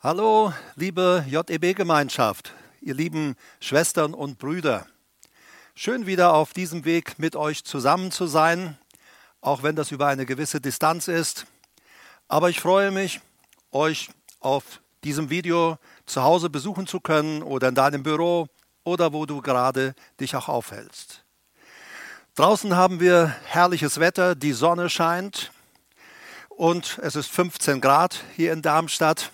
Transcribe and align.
Hallo, 0.00 0.52
liebe 0.76 1.24
JEB-Gemeinschaft, 1.28 2.52
ihr 2.80 2.94
lieben 2.94 3.34
Schwestern 3.58 4.14
und 4.14 4.38
Brüder. 4.38 4.86
Schön 5.74 6.06
wieder 6.06 6.34
auf 6.34 6.52
diesem 6.52 6.84
Weg 6.84 7.18
mit 7.18 7.34
euch 7.34 7.64
zusammen 7.64 8.12
zu 8.12 8.28
sein, 8.28 8.78
auch 9.40 9.64
wenn 9.64 9.74
das 9.74 9.90
über 9.90 10.06
eine 10.06 10.24
gewisse 10.24 10.60
Distanz 10.60 11.08
ist. 11.08 11.46
Aber 12.28 12.48
ich 12.48 12.60
freue 12.60 12.92
mich, 12.92 13.20
euch 13.72 14.08
auf 14.38 14.80
diesem 15.02 15.30
Video 15.30 15.78
zu 16.06 16.22
Hause 16.22 16.48
besuchen 16.48 16.86
zu 16.86 17.00
können 17.00 17.42
oder 17.42 17.66
in 17.66 17.74
deinem 17.74 18.04
Büro 18.04 18.46
oder 18.84 19.12
wo 19.12 19.26
du 19.26 19.42
gerade 19.42 19.96
dich 20.20 20.36
auch 20.36 20.48
aufhältst. 20.48 21.24
Draußen 22.36 22.76
haben 22.76 23.00
wir 23.00 23.34
herrliches 23.46 23.98
Wetter, 23.98 24.36
die 24.36 24.52
Sonne 24.52 24.90
scheint 24.90 25.50
und 26.50 27.00
es 27.02 27.16
ist 27.16 27.32
15 27.32 27.80
Grad 27.80 28.22
hier 28.36 28.52
in 28.52 28.62
Darmstadt. 28.62 29.32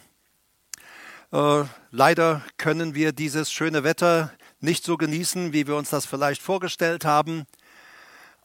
Äh, 1.35 1.64
leider 1.91 2.43
können 2.59 2.95
wir 2.95 3.11
dieses 3.11 3.50
schöne 3.50 3.82
Wetter 3.82 4.31
nicht 4.61 4.85
so 4.85 4.96
genießen, 4.96 5.53
wie 5.53 5.67
wir 5.67 5.75
uns 5.75 5.90
das 5.90 6.07
vielleicht 6.07 6.40
vorgestellt 6.40 7.04
haben. 7.04 7.43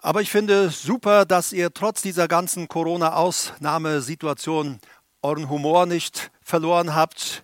Aber 0.02 0.22
ich 0.22 0.31
finde 0.31 0.72
super, 0.72 1.26
dass 1.26 1.54
ihr 1.54 1.72
trotz 1.72 2.02
dieser 2.02 2.28
ganzen 2.28 2.67
Corona-Ausnahmesituation 2.67 4.80
euren 5.22 5.50
Humor 5.50 5.86
nicht 5.86 6.31
verloren 6.41 6.95
habt. 6.95 7.44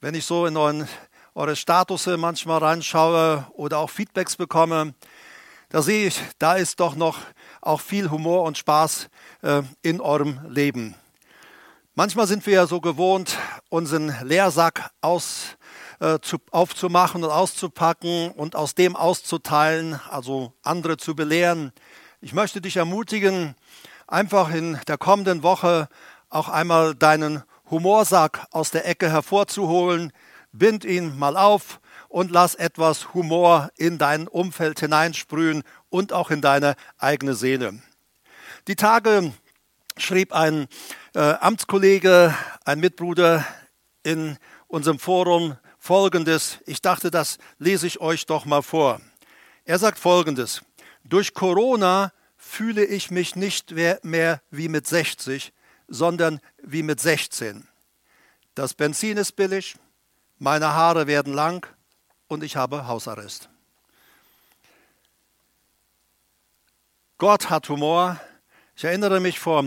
Wenn 0.00 0.14
ich 0.14 0.26
so 0.26 0.46
in 0.46 0.56
euren, 0.56 0.86
eure 1.34 1.56
Status 1.56 2.06
manchmal 2.06 2.58
reinschaue 2.58 3.48
oder 3.54 3.78
auch 3.78 3.90
Feedbacks 3.90 4.36
bekomme, 4.36 4.94
da 5.70 5.82
sehe 5.82 6.06
ich, 6.06 6.20
da 6.38 6.54
ist 6.54 6.78
doch 6.78 6.94
noch 6.94 7.18
auch 7.60 7.80
viel 7.80 8.12
Humor 8.12 8.44
und 8.44 8.56
Spaß 8.56 9.08
äh, 9.42 9.62
in 9.82 10.00
eurem 10.00 10.38
Leben. 10.48 10.94
Manchmal 11.98 12.28
sind 12.28 12.46
wir 12.46 12.54
ja 12.54 12.66
so 12.68 12.80
gewohnt, 12.80 13.38
unseren 13.70 14.14
Leersack 14.22 14.88
aus, 15.00 15.56
äh, 15.98 16.20
zu, 16.20 16.36
aufzumachen 16.52 17.24
und 17.24 17.30
auszupacken 17.30 18.30
und 18.30 18.54
aus 18.54 18.76
dem 18.76 18.94
auszuteilen, 18.94 19.98
also 20.08 20.52
andere 20.62 20.96
zu 20.96 21.16
belehren. 21.16 21.72
Ich 22.20 22.32
möchte 22.32 22.60
dich 22.60 22.76
ermutigen, 22.76 23.56
einfach 24.06 24.54
in 24.54 24.78
der 24.86 24.96
kommenden 24.96 25.42
Woche 25.42 25.88
auch 26.30 26.48
einmal 26.48 26.94
deinen 26.94 27.42
Humorsack 27.68 28.46
aus 28.52 28.70
der 28.70 28.86
Ecke 28.86 29.10
hervorzuholen, 29.10 30.12
bind 30.52 30.84
ihn 30.84 31.18
mal 31.18 31.36
auf 31.36 31.80
und 32.08 32.30
lass 32.30 32.54
etwas 32.54 33.12
Humor 33.12 33.70
in 33.76 33.98
dein 33.98 34.28
Umfeld 34.28 34.78
hineinsprühen 34.78 35.64
und 35.88 36.12
auch 36.12 36.30
in 36.30 36.42
deine 36.42 36.76
eigene 36.96 37.34
Seele. 37.34 37.74
Die 38.68 38.76
Tage 38.76 39.32
schrieb 39.96 40.32
ein 40.32 40.68
äh, 41.18 41.36
Amtskollege, 41.40 42.32
ein 42.64 42.78
Mitbruder 42.78 43.44
in 44.04 44.38
unserem 44.68 45.00
Forum 45.00 45.56
Folgendes. 45.80 46.58
Ich 46.64 46.80
dachte, 46.80 47.10
das 47.10 47.38
lese 47.58 47.88
ich 47.88 48.00
euch 48.00 48.26
doch 48.26 48.44
mal 48.44 48.62
vor. 48.62 49.00
Er 49.64 49.80
sagt 49.80 49.98
Folgendes. 49.98 50.62
Durch 51.02 51.34
Corona 51.34 52.12
fühle 52.36 52.84
ich 52.84 53.10
mich 53.10 53.34
nicht 53.34 53.72
mehr 54.04 54.42
wie 54.52 54.68
mit 54.68 54.86
60, 54.86 55.52
sondern 55.88 56.38
wie 56.62 56.84
mit 56.84 57.00
16. 57.00 57.66
Das 58.54 58.74
Benzin 58.74 59.16
ist 59.16 59.32
billig, 59.32 59.74
meine 60.38 60.72
Haare 60.72 61.08
werden 61.08 61.34
lang 61.34 61.66
und 62.28 62.44
ich 62.44 62.54
habe 62.54 62.86
Hausarrest. 62.86 63.48
Gott 67.16 67.50
hat 67.50 67.68
Humor. 67.68 68.20
Ich 68.76 68.84
erinnere 68.84 69.18
mich 69.18 69.40
vor 69.40 69.64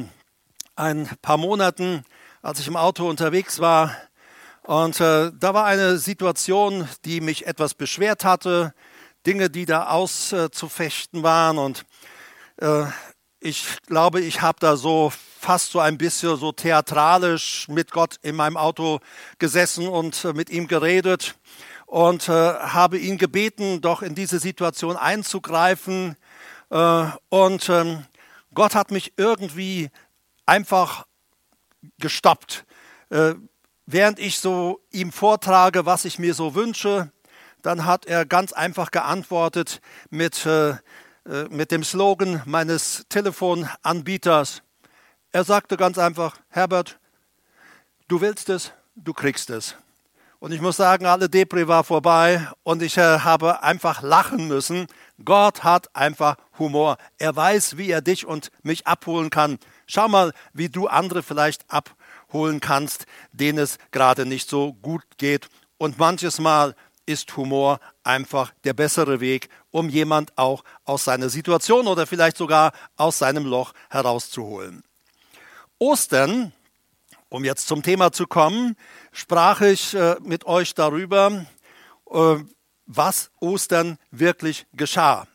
ein 0.82 1.08
paar 1.22 1.38
Monaten, 1.38 2.04
als 2.42 2.60
ich 2.60 2.68
im 2.68 2.76
Auto 2.76 3.08
unterwegs 3.08 3.60
war. 3.60 3.96
Und 4.64 5.00
äh, 5.00 5.32
da 5.40 5.54
war 5.54 5.66
eine 5.66 5.98
Situation, 5.98 6.88
die 7.06 7.22
mich 7.22 7.46
etwas 7.46 7.76
beschwert 7.76 8.26
hatte, 8.26 8.74
Dinge, 9.26 9.50
die 9.50 9.66
da 9.66 9.88
auszufechten 9.88 11.20
äh, 11.20 11.24
waren. 11.24 11.58
Und 11.59 11.86
äh, 12.58 12.86
ich 13.40 13.78
glaube, 13.86 14.22
ich 14.22 14.41
habe 14.41 14.58
da 14.59 14.75
so 14.75 15.14
fast 15.40 15.72
so 15.72 15.80
ein 15.80 15.97
bisschen 15.97 16.38
so 16.38 16.52
theatralisch 16.52 17.68
mit 17.68 17.91
Gott 17.91 18.16
in 18.24 18.36
meinem 18.36 18.58
Auto 18.58 19.00
gesessen 19.38 19.88
und 19.88 20.25
äh, 20.25 20.34
mit 20.34 20.50
ihm 20.50 20.68
geredet 20.68 21.36
und 21.86 22.28
äh, 22.28 22.31
habe 22.31 22.97
ihn 22.97 23.20
gebeten, 23.20 23.81
doch 23.81 24.02
in 24.02 24.16
diese 24.16 24.40
Situation 24.40 24.97
einzugreifen. 24.97 26.16
Äh, 26.72 27.06
und 27.30 27.70
ähm, 27.70 28.06
Gott 28.53 28.74
hat 28.74 28.90
mich 28.90 29.14
irgendwie 29.18 29.91
einfach 30.51 31.06
gestoppt. 31.97 32.66
Äh, 33.09 33.35
während 33.85 34.19
ich 34.19 34.39
so 34.39 34.81
ihm 34.91 35.13
vortrage, 35.13 35.85
was 35.85 36.03
ich 36.03 36.19
mir 36.19 36.34
so 36.34 36.56
wünsche, 36.56 37.09
dann 37.62 37.85
hat 37.85 38.06
er 38.06 38.25
ganz 38.25 38.51
einfach 38.51 38.91
geantwortet 38.91 39.79
mit, 40.09 40.45
äh, 40.45 40.72
äh, 40.72 40.78
mit 41.50 41.72
dem 41.72 41.85
Slogan 41.85 42.41
meines 42.45 43.06
Telefonanbieters. 43.07 44.61
Er 45.31 45.45
sagte 45.45 45.78
ganz 45.78 45.97
einfach, 45.97 46.35
Herbert, 46.50 47.00
du 48.09 48.19
willst 48.19 48.50
es, 48.50 48.73
du 48.95 49.13
kriegst 49.13 49.50
es. 49.51 49.78
Und 50.40 50.51
ich 50.51 50.59
muss 50.59 50.75
sagen, 50.75 51.06
alle 51.06 51.29
Depri 51.29 51.69
war 51.69 51.85
vorbei 51.85 52.45
und 52.63 52.81
ich 52.81 52.97
habe 52.97 53.63
einfach 53.63 54.01
lachen 54.01 54.47
müssen. 54.47 54.88
Gott 55.23 55.63
hat 55.63 55.95
einfach 55.95 56.35
Humor. 56.57 56.97
Er 57.19 57.35
weiß, 57.35 57.78
wie 57.78 57.91
er 57.91 58.01
dich 58.01 58.25
und 58.25 58.50
mich 58.63 58.88
abholen 58.88 59.29
kann. 59.29 59.59
Schau 59.94 60.07
mal, 60.07 60.31
wie 60.53 60.69
du 60.69 60.88
andere 60.88 61.22
vielleicht 61.22 61.69
abholen 61.69 62.62
kannst, 62.62 63.07
denen 63.34 63.59
es 63.59 63.78
gerade 63.91 64.25
nicht 64.25 64.50
so 64.50 64.72
gut 64.72 65.03
geht. 65.18 65.50
Und 65.78 66.00
manches 66.00 66.40
Mal 66.40 66.78
ist 67.06 67.35
Humor 67.35 67.81
einfach 68.02 68.53
der 68.63 68.72
bessere 68.72 69.19
Weg, 69.19 69.50
um 69.69 69.90
jemand 69.90 70.38
auch 70.38 70.63
aus 70.85 71.03
seiner 71.03 71.28
Situation 71.28 71.88
oder 71.88 72.07
vielleicht 72.07 72.38
sogar 72.38 72.72
aus 72.96 73.18
seinem 73.18 73.46
Loch 73.46 73.74
herauszuholen. 73.90 74.81
Ostern, 75.78 76.53
um 77.28 77.44
jetzt 77.44 77.68
zum 77.68 77.84
Thema 77.84 78.13
zu 78.13 78.28
kommen, 78.28 78.78
sprach 79.12 79.59
ich 79.59 79.94
äh, 79.94 80.16
mit 80.22 80.46
euch 80.46 80.73
darüber, 80.73 81.46
äh, 82.09 82.35
was 82.85 83.29
Ostern 83.41 83.97
wirklich 84.09 84.68
geschah. 84.72 85.28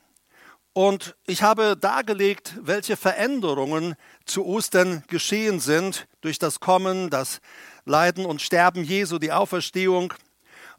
Und 0.77 1.17
ich 1.27 1.43
habe 1.43 1.75
dargelegt, 1.75 2.53
welche 2.61 2.99
Veränderungen 2.99 3.95
zu 4.27 4.45
Ostern 4.45 5.05
geschehen 5.09 5.59
sind 5.59 6.07
durch 6.21 6.39
das 6.39 6.61
Kommen, 6.61 7.09
das 7.09 7.41
Leiden 7.87 8.27
und 8.27 8.43
Sterben 8.43 8.85
Jesu, 8.85 9.19
die 9.19 9.33
Auferstehung. 9.33 10.13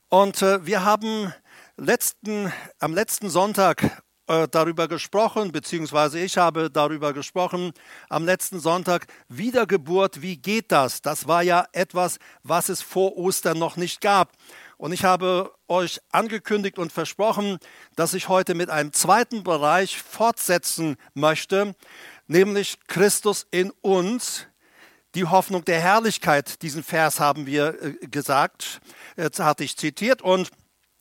Und 0.07 0.43
äh, 0.43 0.63
wir 0.63 0.85
haben 0.85 1.33
letzten, 1.77 2.53
am 2.77 2.93
letzten 2.93 3.31
Sonntag 3.31 4.03
äh, 4.27 4.47
darüber 4.47 4.87
gesprochen, 4.87 5.51
beziehungsweise 5.51 6.19
ich 6.19 6.37
habe 6.37 6.69
darüber 6.69 7.11
gesprochen 7.11 7.71
am 8.07 8.23
letzten 8.23 8.59
Sonntag. 8.59 9.07
Wiedergeburt, 9.29 10.21
wie 10.21 10.37
geht 10.37 10.71
das? 10.71 11.01
Das 11.01 11.27
war 11.27 11.41
ja 11.41 11.65
etwas, 11.71 12.19
was 12.43 12.69
es 12.69 12.83
vor 12.83 13.17
Ostern 13.17 13.57
noch 13.57 13.77
nicht 13.77 14.01
gab. 14.01 14.33
Und 14.77 14.91
ich 14.91 15.03
habe 15.03 15.51
euch 15.67 15.99
angekündigt 16.11 16.77
und 16.77 16.91
versprochen, 16.91 17.57
dass 17.95 18.13
ich 18.13 18.29
heute 18.29 18.53
mit 18.53 18.69
einem 18.69 18.93
zweiten 18.93 19.43
Bereich 19.43 19.97
fortsetzen 19.97 20.97
möchte, 21.15 21.75
nämlich 22.27 22.77
Christus 22.87 23.47
in 23.49 23.71
uns, 23.81 24.45
die 25.15 25.25
Hoffnung 25.25 25.65
der 25.65 25.79
Herrlichkeit. 25.79 26.61
Diesen 26.61 26.83
Vers 26.83 27.19
haben 27.19 27.47
wir 27.47 27.81
äh, 27.81 28.07
gesagt, 28.07 28.81
jetzt 29.15 29.39
hatte 29.39 29.63
ich 29.63 29.75
zitiert. 29.77 30.21
Und 30.21 30.51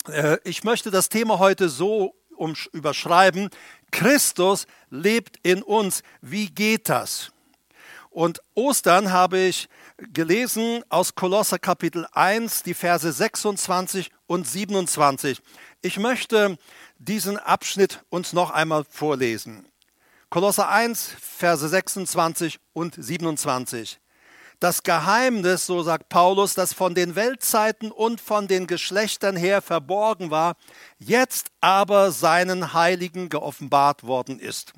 äh, 0.08 0.38
ich 0.44 0.64
möchte 0.64 0.90
das 0.90 1.10
Thema 1.10 1.38
heute 1.38 1.68
so 1.68 2.14
überschreiben, 2.72 3.50
Christus 3.90 4.66
lebt 4.90 5.38
in 5.42 5.62
uns. 5.62 6.02
Wie 6.20 6.48
geht 6.48 6.88
das? 6.88 7.32
Und 8.16 8.40
Ostern 8.54 9.12
habe 9.12 9.36
ich 9.36 9.68
gelesen 9.98 10.82
aus 10.88 11.16
Kolosser 11.16 11.58
Kapitel 11.58 12.06
1, 12.12 12.62
die 12.62 12.72
Verse 12.72 13.12
26 13.12 14.10
und 14.26 14.48
27. 14.48 15.42
Ich 15.82 15.98
möchte 15.98 16.56
diesen 16.96 17.36
Abschnitt 17.36 18.06
uns 18.08 18.32
noch 18.32 18.52
einmal 18.52 18.86
vorlesen. 18.88 19.68
Kolosser 20.30 20.70
1, 20.70 21.10
Verse 21.20 21.68
26 21.68 22.58
und 22.72 22.94
27. 22.96 24.00
Das 24.60 24.82
Geheimnis, 24.82 25.66
so 25.66 25.82
sagt 25.82 26.08
Paulus, 26.08 26.54
das 26.54 26.72
von 26.72 26.94
den 26.94 27.16
Weltzeiten 27.16 27.90
und 27.90 28.22
von 28.22 28.48
den 28.48 28.66
Geschlechtern 28.66 29.36
her 29.36 29.60
verborgen 29.60 30.30
war, 30.30 30.56
jetzt 30.98 31.48
aber 31.60 32.12
seinen 32.12 32.72
Heiligen 32.72 33.28
geoffenbart 33.28 34.04
worden 34.04 34.40
ist. 34.40 34.72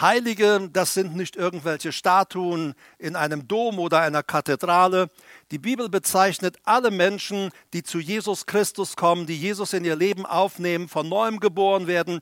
Heilige, 0.00 0.70
das 0.72 0.94
sind 0.94 1.14
nicht 1.16 1.36
irgendwelche 1.36 1.92
Statuen 1.92 2.74
in 2.98 3.14
einem 3.14 3.46
Dom 3.46 3.78
oder 3.78 4.00
einer 4.00 4.22
Kathedrale. 4.22 5.08
Die 5.50 5.58
Bibel 5.58 5.90
bezeichnet 5.90 6.56
alle 6.64 6.90
Menschen, 6.90 7.50
die 7.74 7.82
zu 7.82 7.98
Jesus 7.98 8.46
Christus 8.46 8.96
kommen, 8.96 9.26
die 9.26 9.38
Jesus 9.38 9.74
in 9.74 9.84
ihr 9.84 9.96
Leben 9.96 10.24
aufnehmen, 10.24 10.88
von 10.88 11.08
neuem 11.08 11.40
geboren 11.40 11.86
werden. 11.86 12.20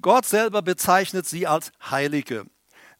Gott 0.00 0.24
selber 0.24 0.62
bezeichnet 0.62 1.26
sie 1.26 1.46
als 1.48 1.72
Heilige. 1.90 2.46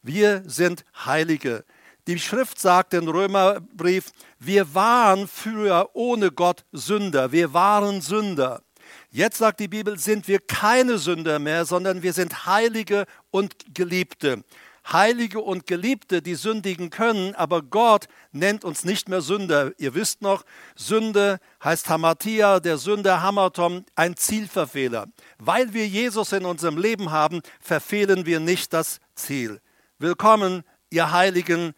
Wir 0.01 0.43
sind 0.45 0.83
Heilige. 1.05 1.63
Die 2.07 2.19
Schrift 2.19 2.59
sagt 2.59 2.93
im 2.93 3.07
Römerbrief, 3.07 4.11
wir 4.39 4.73
waren 4.73 5.27
früher 5.27 5.89
ohne 5.93 6.31
Gott 6.31 6.65
Sünder, 6.71 7.31
wir 7.31 7.53
waren 7.53 8.01
Sünder. 8.01 8.63
Jetzt 9.13 9.39
sagt 9.39 9.59
die 9.59 9.67
Bibel, 9.67 9.99
sind 9.99 10.29
wir 10.29 10.39
keine 10.39 10.97
Sünder 10.97 11.37
mehr, 11.37 11.65
sondern 11.65 12.01
wir 12.01 12.13
sind 12.13 12.45
Heilige 12.45 13.05
und 13.29 13.75
Geliebte. 13.75 14.45
Heilige 14.89 15.41
und 15.41 15.67
Geliebte, 15.67 16.21
die 16.21 16.35
sündigen 16.35 16.89
können, 16.89 17.35
aber 17.35 17.61
Gott 17.61 18.07
nennt 18.31 18.63
uns 18.63 18.85
nicht 18.85 19.09
mehr 19.09 19.19
Sünder. 19.19 19.73
Ihr 19.77 19.95
wisst 19.95 20.21
noch, 20.21 20.45
Sünde 20.77 21.39
heißt 21.61 21.89
Hamatia, 21.89 22.61
der 22.61 22.77
Sünder 22.77 23.21
Hamatom, 23.21 23.83
ein 23.95 24.15
Zielverfehler. 24.15 25.07
Weil 25.37 25.73
wir 25.73 25.85
Jesus 25.85 26.31
in 26.31 26.45
unserem 26.45 26.77
Leben 26.77 27.11
haben, 27.11 27.41
verfehlen 27.59 28.25
wir 28.25 28.39
nicht 28.39 28.71
das 28.71 29.01
Ziel. 29.13 29.59
Willkommen, 29.99 30.63
ihr 30.89 31.11
Heiligen, 31.11 31.73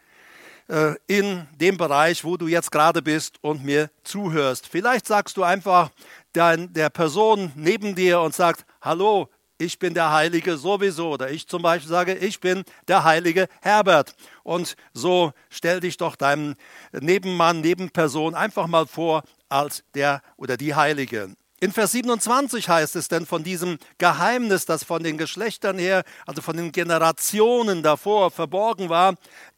äh, 0.69 0.95
in 1.07 1.45
dem 1.59 1.77
Bereich, 1.77 2.23
wo 2.23 2.37
du 2.37 2.47
jetzt 2.47 2.71
gerade 2.71 3.01
bist 3.01 3.37
und 3.41 3.65
mir 3.65 3.89
zuhörst. 4.03 4.67
Vielleicht 4.67 5.07
sagst 5.07 5.35
du 5.35 5.43
einfach 5.43 5.91
der 6.35 6.89
Person 6.89 7.51
neben 7.55 7.95
dir 7.95 8.21
und 8.21 8.33
sagst, 8.33 8.65
hallo, 8.81 9.29
ich 9.57 9.79
bin 9.79 9.93
der 9.93 10.11
Heilige 10.11 10.57
sowieso. 10.57 11.11
Oder 11.11 11.31
ich 11.31 11.47
zum 11.47 11.61
Beispiel 11.61 11.89
sage, 11.89 12.15
ich 12.15 12.39
bin 12.39 12.63
der 12.87 13.03
Heilige 13.03 13.47
Herbert. 13.61 14.15
Und 14.43 14.75
so 14.93 15.31
stell 15.49 15.79
dich 15.79 15.97
doch 15.97 16.15
deinem 16.15 16.55
Nebenmann, 16.91 17.61
Nebenperson 17.61 18.35
einfach 18.35 18.67
mal 18.67 18.87
vor 18.87 19.23
als 19.49 19.83
der 19.93 20.21
oder 20.37 20.57
die 20.57 20.75
Heilige. 20.75 21.35
In 21.59 21.71
Vers 21.71 21.93
27 21.93 22.67
heißt 22.67 22.97
es 22.97 23.07
denn 23.07 23.25
von 23.25 23.43
diesem 23.43 23.77
Geheimnis, 23.97 24.65
das 24.65 24.83
von 24.83 25.01
den 25.01 25.17
Geschlechtern 25.17 25.77
her, 25.77 26.03
also 26.25 26.41
von 26.41 26.57
den 26.57 26.73
Generationen 26.73 27.83
davor 27.83 28.31
verborgen 28.31 28.89
war, 28.89 29.15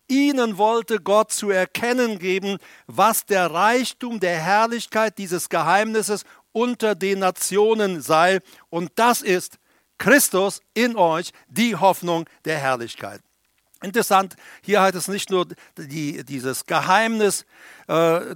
Ihnen 0.07 0.59
wollte 0.59 0.99
Gott 0.99 1.31
zu 1.31 1.49
erkennen 1.49 2.19
geben, 2.19 2.57
was 2.85 3.25
der 3.25 3.49
Reichtum 3.49 4.19
der 4.19 4.37
Herrlichkeit 4.37 5.17
dieses 5.17 5.49
Geheimnisses 5.49 6.25
unter 6.55 6.95
den 6.95 7.19
Nationen 7.19 8.01
sei. 8.01 8.39
Und 8.69 8.91
das 8.95 9.21
ist 9.21 9.59
Christus 9.97 10.61
in 10.73 10.95
euch, 10.95 11.31
die 11.49 11.75
Hoffnung 11.75 12.25
der 12.45 12.57
Herrlichkeit. 12.57 13.21
Interessant, 13.83 14.35
hier 14.63 14.81
heißt 14.81 14.95
es 14.95 15.09
nicht 15.09 15.29
nur 15.29 15.47
die, 15.77 16.23
dieses 16.23 16.65
Geheimnis, 16.65 17.45
äh, 17.87 18.35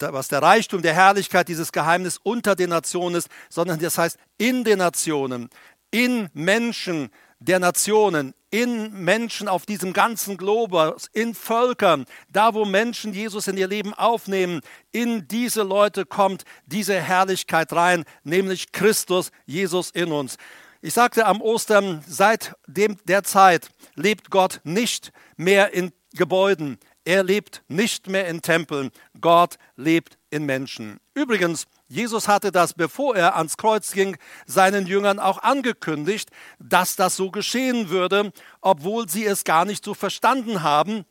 was 0.00 0.28
der 0.28 0.42
Reichtum 0.42 0.82
der 0.82 0.92
Herrlichkeit, 0.92 1.46
dieses 1.46 1.70
Geheimnis 1.70 2.18
unter 2.20 2.56
den 2.56 2.70
Nationen 2.70 3.14
ist, 3.14 3.28
sondern 3.48 3.78
das 3.78 3.96
heißt 3.96 4.18
in 4.36 4.64
den 4.64 4.78
Nationen, 4.78 5.48
in 5.92 6.28
Menschen 6.34 7.10
der 7.38 7.60
Nationen, 7.60 8.34
in 8.50 8.92
Menschen 9.04 9.48
auf 9.48 9.64
diesem 9.64 9.92
ganzen 9.92 10.36
Globus, 10.36 11.08
in 11.12 11.34
Völkern, 11.34 12.04
da 12.32 12.54
wo 12.54 12.64
Menschen 12.64 13.12
Jesus 13.12 13.46
in 13.48 13.56
ihr 13.56 13.68
Leben 13.68 13.94
aufnehmen, 13.94 14.60
in 14.92 15.28
diese 15.28 15.62
Leute 15.62 16.04
kommt 16.04 16.44
diese 16.66 17.00
Herrlichkeit 17.00 17.72
rein, 17.72 18.04
nämlich 18.24 18.72
Christus, 18.72 19.30
Jesus 19.46 19.90
in 19.90 20.12
uns. 20.12 20.36
Ich 20.82 20.94
sagte 20.94 21.26
am 21.26 21.40
Ostern, 21.42 22.02
seit 22.06 22.54
dem, 22.66 22.96
der 23.04 23.22
Zeit 23.22 23.68
lebt 23.94 24.30
Gott 24.30 24.60
nicht 24.64 25.12
mehr 25.36 25.72
in 25.74 25.92
Gebäuden. 26.14 26.78
Er 27.04 27.22
lebt 27.22 27.62
nicht 27.68 28.08
mehr 28.08 28.28
in 28.28 28.42
Tempeln. 28.42 28.90
Gott 29.20 29.56
lebt 29.76 30.18
in 30.30 30.44
Menschen. 30.44 31.00
Übrigens, 31.14 31.66
Jesus 31.88 32.28
hatte 32.28 32.52
das, 32.52 32.72
bevor 32.72 33.16
er 33.16 33.36
ans 33.36 33.56
Kreuz 33.56 33.92
ging, 33.92 34.16
seinen 34.46 34.86
Jüngern 34.86 35.18
auch 35.18 35.42
angekündigt, 35.42 36.30
dass 36.58 36.96
das 36.96 37.16
so 37.16 37.30
geschehen 37.30 37.88
würde, 37.88 38.32
obwohl 38.60 39.08
sie 39.08 39.26
es 39.26 39.44
gar 39.44 39.64
nicht 39.64 39.84
so 39.84 39.94
verstanden 39.94 40.62
haben. 40.62 41.04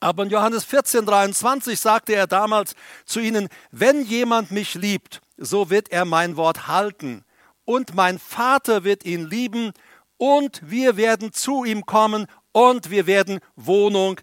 Aber 0.00 0.24
in 0.24 0.30
Johannes 0.30 0.64
14, 0.64 1.06
23 1.06 1.78
sagte 1.78 2.14
er 2.14 2.26
damals 2.26 2.74
zu 3.04 3.20
ihnen, 3.20 3.48
wenn 3.70 4.04
jemand 4.04 4.50
mich 4.50 4.74
liebt, 4.74 5.20
so 5.36 5.70
wird 5.70 5.90
er 5.90 6.04
mein 6.04 6.36
Wort 6.36 6.68
halten 6.68 7.24
und 7.64 7.94
mein 7.94 8.18
Vater 8.18 8.84
wird 8.84 9.04
ihn 9.04 9.28
lieben 9.28 9.72
und 10.18 10.60
wir 10.64 10.96
werden 10.96 11.32
zu 11.32 11.64
ihm 11.64 11.86
kommen 11.86 12.26
und 12.52 12.90
wir 12.90 13.06
werden 13.06 13.40
Wohnung 13.56 14.20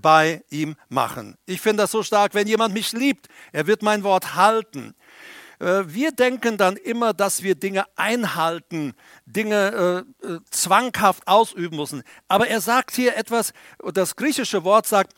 bei 0.00 0.42
ihm 0.50 0.76
machen. 0.88 1.36
Ich 1.46 1.60
finde 1.60 1.82
das 1.82 1.90
so 1.90 2.02
stark, 2.02 2.34
wenn 2.34 2.46
jemand 2.46 2.74
mich 2.74 2.92
liebt, 2.92 3.28
er 3.52 3.66
wird 3.66 3.82
mein 3.82 4.02
Wort 4.04 4.34
halten. 4.34 4.94
Äh, 5.58 5.84
wir 5.86 6.12
denken 6.12 6.56
dann 6.56 6.76
immer, 6.76 7.12
dass 7.12 7.42
wir 7.42 7.54
Dinge 7.54 7.84
einhalten, 7.96 8.94
Dinge 9.26 10.04
äh, 10.22 10.26
äh, 10.26 10.40
zwanghaft 10.50 11.26
ausüben 11.26 11.76
müssen. 11.76 12.02
Aber 12.28 12.48
er 12.48 12.60
sagt 12.60 12.94
hier 12.94 13.16
etwas, 13.16 13.52
das 13.92 14.16
griechische 14.16 14.64
Wort 14.64 14.86
sagt, 14.86 15.12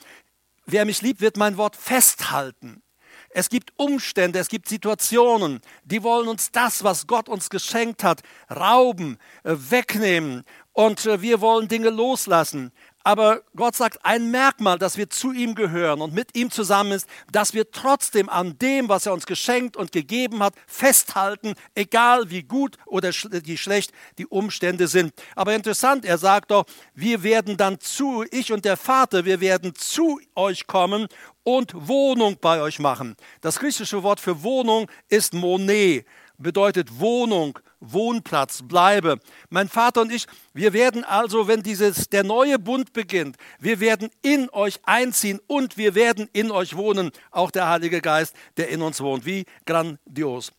wer 0.66 0.84
mich 0.84 1.02
liebt, 1.02 1.20
wird 1.20 1.36
mein 1.36 1.56
Wort 1.56 1.76
festhalten. 1.76 2.82
Es 3.30 3.50
gibt 3.50 3.72
Umstände, 3.76 4.38
es 4.38 4.48
gibt 4.48 4.68
Situationen, 4.68 5.60
die 5.84 6.02
wollen 6.02 6.28
uns 6.28 6.52
das, 6.52 6.84
was 6.84 7.06
Gott 7.06 7.28
uns 7.28 7.50
geschenkt 7.50 8.02
hat, 8.02 8.22
rauben, 8.50 9.18
äh, 9.42 9.54
wegnehmen. 9.58 10.44
Und 10.72 11.06
wir 11.06 11.40
wollen 11.40 11.68
Dinge 11.68 11.88
loslassen. 11.88 12.70
Aber 13.06 13.42
Gott 13.54 13.76
sagt, 13.76 14.04
ein 14.04 14.32
Merkmal, 14.32 14.80
dass 14.80 14.96
wir 14.96 15.08
zu 15.08 15.30
ihm 15.30 15.54
gehören 15.54 16.00
und 16.00 16.12
mit 16.12 16.36
ihm 16.36 16.50
zusammen 16.50 16.90
ist, 16.90 17.08
dass 17.30 17.54
wir 17.54 17.70
trotzdem 17.70 18.28
an 18.28 18.58
dem, 18.58 18.88
was 18.88 19.06
er 19.06 19.12
uns 19.12 19.26
geschenkt 19.26 19.76
und 19.76 19.92
gegeben 19.92 20.42
hat, 20.42 20.54
festhalten, 20.66 21.54
egal 21.76 22.30
wie 22.30 22.42
gut 22.42 22.78
oder 22.84 23.10
wie 23.12 23.56
schlecht 23.56 23.92
die 24.18 24.26
Umstände 24.26 24.88
sind. 24.88 25.12
Aber 25.36 25.54
interessant, 25.54 26.04
er 26.04 26.18
sagt 26.18 26.50
doch, 26.50 26.64
wir 26.94 27.22
werden 27.22 27.56
dann 27.56 27.78
zu, 27.78 28.24
ich 28.32 28.52
und 28.52 28.64
der 28.64 28.76
Vater, 28.76 29.24
wir 29.24 29.40
werden 29.40 29.72
zu 29.76 30.18
euch 30.34 30.66
kommen 30.66 31.06
und 31.44 31.86
Wohnung 31.86 32.38
bei 32.40 32.60
euch 32.60 32.80
machen. 32.80 33.14
Das 33.40 33.60
griechische 33.60 34.02
Wort 34.02 34.18
für 34.18 34.42
Wohnung 34.42 34.90
ist 35.08 35.32
Monet, 35.32 36.06
bedeutet 36.38 37.00
Wohnung, 37.00 37.58
Wohnplatz, 37.80 38.62
bleibe. 38.62 39.18
Mein 39.48 39.68
Vater 39.68 40.02
und 40.02 40.12
ich, 40.12 40.26
wir 40.54 40.72
werden 40.72 41.04
also, 41.04 41.48
wenn 41.48 41.62
dieses, 41.62 42.08
der 42.08 42.24
neue 42.24 42.58
Bund 42.58 42.92
beginnt, 42.92 43.36
wir 43.58 43.80
werden 43.80 44.10
in 44.22 44.48
euch 44.50 44.80
einziehen 44.84 45.40
und 45.46 45.76
wir 45.76 45.94
werden 45.94 46.28
in 46.32 46.50
euch 46.50 46.76
wohnen, 46.76 47.10
auch 47.30 47.50
der 47.50 47.68
Heilige 47.68 48.00
Geist, 48.00 48.34
der 48.56 48.68
in 48.68 48.82
uns 48.82 49.00
wohnt. 49.00 49.26
Wie 49.26 49.44
grandios. 49.64 50.52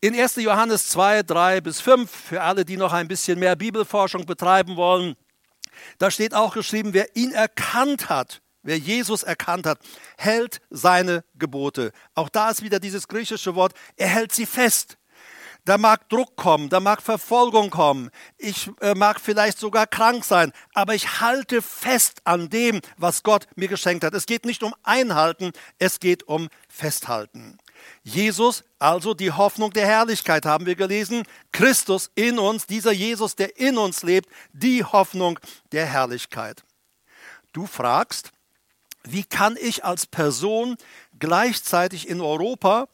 In 0.00 0.18
1. 0.18 0.36
Johannes 0.36 0.88
2, 0.88 1.24
3 1.24 1.60
bis 1.60 1.80
5, 1.80 2.10
für 2.10 2.42
alle, 2.42 2.64
die 2.64 2.76
noch 2.76 2.92
ein 2.92 3.06
bisschen 3.06 3.38
mehr 3.38 3.54
Bibelforschung 3.54 4.24
betreiben 4.24 4.76
wollen, 4.76 5.14
da 5.98 6.10
steht 6.10 6.34
auch 6.34 6.54
geschrieben, 6.54 6.94
wer 6.94 7.14
ihn 7.16 7.32
erkannt 7.32 8.08
hat, 8.08 8.40
wer 8.62 8.78
Jesus 8.78 9.22
erkannt 9.22 9.66
hat, 9.66 9.78
hält 10.16 10.60
seine 10.70 11.24
Gebote. 11.34 11.92
Auch 12.14 12.28
da 12.28 12.50
ist 12.50 12.62
wieder 12.62 12.80
dieses 12.80 13.08
griechische 13.08 13.54
Wort, 13.54 13.74
er 13.96 14.08
hält 14.08 14.32
sie 14.32 14.46
fest. 14.46 14.96
Da 15.70 15.78
mag 15.78 16.08
Druck 16.08 16.34
kommen, 16.34 16.68
da 16.68 16.80
mag 16.80 17.00
Verfolgung 17.00 17.70
kommen, 17.70 18.10
ich 18.38 18.68
äh, 18.80 18.92
mag 18.96 19.20
vielleicht 19.20 19.56
sogar 19.56 19.86
krank 19.86 20.24
sein, 20.24 20.50
aber 20.74 20.96
ich 20.96 21.20
halte 21.20 21.62
fest 21.62 22.22
an 22.24 22.50
dem, 22.50 22.80
was 22.96 23.22
Gott 23.22 23.46
mir 23.54 23.68
geschenkt 23.68 24.02
hat. 24.02 24.12
Es 24.14 24.26
geht 24.26 24.44
nicht 24.44 24.64
um 24.64 24.74
Einhalten, 24.82 25.52
es 25.78 26.00
geht 26.00 26.24
um 26.24 26.48
Festhalten. 26.68 27.56
Jesus, 28.02 28.64
also 28.80 29.14
die 29.14 29.30
Hoffnung 29.30 29.72
der 29.72 29.86
Herrlichkeit, 29.86 30.44
haben 30.44 30.66
wir 30.66 30.74
gelesen. 30.74 31.22
Christus 31.52 32.10
in 32.16 32.40
uns, 32.40 32.66
dieser 32.66 32.90
Jesus, 32.90 33.36
der 33.36 33.56
in 33.56 33.78
uns 33.78 34.02
lebt, 34.02 34.28
die 34.52 34.82
Hoffnung 34.82 35.38
der 35.70 35.86
Herrlichkeit. 35.86 36.64
Du 37.52 37.66
fragst, 37.66 38.32
wie 39.04 39.22
kann 39.22 39.56
ich 39.56 39.84
als 39.84 40.08
Person 40.08 40.76
gleichzeitig 41.20 42.08
in 42.08 42.20
Europa 42.20 42.88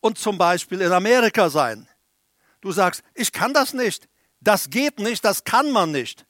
und 0.00 0.18
zum 0.18 0.36
Beispiel 0.36 0.82
in 0.82 0.92
Amerika 0.92 1.48
sein? 1.48 1.86
Du 2.60 2.72
sagst, 2.72 3.02
ich 3.14 3.32
kann 3.32 3.54
das 3.54 3.72
nicht. 3.72 4.08
Das 4.40 4.70
geht 4.70 4.98
nicht, 4.98 5.24
das 5.24 5.44
kann 5.44 5.70
man 5.70 5.92
nicht. 5.92 6.26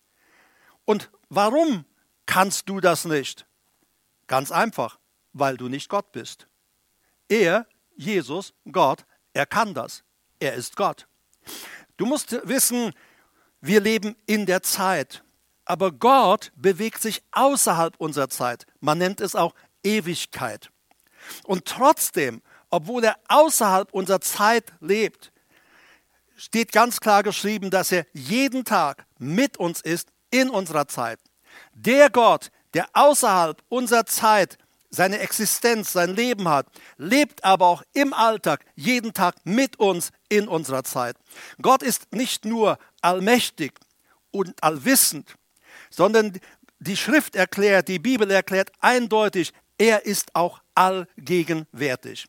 Und 0.84 1.10
warum 1.28 1.84
kannst 2.26 2.68
du 2.68 2.80
das 2.80 3.04
nicht? 3.04 3.46
Ganz 4.26 4.50
einfach, 4.50 4.98
weil 5.32 5.56
du 5.56 5.68
nicht 5.68 5.88
Gott 5.88 6.12
bist. 6.12 6.46
Er, 7.28 7.66
Jesus, 7.96 8.54
Gott, 8.70 9.04
er 9.32 9.46
kann 9.46 9.74
das. 9.74 10.02
Er 10.40 10.54
ist 10.54 10.76
Gott. 10.76 11.06
Du 11.96 12.06
musst 12.06 12.32
wissen, 12.48 12.92
wir 13.60 13.80
leben 13.80 14.16
in 14.26 14.46
der 14.46 14.62
Zeit, 14.62 15.22
aber 15.64 15.92
Gott 15.92 16.50
bewegt 16.56 17.02
sich 17.02 17.22
außerhalb 17.30 17.94
unserer 17.98 18.28
Zeit. 18.28 18.66
Man 18.80 18.98
nennt 18.98 19.20
es 19.20 19.36
auch 19.36 19.54
Ewigkeit. 19.84 20.70
Und 21.44 21.66
trotzdem, 21.66 22.42
obwohl 22.70 23.04
er 23.04 23.18
außerhalb 23.28 23.92
unserer 23.92 24.20
Zeit 24.20 24.72
lebt, 24.80 25.32
steht 26.40 26.72
ganz 26.72 27.00
klar 27.00 27.22
geschrieben, 27.22 27.70
dass 27.70 27.92
er 27.92 28.06
jeden 28.14 28.64
Tag 28.64 29.04
mit 29.18 29.58
uns 29.58 29.80
ist 29.82 30.08
in 30.30 30.48
unserer 30.48 30.88
Zeit. 30.88 31.20
Der 31.74 32.08
Gott, 32.08 32.50
der 32.72 32.88
außerhalb 32.94 33.62
unserer 33.68 34.06
Zeit 34.06 34.56
seine 34.88 35.18
Existenz, 35.18 35.92
sein 35.92 36.16
Leben 36.16 36.48
hat, 36.48 36.66
lebt 36.96 37.44
aber 37.44 37.66
auch 37.66 37.82
im 37.92 38.12
Alltag 38.12 38.64
jeden 38.74 39.12
Tag 39.12 39.36
mit 39.44 39.78
uns 39.78 40.10
in 40.28 40.48
unserer 40.48 40.82
Zeit. 40.82 41.16
Gott 41.60 41.82
ist 41.82 42.12
nicht 42.12 42.44
nur 42.44 42.78
allmächtig 43.02 43.72
und 44.30 44.62
allwissend, 44.64 45.34
sondern 45.90 46.40
die 46.78 46.96
Schrift 46.96 47.36
erklärt, 47.36 47.88
die 47.88 47.98
Bibel 47.98 48.30
erklärt 48.30 48.72
eindeutig, 48.80 49.52
er 49.78 50.06
ist 50.06 50.34
auch 50.34 50.60
allgegenwärtig. 50.74 52.26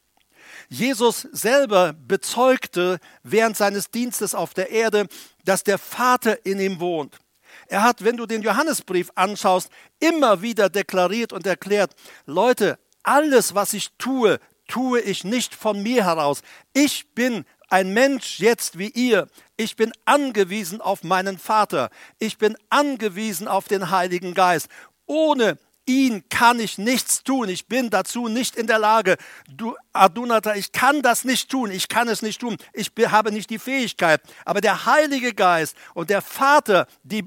Jesus 0.71 1.27
selber 1.33 1.91
bezeugte 1.91 2.99
während 3.23 3.57
seines 3.57 3.91
Dienstes 3.91 4.33
auf 4.33 4.53
der 4.53 4.69
Erde, 4.69 5.07
dass 5.43 5.65
der 5.65 5.77
Vater 5.77 6.45
in 6.45 6.61
ihm 6.61 6.79
wohnt. 6.79 7.19
Er 7.67 7.83
hat, 7.83 8.05
wenn 8.05 8.15
du 8.15 8.25
den 8.25 8.41
Johannesbrief 8.41 9.11
anschaust, 9.15 9.69
immer 9.99 10.41
wieder 10.41 10.69
deklariert 10.69 11.33
und 11.33 11.45
erklärt, 11.45 11.93
Leute, 12.25 12.79
alles, 13.03 13.53
was 13.53 13.73
ich 13.73 13.89
tue, 13.97 14.39
tue 14.69 15.01
ich 15.01 15.25
nicht 15.25 15.53
von 15.53 15.83
mir 15.83 16.05
heraus. 16.05 16.41
Ich 16.71 17.13
bin 17.13 17.43
ein 17.67 17.93
Mensch 17.93 18.39
jetzt 18.39 18.77
wie 18.77 18.91
ihr. 18.91 19.27
Ich 19.57 19.75
bin 19.75 19.91
angewiesen 20.05 20.79
auf 20.79 21.03
meinen 21.03 21.37
Vater. 21.37 21.89
Ich 22.17 22.37
bin 22.37 22.55
angewiesen 22.69 23.49
auf 23.49 23.67
den 23.67 23.91
Heiligen 23.91 24.33
Geist. 24.33 24.69
Ohne 25.05 25.57
ihn 25.85 26.27
kann 26.29 26.59
ich 26.59 26.77
nichts 26.77 27.23
tun. 27.23 27.49
Ich 27.49 27.67
bin 27.67 27.89
dazu 27.89 28.27
nicht 28.27 28.55
in 28.55 28.67
der 28.67 28.79
Lage. 28.79 29.17
Du, 29.49 29.75
Adunata, 29.93 30.55
ich 30.55 30.71
kann 30.71 31.01
das 31.01 31.25
nicht 31.25 31.49
tun. 31.49 31.71
Ich 31.71 31.87
kann 31.87 32.07
es 32.07 32.21
nicht 32.21 32.41
tun. 32.41 32.57
Ich 32.73 32.91
habe 33.07 33.31
nicht 33.31 33.49
die 33.49 33.59
Fähigkeit. 33.59 34.21
Aber 34.45 34.61
der 34.61 34.85
Heilige 34.85 35.33
Geist 35.33 35.75
und 35.93 36.09
der 36.09 36.21
Vater, 36.21 36.87
die 37.03 37.25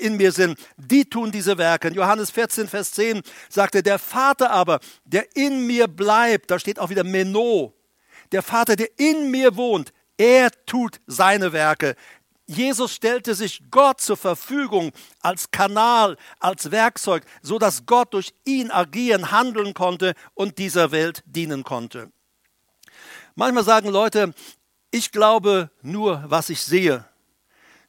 in 0.00 0.16
mir 0.16 0.32
sind, 0.32 0.58
die 0.76 1.04
tun 1.04 1.30
diese 1.30 1.58
Werke. 1.58 1.88
In 1.88 1.94
Johannes 1.94 2.30
14, 2.30 2.68
Vers 2.68 2.92
10 2.92 3.22
sagte, 3.48 3.82
der 3.82 3.98
Vater 3.98 4.50
aber, 4.50 4.80
der 5.04 5.36
in 5.36 5.66
mir 5.66 5.88
bleibt, 5.88 6.50
da 6.50 6.58
steht 6.58 6.78
auch 6.78 6.90
wieder 6.90 7.04
Meno, 7.04 7.74
der 8.32 8.42
Vater, 8.42 8.76
der 8.76 8.88
in 8.98 9.30
mir 9.30 9.56
wohnt, 9.56 9.92
er 10.18 10.50
tut 10.64 11.00
seine 11.06 11.52
Werke. 11.52 11.94
Jesus 12.46 12.94
stellte 12.94 13.34
sich 13.34 13.60
Gott 13.70 14.00
zur 14.00 14.16
Verfügung 14.16 14.92
als 15.20 15.50
Kanal, 15.50 16.16
als 16.38 16.70
Werkzeug, 16.70 17.24
so 17.42 17.58
dass 17.58 17.86
Gott 17.86 18.14
durch 18.14 18.32
ihn 18.44 18.70
agieren, 18.70 19.32
handeln 19.32 19.74
konnte 19.74 20.14
und 20.34 20.58
dieser 20.58 20.92
Welt 20.92 21.24
dienen 21.26 21.64
konnte. 21.64 22.12
Manchmal 23.34 23.64
sagen 23.64 23.88
Leute, 23.88 24.32
ich 24.92 25.10
glaube 25.10 25.70
nur, 25.82 26.24
was 26.26 26.48
ich 26.48 26.62
sehe. 26.62 27.04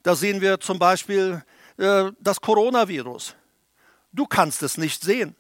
Da 0.02 0.16
sehen 0.16 0.42
wir 0.42 0.60
zum 0.60 0.80
Beispiel 0.80 1.44
äh, 1.78 2.12
das 2.20 2.42
Coronavirus. 2.42 3.36
Du 4.12 4.26
kannst 4.26 4.64
es 4.64 4.78
nicht 4.78 5.04
sehen, 5.04 5.36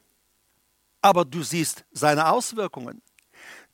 aber 1.01 1.25
du 1.25 1.41
siehst 1.41 1.85
seine 1.91 2.29
Auswirkungen. 2.29 3.01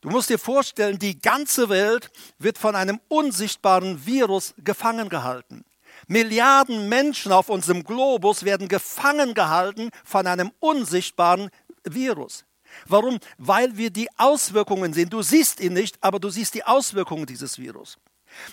Du 0.03 0.10
musst 0.10 0.29
dir 0.29 0.38
vorstellen, 0.38 1.00
die 1.00 1.17
ganze 1.17 1.69
Welt 1.69 2.12
wird 2.38 2.57
von 2.57 2.75
einem 2.75 3.00
unsichtbaren 3.07 4.05
Virus 4.05 4.53
gefangen 4.57 5.07
gehalten. 5.07 5.63
Milliarden 6.07 6.89
Menschen 6.89 7.31
auf 7.31 7.48
unserem 7.48 7.86
Globus 7.86 8.43
werden 8.43 8.67
gefangen 8.67 9.33
gehalten 9.33 9.91
von 10.03 10.27
einem 10.27 10.51
unsichtbaren 10.60 11.50
Virus. 11.86 12.43
Warum? 12.86 13.17
Weil 13.38 13.77
wir 13.77 13.91
die 13.91 14.10
Auswirkungen 14.17 14.93
sehen. 14.93 15.10
Du 15.10 15.22
siehst 15.22 15.62
ihn 15.62 15.72
nicht, 15.72 15.98
aber 16.01 16.19
du 16.19 16.29
siehst 16.29 16.53
die 16.53 16.65
Auswirkungen 16.65 17.25
dieses 17.25 17.57
Virus. 17.57 17.98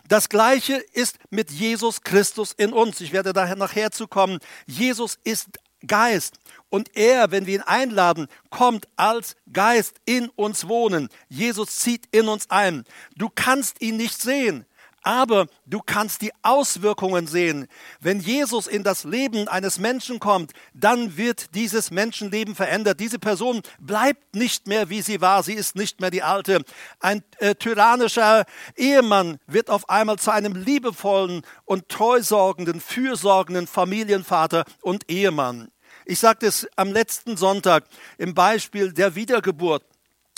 Das 0.06 0.28
gleiche 0.28 0.74
ist 0.92 1.18
mit 1.30 1.50
Jesus 1.50 2.02
Christus 2.02 2.52
in 2.52 2.72
uns. 2.72 3.00
Ich 3.00 3.12
werde 3.12 3.32
daher 3.32 3.56
nachher 3.56 3.90
zu 3.90 4.06
kommen. 4.06 4.38
Jesus 4.66 5.18
ist 5.24 5.48
Geist. 5.86 6.38
Und 6.68 6.96
er, 6.96 7.30
wenn 7.30 7.46
wir 7.46 7.56
ihn 7.56 7.62
einladen, 7.62 8.28
kommt 8.50 8.86
als 8.96 9.36
Geist 9.52 9.96
in 10.04 10.28
uns 10.30 10.68
wohnen. 10.68 11.08
Jesus 11.28 11.78
zieht 11.78 12.06
in 12.12 12.28
uns 12.28 12.50
ein. 12.50 12.84
Du 13.16 13.28
kannst 13.34 13.80
ihn 13.82 13.96
nicht 13.96 14.20
sehen, 14.20 14.66
aber 15.02 15.46
du 15.66 15.80
kannst 15.84 16.22
die 16.22 16.32
Auswirkungen 16.42 17.26
sehen. 17.26 17.66
Wenn 18.00 18.20
Jesus 18.20 18.66
in 18.66 18.82
das 18.82 19.04
Leben 19.04 19.48
eines 19.48 19.78
Menschen 19.78 20.20
kommt, 20.20 20.52
dann 20.74 21.16
wird 21.16 21.54
dieses 21.54 21.90
Menschenleben 21.90 22.54
verändert. 22.54 23.00
Diese 23.00 23.18
Person 23.18 23.62
bleibt 23.78 24.34
nicht 24.34 24.66
mehr, 24.66 24.90
wie 24.90 25.02
sie 25.02 25.20
war. 25.20 25.42
Sie 25.42 25.54
ist 25.54 25.76
nicht 25.76 26.00
mehr 26.00 26.10
die 26.10 26.22
alte. 26.22 26.62
Ein 27.00 27.22
äh, 27.38 27.54
tyrannischer 27.54 28.44
Ehemann 28.76 29.38
wird 29.46 29.70
auf 29.70 29.88
einmal 29.88 30.18
zu 30.18 30.30
einem 30.30 30.54
liebevollen 30.54 31.42
und 31.64 31.88
treusorgenden, 31.88 32.80
fürsorgenden 32.80 33.66
Familienvater 33.66 34.64
und 34.82 35.10
Ehemann. 35.10 35.70
Ich 36.04 36.18
sagte 36.18 36.46
es 36.46 36.66
am 36.76 36.92
letzten 36.92 37.36
Sonntag 37.36 37.84
im 38.18 38.34
Beispiel 38.34 38.92
der 38.92 39.14
Wiedergeburt. 39.14 39.84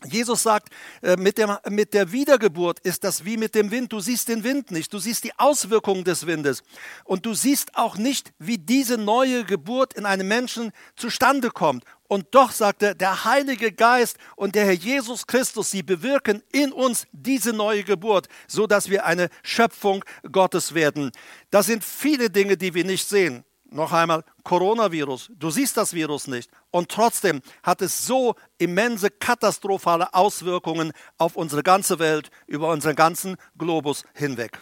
Jesus 0.07 0.43
sagt, 0.43 0.69
äh, 1.03 1.17
mit, 1.17 1.39
dem, 1.39 1.57
mit 1.69 1.95
der 1.95 2.13
Wiedergeburt 2.13 2.81
ist 2.81 3.05
das 3.05 3.25
wie 3.25 3.37
mit 3.37 3.55
dem 3.55 3.71
Wind. 3.71 3.93
Du 3.93 4.01
siehst 4.01 4.29
den 4.29 4.45
Wind 4.45 4.71
nicht, 4.71 4.93
du 4.93 4.99
siehst 4.99 5.25
die 5.25 5.39
Auswirkungen 5.39 6.05
des 6.05 6.27
Windes. 6.27 6.63
Und 7.05 7.27
du 7.27 7.35
siehst 7.35 7.77
auch 7.77 7.97
nicht, 7.97 8.33
wie 8.39 8.59
diese 8.59 8.99
neue 8.99 9.45
Geburt 9.45 9.95
in 9.95 10.07
einem 10.07 10.29
Menschen 10.29 10.73
zustande 10.97 11.51
kommt. 11.51 11.85
Und 12.09 12.27
doch 12.33 12.53
sagt 12.53 12.83
er, 12.83 12.95
der 12.95 13.25
Heilige 13.25 13.73
Geist 13.73 14.19
und 14.37 14.55
der 14.55 14.67
Herr 14.67 14.73
Jesus 14.73 15.27
Christus, 15.27 15.71
sie 15.71 15.83
bewirken 15.83 16.43
in 16.53 16.71
uns 16.73 17.07
diese 17.13 17.53
neue 17.55 17.85
Geburt, 17.85 18.29
so 18.47 18.67
dass 18.67 18.91
wir 18.91 19.07
eine 19.07 19.31
Schöpfung 19.43 20.05
Gottes 20.31 20.75
werden. 20.75 21.11
Das 21.51 21.67
sind 21.67 21.83
viele 21.83 22.29
Dinge, 22.29 22.57
die 22.57 22.75
wir 22.75 22.85
nicht 22.85 23.09
sehen 23.09 23.45
noch 23.73 23.93
einmal 23.93 24.25
Coronavirus. 24.45 25.31
Du 25.37 25.51
siehst 25.51 25.77
das 25.77 25.95
Virus 25.95 26.27
nicht. 26.27 26.51
Und 26.71 26.89
trotzdem 26.89 27.43
hat 27.63 27.83
es 27.83 28.07
so 28.07 28.35
immense 28.59 29.11
katastrophale 29.11 30.13
Auswirkungen 30.15 30.93
auf 31.19 31.37
unsere 31.37 31.63
ganze 31.63 31.99
Welt, 31.99 32.31
über 32.47 32.69
unseren 32.71 32.97
ganzen 32.97 33.37
Globus 33.57 34.05
hinweg. 34.15 34.61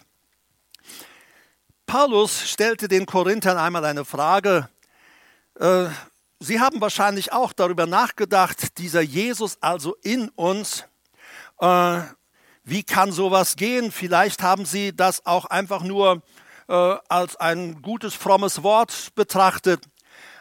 Paulus 1.85 2.49
stellte 2.49 2.87
den 2.87 3.05
Korinthern 3.05 3.57
einmal 3.57 3.83
eine 3.83 4.05
Frage. 4.05 4.69
Äh, 5.59 5.87
sie 6.39 6.59
haben 6.59 6.79
wahrscheinlich 6.79 7.33
auch 7.33 7.51
darüber 7.51 7.85
nachgedacht, 7.85 8.77
dieser 8.77 9.01
Jesus 9.01 9.57
also 9.61 9.95
in 10.01 10.29
uns. 10.29 10.85
Äh, 11.59 12.01
wie 12.63 12.83
kann 12.83 13.11
sowas 13.11 13.55
gehen? 13.55 13.91
Vielleicht 13.91 14.43
haben 14.43 14.65
sie 14.65 14.95
das 14.95 15.25
auch 15.25 15.45
einfach 15.45 15.83
nur 15.83 16.21
als 16.71 17.35
ein 17.35 17.81
gutes, 17.81 18.13
frommes 18.13 18.63
Wort 18.63 19.13
betrachtet. 19.15 19.83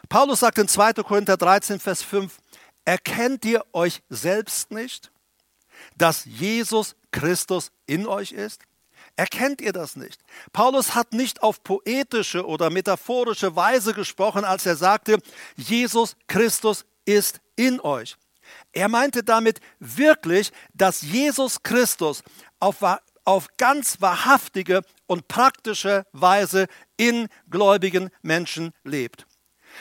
Paulus 0.09 0.41
sagt 0.41 0.59
in 0.59 0.69
2. 0.69 0.95
Korinther 0.95 1.37
13, 1.37 1.81
Vers 1.81 2.03
5, 2.03 2.39
erkennt 2.85 3.45
ihr 3.45 3.65
euch 3.73 4.03
selbst 4.09 4.71
nicht, 4.71 5.11
dass 5.97 6.25
Jesus 6.25 6.97
Christus 7.11 7.73
in 7.87 8.07
euch 8.07 8.33
ist? 8.33 8.63
Erkennt 9.17 9.61
ihr 9.61 9.73
das 9.73 9.97
nicht? 9.97 10.21
Paulus 10.53 10.95
hat 10.95 11.13
nicht 11.13 11.43
auf 11.43 11.63
poetische 11.63 12.47
oder 12.47 12.71
metaphorische 12.71 13.55
Weise 13.55 13.93
gesprochen, 13.93 14.45
als 14.45 14.67
er 14.67 14.77
sagte, 14.77 15.19
Jesus 15.57 16.17
Christus 16.27 16.85
ist 17.05 17.41
in 17.57 17.81
euch. 17.81 18.17
Er 18.73 18.89
meinte 18.89 19.23
damit 19.23 19.61
wirklich, 19.79 20.53
dass 20.75 21.03
Jesus 21.03 21.63
Christus 21.63 22.23
auf, 22.59 22.79
auf 23.25 23.49
ganz 23.57 24.01
wahrhaftige 24.01 24.83
und 25.11 25.27
praktische 25.27 26.07
Weise 26.13 26.69
in 26.97 27.27
gläubigen 27.51 28.11
Menschen 28.23 28.71
lebt. 28.85 29.27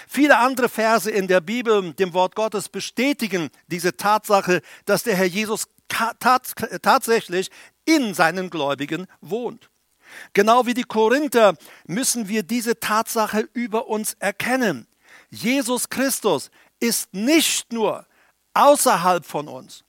Viele 0.08 0.40
andere 0.40 0.70
Verse 0.70 1.12
in 1.12 1.28
der 1.28 1.40
Bibel, 1.40 1.94
dem 1.94 2.14
Wort 2.14 2.34
Gottes, 2.34 2.68
bestätigen 2.68 3.52
diese 3.68 3.96
Tatsache, 3.96 4.64
dass 4.86 5.04
der 5.04 5.16
Herr 5.16 5.28
Jesus 5.28 5.68
tatsächlich 5.88 7.52
in 7.86 8.16
seinen 8.16 8.50
Gläubigen 8.50 9.06
wohnt. 9.22 9.70
Genau 10.34 10.66
wie 10.66 10.74
die 10.74 10.84
Korinther 10.84 11.54
müssen 11.86 12.28
wir 12.28 12.42
diese 12.42 12.80
Tatsache 12.80 13.48
über 13.54 13.88
uns 13.88 14.16
erkennen. 14.16 14.88
Jesus 15.30 15.90
Christus 15.90 16.50
ist 16.80 17.14
nicht 17.14 17.72
nur 17.72 18.08
außerhalb 18.56 19.24
von 19.24 19.48
uns, 19.48 19.84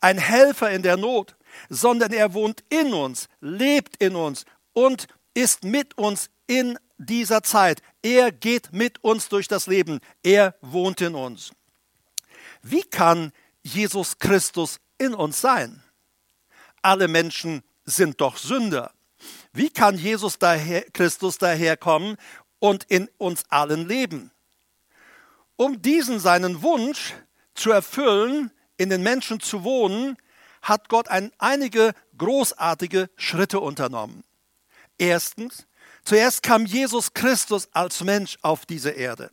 ein 0.00 0.16
Helfer 0.16 0.70
in 0.70 0.82
der 0.82 0.96
Not, 0.96 1.36
sondern 1.68 2.12
er 2.12 2.32
wohnt 2.32 2.64
in 2.70 2.94
uns, 2.94 3.28
lebt 3.40 3.96
in 3.98 4.16
uns 4.16 4.44
und 4.78 5.08
ist 5.34 5.64
mit 5.64 5.98
uns 5.98 6.30
in 6.46 6.78
dieser 6.98 7.42
Zeit. 7.42 7.82
Er 8.00 8.30
geht 8.30 8.72
mit 8.72 9.02
uns 9.02 9.28
durch 9.28 9.48
das 9.48 9.66
Leben. 9.66 9.98
Er 10.22 10.54
wohnt 10.60 11.00
in 11.00 11.16
uns. 11.16 11.50
Wie 12.62 12.82
kann 12.82 13.32
Jesus 13.64 14.20
Christus 14.20 14.78
in 14.96 15.14
uns 15.14 15.40
sein? 15.40 15.82
Alle 16.80 17.08
Menschen 17.08 17.64
sind 17.86 18.20
doch 18.20 18.36
Sünder. 18.36 18.92
Wie 19.52 19.68
kann 19.68 19.98
Jesus 19.98 20.38
daher, 20.38 20.82
Christus 20.92 21.38
daherkommen 21.38 22.16
und 22.60 22.84
in 22.84 23.10
uns 23.18 23.42
allen 23.48 23.88
leben? 23.88 24.30
Um 25.56 25.82
diesen 25.82 26.20
seinen 26.20 26.62
Wunsch 26.62 27.14
zu 27.54 27.72
erfüllen, 27.72 28.52
in 28.76 28.90
den 28.90 29.02
Menschen 29.02 29.40
zu 29.40 29.64
wohnen, 29.64 30.16
hat 30.62 30.88
Gott 30.88 31.08
ein, 31.08 31.32
einige 31.38 31.94
großartige 32.16 33.10
Schritte 33.16 33.58
unternommen. 33.58 34.22
Erstens, 34.98 35.66
zuerst 36.04 36.42
kam 36.42 36.66
Jesus 36.66 37.14
Christus 37.14 37.68
als 37.72 38.02
Mensch 38.02 38.36
auf 38.42 38.66
diese 38.66 38.90
Erde. 38.90 39.30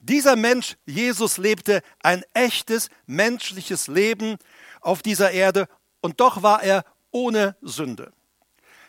Dieser 0.00 0.36
Mensch, 0.36 0.76
Jesus, 0.84 1.38
lebte 1.38 1.82
ein 2.02 2.24
echtes 2.34 2.88
menschliches 3.06 3.86
Leben 3.86 4.36
auf 4.80 5.02
dieser 5.02 5.30
Erde 5.30 5.68
und 6.00 6.20
doch 6.20 6.42
war 6.42 6.62
er 6.62 6.84
ohne 7.10 7.56
Sünde. 7.62 8.12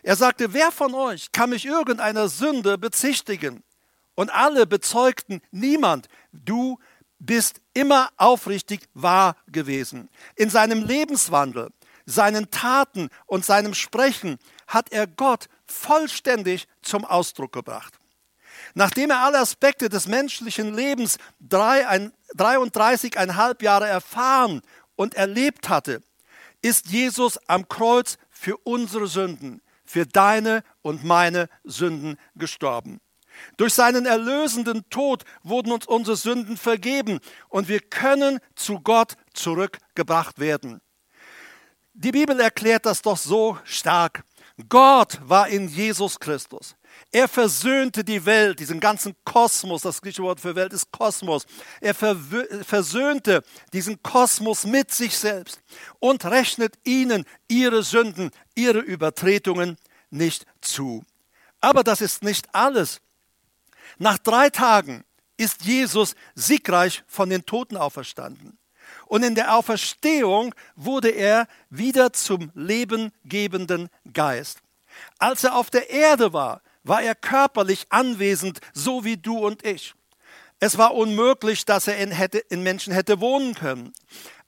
Er 0.02 0.16
sagte, 0.18 0.54
wer 0.54 0.72
von 0.72 0.94
euch 0.94 1.32
kann 1.32 1.52
mich 1.52 1.66
irgendeiner 1.66 2.28
Sünde 2.28 2.78
bezichtigen? 2.78 3.64
Und 4.16 4.30
alle 4.30 4.68
bezeugten, 4.68 5.42
niemand, 5.52 6.08
du 6.34 6.78
bist 7.20 7.62
immer 7.74 8.10
aufrichtig 8.18 8.82
wahr 8.94 9.36
gewesen. 9.48 10.10
In 10.36 10.50
seinem 10.50 10.84
Lebenswandel, 10.84 11.70
seinen 12.06 12.52
Taten 12.52 13.10
und 13.26 13.46
seinem 13.46 13.74
Sprechen 13.74 14.38
hat 14.68 14.92
er 14.92 15.08
Gott 15.08 15.48
vollständig 15.74 16.68
zum 16.82 17.06
Ausdruck 17.06 17.52
gebracht. 17.52 18.00
Nachdem 18.76 19.12
er 19.12 19.20
alle 19.20 19.40
Aspekte 19.40 19.90
des 19.90 20.08
menschlichen 20.08 20.74
Lebens 20.74 21.18
33,5 21.50 23.64
Jahre 23.64 23.88
erfahren 23.88 24.62
und 24.96 25.16
erlebt 25.16 25.70
hatte, 25.70 26.02
ist 26.62 26.88
Jesus 26.88 27.38
am 27.48 27.68
Kreuz 27.68 28.18
für 28.30 28.58
unsere 28.58 29.08
Sünden, 29.08 29.62
für 29.86 30.06
deine 30.06 30.64
und 30.82 31.04
meine 31.04 31.50
Sünden 31.64 32.18
gestorben. 32.36 33.00
Durch 33.58 33.74
seinen 33.74 34.06
erlösenden 34.06 34.88
Tod 34.90 35.24
wurden 35.42 35.72
uns 35.72 35.88
unsere 35.88 36.16
Sünden 36.16 36.58
vergeben 36.58 37.20
und 37.50 37.68
wir 37.68 37.80
können 37.80 38.40
zu 38.56 38.80
Gott 38.80 39.16
zurückgebracht 39.34 40.40
werden. 40.40 40.82
Die 41.94 42.12
Bibel 42.12 42.40
erklärt 42.40 42.86
das 42.86 43.02
doch 43.02 43.18
so 43.18 43.58
stark. 43.64 44.24
Gott 44.70 45.20
war 45.24 45.48
in 45.48 45.68
Jesus 45.68 46.20
Christus. 46.20 46.76
Er 47.12 47.28
versöhnte 47.28 48.04
die 48.04 48.24
Welt, 48.26 48.60
diesen 48.60 48.80
ganzen 48.80 49.16
Kosmos, 49.24 49.82
das 49.82 50.02
griechische 50.02 50.24
Wort 50.24 50.40
für 50.40 50.56
Welt 50.56 50.74
ist 50.74 50.92
Kosmos. 50.92 51.46
Er 51.82 51.96
versöhnte 51.96 53.44
diesen 53.72 54.02
Kosmos 54.04 54.66
mit 54.66 54.92
sich 54.92 55.18
selbst 55.18 55.60
und 56.00 56.26
rechnet 56.26 56.78
ihnen 56.84 57.26
ihre 57.48 57.82
Sünden, 57.84 58.30
ihre 58.54 58.80
Übertretungen 58.80 59.78
nicht 60.12 60.46
zu. 60.62 61.04
Aber 61.62 61.84
das 61.84 62.02
ist 62.02 62.24
nicht 62.24 62.54
alles. 62.54 63.02
Nach 63.98 64.18
drei 64.20 64.50
Tagen 64.50 65.04
ist 65.38 65.64
Jesus 65.64 66.16
siegreich 66.36 67.04
von 67.08 67.30
den 67.30 67.46
Toten 67.46 67.78
auferstanden. 67.78 68.58
Und 69.08 69.24
in 69.24 69.36
der 69.36 69.56
Auferstehung 69.56 70.54
wurde 70.76 71.10
er 71.10 71.48
wieder 71.70 72.14
zum 72.14 72.52
lebengebenden 72.56 73.90
Geist. 74.12 74.60
Als 75.20 75.44
er 75.44 75.56
auf 75.56 75.70
der 75.70 75.90
Erde 75.90 76.34
war, 76.34 76.62
war 76.84 77.02
er 77.02 77.16
körperlich 77.16 77.86
anwesend, 77.90 78.60
so 78.74 79.04
wie 79.04 79.18
du 79.18 79.38
und 79.38 79.66
ich. 79.66 79.94
Es 80.60 80.78
war 80.78 80.94
unmöglich, 80.94 81.66
dass 81.66 81.88
er 81.88 81.98
in, 81.98 82.12
hätte, 82.12 82.38
in 82.38 82.64
Menschen 82.64 82.94
hätte 82.94 83.20
wohnen 83.20 83.54
können. 83.54 83.94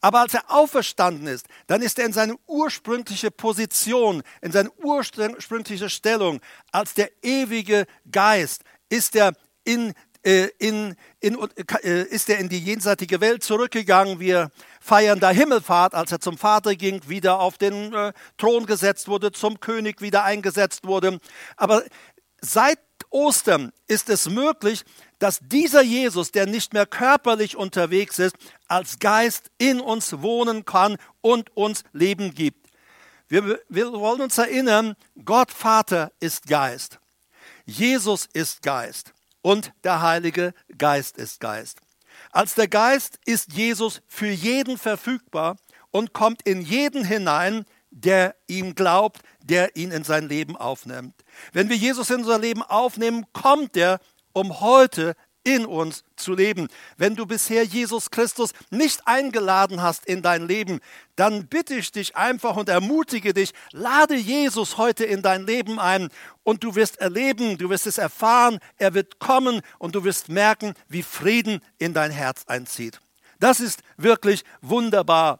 Aber 0.01 0.21
als 0.21 0.33
er 0.33 0.51
auferstanden 0.51 1.27
ist, 1.27 1.47
dann 1.67 1.81
ist 1.81 1.99
er 1.99 2.05
in 2.05 2.13
seine 2.13 2.35
ursprüngliche 2.47 3.31
Position, 3.31 4.23
in 4.41 4.51
seine 4.51 4.71
ursprüngliche 4.83 5.89
Stellung 5.89 6.41
als 6.71 6.93
der 6.93 7.09
ewige 7.21 7.85
Geist, 8.11 8.63
ist 8.87 9.15
er 9.15 9.33
in, 9.63 9.93
in, 10.25 10.95
in, 11.19 11.37
äh, 11.83 12.01
ist 12.03 12.29
er 12.29 12.39
in 12.39 12.49
die 12.49 12.59
jenseitige 12.59 13.21
Welt 13.21 13.43
zurückgegangen. 13.43 14.19
Wir 14.19 14.49
feiern 14.81 15.19
da 15.19 15.29
Himmelfahrt, 15.29 15.93
als 15.93 16.11
er 16.11 16.19
zum 16.19 16.37
Vater 16.37 16.75
ging, 16.75 17.07
wieder 17.07 17.39
auf 17.39 17.59
den 17.59 17.93
äh, 17.93 18.11
Thron 18.37 18.65
gesetzt 18.65 19.07
wurde, 19.07 19.31
zum 19.31 19.59
König 19.59 20.01
wieder 20.01 20.23
eingesetzt 20.23 20.87
wurde. 20.87 21.19
Aber 21.57 21.83
seit 22.41 22.79
Ostern 23.11 23.71
ist 23.85 24.09
es 24.09 24.27
möglich, 24.27 24.83
dass 25.19 25.39
dieser 25.41 25.83
Jesus, 25.83 26.31
der 26.31 26.47
nicht 26.47 26.73
mehr 26.73 26.87
körperlich 26.87 27.55
unterwegs 27.55 28.17
ist, 28.17 28.35
als 28.67 28.97
Geist 28.97 29.51
in 29.59 29.79
uns 29.79 30.21
wohnen 30.23 30.65
kann 30.65 30.97
und 31.21 31.55
uns 31.55 31.83
Leben 31.93 32.33
gibt. 32.33 32.67
Wir, 33.27 33.59
wir 33.69 33.93
wollen 33.93 34.21
uns 34.21 34.39
erinnern, 34.39 34.95
Gott 35.23 35.51
Vater 35.51 36.11
ist 36.19 36.47
Geist. 36.47 36.99
Jesus 37.65 38.27
ist 38.33 38.63
Geist 38.63 39.14
und 39.45 39.73
der 39.83 40.01
Heilige 40.01 40.55
Geist 40.75 41.17
ist 41.17 41.39
Geist. 41.39 41.77
Als 42.31 42.55
der 42.55 42.67
Geist 42.67 43.19
ist 43.25 43.53
Jesus 43.53 44.01
für 44.07 44.31
jeden 44.31 44.79
verfügbar 44.79 45.57
und 45.91 46.13
kommt 46.13 46.41
in 46.47 46.61
jeden 46.61 47.05
hinein, 47.05 47.65
der 47.91 48.35
ihm 48.47 48.73
glaubt, 48.73 49.21
der 49.43 49.75
ihn 49.75 49.91
in 49.91 50.03
sein 50.03 50.27
Leben 50.27 50.57
aufnimmt. 50.57 51.13
Wenn 51.53 51.69
wir 51.69 51.75
Jesus 51.75 52.09
in 52.09 52.21
unser 52.21 52.39
Leben 52.39 52.63
aufnehmen, 52.63 53.27
kommt 53.33 53.77
er, 53.77 53.99
um 54.33 54.61
heute 54.61 55.15
in 55.45 55.65
uns 55.65 56.03
zu 56.17 56.33
leben. 56.33 56.67
Wenn 56.97 57.15
du 57.15 57.25
bisher 57.25 57.63
Jesus 57.63 58.11
Christus 58.11 58.51
nicht 58.71 59.07
eingeladen 59.07 59.81
hast 59.81 60.05
in 60.05 60.21
dein 60.21 60.45
Leben, 60.45 60.81
dann 61.15 61.47
bitte 61.47 61.75
ich 61.75 61.91
dich 61.91 62.17
einfach 62.17 62.57
und 62.57 62.67
ermutige 62.67 63.33
dich, 63.33 63.53
lade 63.71 64.15
Jesus 64.15 64.77
heute 64.77 65.05
in 65.05 65.21
dein 65.21 65.45
Leben 65.45 65.79
ein 65.79 66.09
und 66.43 66.63
du 66.63 66.75
wirst 66.75 66.99
erleben, 66.99 67.57
du 67.57 67.69
wirst 67.69 67.87
es 67.87 67.97
erfahren, 67.97 68.59
er 68.77 68.93
wird 68.93 69.19
kommen 69.19 69.61
und 69.77 69.95
du 69.95 70.03
wirst 70.03 70.29
merken, 70.29 70.73
wie 70.89 71.03
Frieden 71.03 71.61
in 71.77 71.93
dein 71.93 72.11
Herz 72.11 72.43
einzieht. 72.47 72.99
Das 73.39 73.59
ist 73.59 73.81
wirklich 73.97 74.43
wunderbar. 74.61 75.39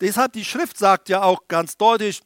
Deshalb 0.00 0.34
die 0.34 0.44
Schrift 0.44 0.78
sagt 0.78 1.08
ja 1.08 1.22
auch 1.22 1.48
ganz 1.48 1.76
deutlich, 1.76 2.22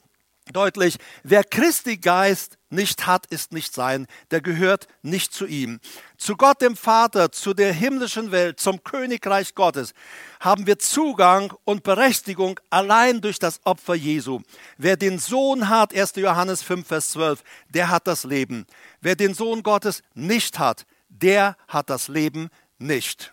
deutlich, 0.52 0.96
wer 1.22 1.44
Christi 1.44 1.96
Geist 1.96 2.58
nicht 2.72 3.06
hat, 3.06 3.26
ist 3.26 3.52
nicht 3.52 3.74
sein, 3.74 4.06
der 4.30 4.40
gehört 4.40 4.87
nicht 5.02 5.33
zu 5.33 5.46
ihm. 5.46 5.80
Zu 6.16 6.37
Gott 6.37 6.61
dem 6.61 6.76
Vater, 6.76 7.33
zu 7.33 7.54
der 7.54 7.72
himmlischen 7.72 8.30
Welt, 8.30 8.61
zum 8.61 8.83
Königreich 8.85 9.54
Gottes 9.54 9.92
haben 10.40 10.66
wir 10.66 10.78
Zugang 10.78 11.52
und 11.64 11.83
Berechtigung 11.83 12.61
allein 12.70 13.20
durch 13.20 13.38
das 13.38 13.61
Opfer 13.64 13.94
Jesu. 13.94 14.40
Wer 14.78 14.96
den 14.96 15.18
Sohn 15.18 15.68
hat, 15.68 15.94
1. 15.94 16.16
Johannes 16.16 16.62
5, 16.62 16.87
Vers 16.87 17.11
12, 17.11 17.42
der 17.68 17.90
hat 17.90 18.06
das 18.06 18.24
Leben. 18.24 18.66
Wer 19.00 19.16
den 19.16 19.35
Sohn 19.35 19.62
Gottes 19.62 20.02
nicht 20.14 20.59
hat, 20.59 20.87
der 21.09 21.56
hat 21.68 21.90
das 21.90 22.09
Leben 22.09 22.48
nicht. 22.78 23.33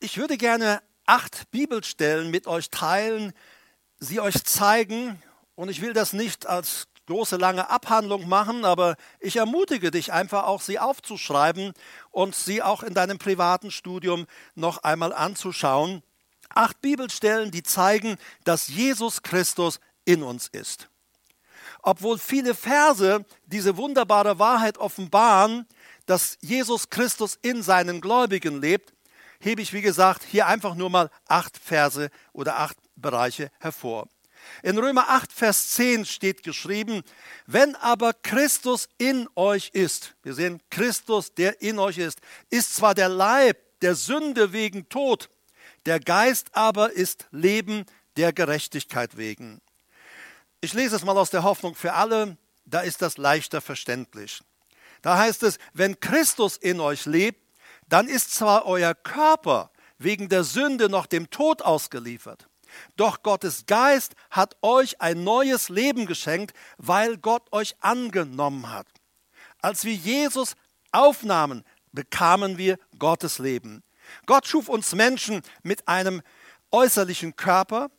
Ich 0.00 0.18
würde 0.18 0.36
gerne 0.36 0.82
acht 1.06 1.50
Bibelstellen 1.50 2.30
mit 2.30 2.46
euch 2.46 2.70
teilen, 2.70 3.32
sie 3.98 4.20
euch 4.20 4.44
zeigen, 4.44 5.20
und 5.54 5.68
ich 5.68 5.82
will 5.82 5.92
das 5.92 6.14
nicht 6.14 6.46
als 6.46 6.86
große 7.10 7.36
lange 7.36 7.68
Abhandlung 7.68 8.28
machen, 8.28 8.64
aber 8.64 8.96
ich 9.18 9.36
ermutige 9.36 9.90
dich 9.90 10.12
einfach 10.12 10.44
auch, 10.44 10.62
sie 10.62 10.78
aufzuschreiben 10.78 11.72
und 12.10 12.34
sie 12.34 12.62
auch 12.62 12.82
in 12.82 12.94
deinem 12.94 13.18
privaten 13.18 13.70
Studium 13.70 14.26
noch 14.54 14.78
einmal 14.84 15.12
anzuschauen. 15.12 16.02
Acht 16.48 16.80
Bibelstellen, 16.80 17.50
die 17.50 17.62
zeigen, 17.62 18.16
dass 18.44 18.68
Jesus 18.68 19.22
Christus 19.22 19.80
in 20.04 20.22
uns 20.22 20.48
ist. 20.48 20.88
Obwohl 21.82 22.18
viele 22.18 22.54
Verse 22.54 23.24
diese 23.46 23.76
wunderbare 23.76 24.38
Wahrheit 24.38 24.78
offenbaren, 24.78 25.66
dass 26.06 26.38
Jesus 26.40 26.90
Christus 26.90 27.38
in 27.42 27.62
seinen 27.62 28.00
Gläubigen 28.00 28.60
lebt, 28.60 28.94
hebe 29.40 29.62
ich, 29.62 29.72
wie 29.72 29.82
gesagt, 29.82 30.22
hier 30.24 30.46
einfach 30.46 30.74
nur 30.74 30.90
mal 30.90 31.10
acht 31.26 31.58
Verse 31.58 32.10
oder 32.32 32.58
acht 32.58 32.76
Bereiche 32.96 33.50
hervor. 33.58 34.06
In 34.62 34.78
Römer 34.78 35.08
8, 35.08 35.32
Vers 35.32 35.70
10 35.70 36.04
steht 36.04 36.42
geschrieben, 36.42 37.02
wenn 37.46 37.74
aber 37.76 38.12
Christus 38.12 38.88
in 38.98 39.28
euch 39.34 39.70
ist, 39.72 40.14
wir 40.22 40.34
sehen 40.34 40.60
Christus, 40.70 41.34
der 41.34 41.62
in 41.62 41.78
euch 41.78 41.98
ist, 41.98 42.20
ist 42.50 42.74
zwar 42.74 42.94
der 42.94 43.08
Leib 43.08 43.58
der 43.80 43.94
Sünde 43.94 44.52
wegen 44.52 44.88
Tod, 44.88 45.30
der 45.86 46.00
Geist 46.00 46.48
aber 46.52 46.92
ist 46.92 47.26
Leben 47.30 47.86
der 48.16 48.32
Gerechtigkeit 48.32 49.16
wegen. 49.16 49.60
Ich 50.60 50.74
lese 50.74 50.96
es 50.96 51.04
mal 51.04 51.16
aus 51.16 51.30
der 51.30 51.42
Hoffnung 51.42 51.74
für 51.74 51.94
alle, 51.94 52.36
da 52.66 52.80
ist 52.80 53.00
das 53.02 53.16
leichter 53.16 53.60
verständlich. 53.60 54.42
Da 55.02 55.16
heißt 55.16 55.42
es, 55.42 55.58
wenn 55.72 55.98
Christus 56.00 56.56
in 56.56 56.80
euch 56.80 57.06
lebt, 57.06 57.40
dann 57.88 58.06
ist 58.06 58.34
zwar 58.34 58.66
euer 58.66 58.94
Körper 58.94 59.70
wegen 59.98 60.28
der 60.28 60.44
Sünde 60.44 60.88
noch 60.88 61.06
dem 61.06 61.30
Tod 61.30 61.62
ausgeliefert, 61.62 62.48
doch 62.96 63.22
Gottes 63.22 63.66
Geist 63.66 64.14
hat 64.30 64.56
euch 64.62 65.00
ein 65.00 65.24
neues 65.24 65.68
Leben 65.68 66.06
geschenkt, 66.06 66.56
weil 66.78 67.16
Gott 67.16 67.52
euch 67.52 67.76
angenommen 67.80 68.70
hat. 68.70 68.86
Als 69.62 69.84
wir 69.84 69.94
Jesus 69.94 70.54
aufnahmen, 70.92 71.64
bekamen 71.92 72.58
wir 72.58 72.78
Gottes 72.98 73.38
Leben. 73.38 73.82
Gott 74.26 74.46
schuf 74.46 74.68
uns 74.68 74.94
Menschen 74.94 75.42
mit 75.62 75.86
einem 75.88 76.22
äußerlichen 76.70 77.36
Körper 77.36 77.90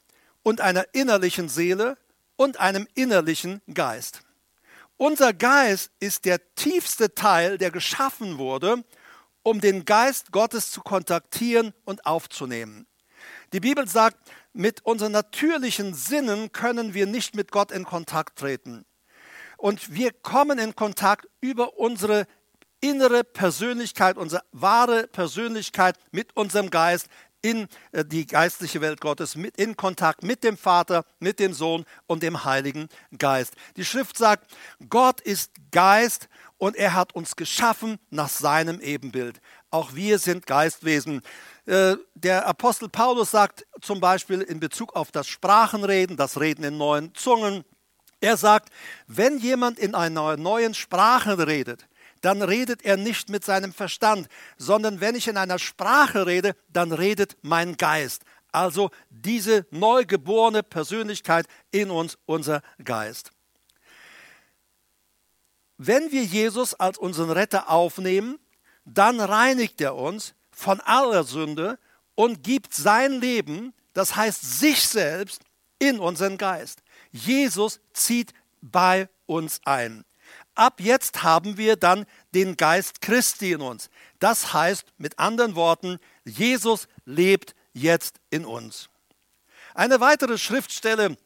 und 0.44 0.62
einer 0.62 0.86
innerlichen 0.94 1.50
Seele 1.50 1.98
und 2.36 2.60
einem 2.60 2.88
innerlichen 2.96 3.62
Geist. 3.74 4.22
Unser 4.98 5.34
Geist 5.34 5.92
ist 6.00 6.26
der 6.26 6.54
tiefste 6.56 7.16
Teil, 7.16 7.58
der 7.58 7.72
geschaffen 7.72 8.38
wurde, 8.38 8.84
um 9.44 9.60
den 9.60 9.86
Geist 9.86 10.32
Gottes 10.32 10.72
zu 10.72 10.82
kontaktieren 10.82 11.74
und 11.86 12.06
aufzunehmen. 12.06 12.86
Die 13.54 13.60
Bibel 13.60 13.88
sagt, 13.88 14.18
mit 14.54 14.86
unseren 14.86 15.12
natürlichen 15.12 15.94
Sinnen 15.94 16.52
können 16.52 16.94
wir 16.94 17.06
nicht 17.06 17.36
mit 17.36 17.52
Gott 17.52 17.72
in 17.72 17.86
Kontakt 17.86 18.40
treten. 18.40 18.86
Und 19.58 19.94
wir 19.94 20.12
kommen 20.12 20.60
in 20.60 20.76
Kontakt 20.76 21.28
über 21.40 21.78
unsere 21.78 22.26
innere 22.82 23.24
Persönlichkeit, 23.24 24.18
unsere 24.18 24.44
wahre 24.52 25.08
Persönlichkeit 25.08 25.98
mit 26.12 26.36
unserem 26.36 26.70
Geist 26.70 27.08
in 27.42 27.68
äh, 27.92 28.06
die 28.06 28.26
geistliche 28.26 28.82
Welt 28.82 29.02
Gottes, 29.02 29.36
in 29.58 29.76
Kontakt 29.76 30.24
mit 30.24 30.44
dem 30.44 30.58
Vater, 30.58 31.06
mit 31.20 31.40
dem 31.40 31.54
Sohn 31.54 31.86
und 32.08 32.24
dem 32.24 32.44
Heiligen 32.44 32.88
Geist. 33.18 33.54
Die 33.78 33.86
Schrift 33.86 34.18
sagt, 34.18 34.52
Gott 34.90 35.22
ist 35.22 35.52
Geist 35.72 36.30
und 36.58 36.76
er 36.76 36.94
hat 36.94 37.14
uns 37.16 37.36
geschaffen 37.36 37.98
nach 38.10 38.30
seinem 38.30 38.80
Ebenbild. 38.82 39.42
Auch 39.72 39.96
wir 39.96 40.20
sind 40.20 40.46
Geistwesen. 40.46 41.22
Äh, 41.66 41.98
der 42.16 42.48
Apostel 42.48 42.90
Paulus 42.90 43.32
sagt 43.32 43.66
zum 43.82 44.00
Beispiel 44.00 44.42
in 44.42 44.60
Bezug 44.60 44.96
auf 44.96 45.12
das 45.12 45.28
Sprachenreden, 45.28 46.18
das 46.18 46.40
Reden 46.40 46.64
in 46.64 46.78
neuen 46.78 47.14
Zungen, 47.14 47.64
er 48.20 48.38
sagt, 48.38 48.70
wenn 49.08 49.40
jemand 49.40 49.80
in 49.80 49.96
einer 49.96 50.38
neuen 50.38 50.74
Sprache 50.74 51.48
redet, 51.48 51.88
dann 52.22 52.44
redet 52.44 52.84
er 52.84 52.98
nicht 52.98 53.30
mit 53.30 53.44
seinem 53.44 53.74
Verstand, 53.74 54.28
sondern 54.58 55.02
wenn 55.02 55.16
ich 55.16 55.28
in 55.28 55.38
einer 55.38 55.58
Sprache 55.58 56.28
rede, 56.28 56.56
dann 56.70 56.92
redet 56.92 57.36
mein 57.42 57.78
Geist. 57.78 58.24
Also 58.52 58.92
diese 59.10 59.66
neugeborene 59.72 60.62
Persönlichkeit 60.62 61.48
in 61.72 61.90
uns, 61.90 62.18
unser 62.26 62.62
Geist. 62.84 63.32
Wenn 65.78 66.12
wir 66.12 66.24
Jesus 66.24 66.76
als 66.76 67.00
unseren 67.00 67.32
Retter 67.32 67.70
aufnehmen, 67.70 68.38
dann 68.86 69.20
reinigt 69.20 69.82
er 69.82 69.96
uns 69.96 70.36
von 70.52 70.80
aller 70.82 71.24
Sünde 71.24 71.80
und 72.16 72.44
gibt 72.44 72.74
sein 72.74 73.14
Leben, 73.14 73.74
das 73.94 74.16
heißt 74.16 74.60
sich 74.60 74.82
selbst, 74.88 75.42
in 75.80 76.00
unseren 76.00 76.38
Geist. 76.38 76.84
Jesus 77.12 77.80
zieht 77.94 78.34
bei 78.62 79.10
uns 79.26 79.60
ein. 79.66 80.06
Ab 80.54 80.80
jetzt 80.80 81.24
haben 81.24 81.58
wir 81.58 81.76
dann 81.76 82.06
den 82.34 82.56
Geist 82.56 83.02
Christi 83.02 83.54
in 83.54 83.62
uns. 83.62 83.90
Das 84.20 84.54
heißt 84.54 84.86
mit 84.98 85.18
anderen 85.18 85.56
Worten, 85.56 85.98
Jesus 86.24 86.88
lebt 87.06 87.56
jetzt 87.74 88.20
in 88.30 88.46
uns. 88.46 88.90
Eine 89.74 90.00
weitere 90.00 90.38
Schriftstelle, 90.38 91.18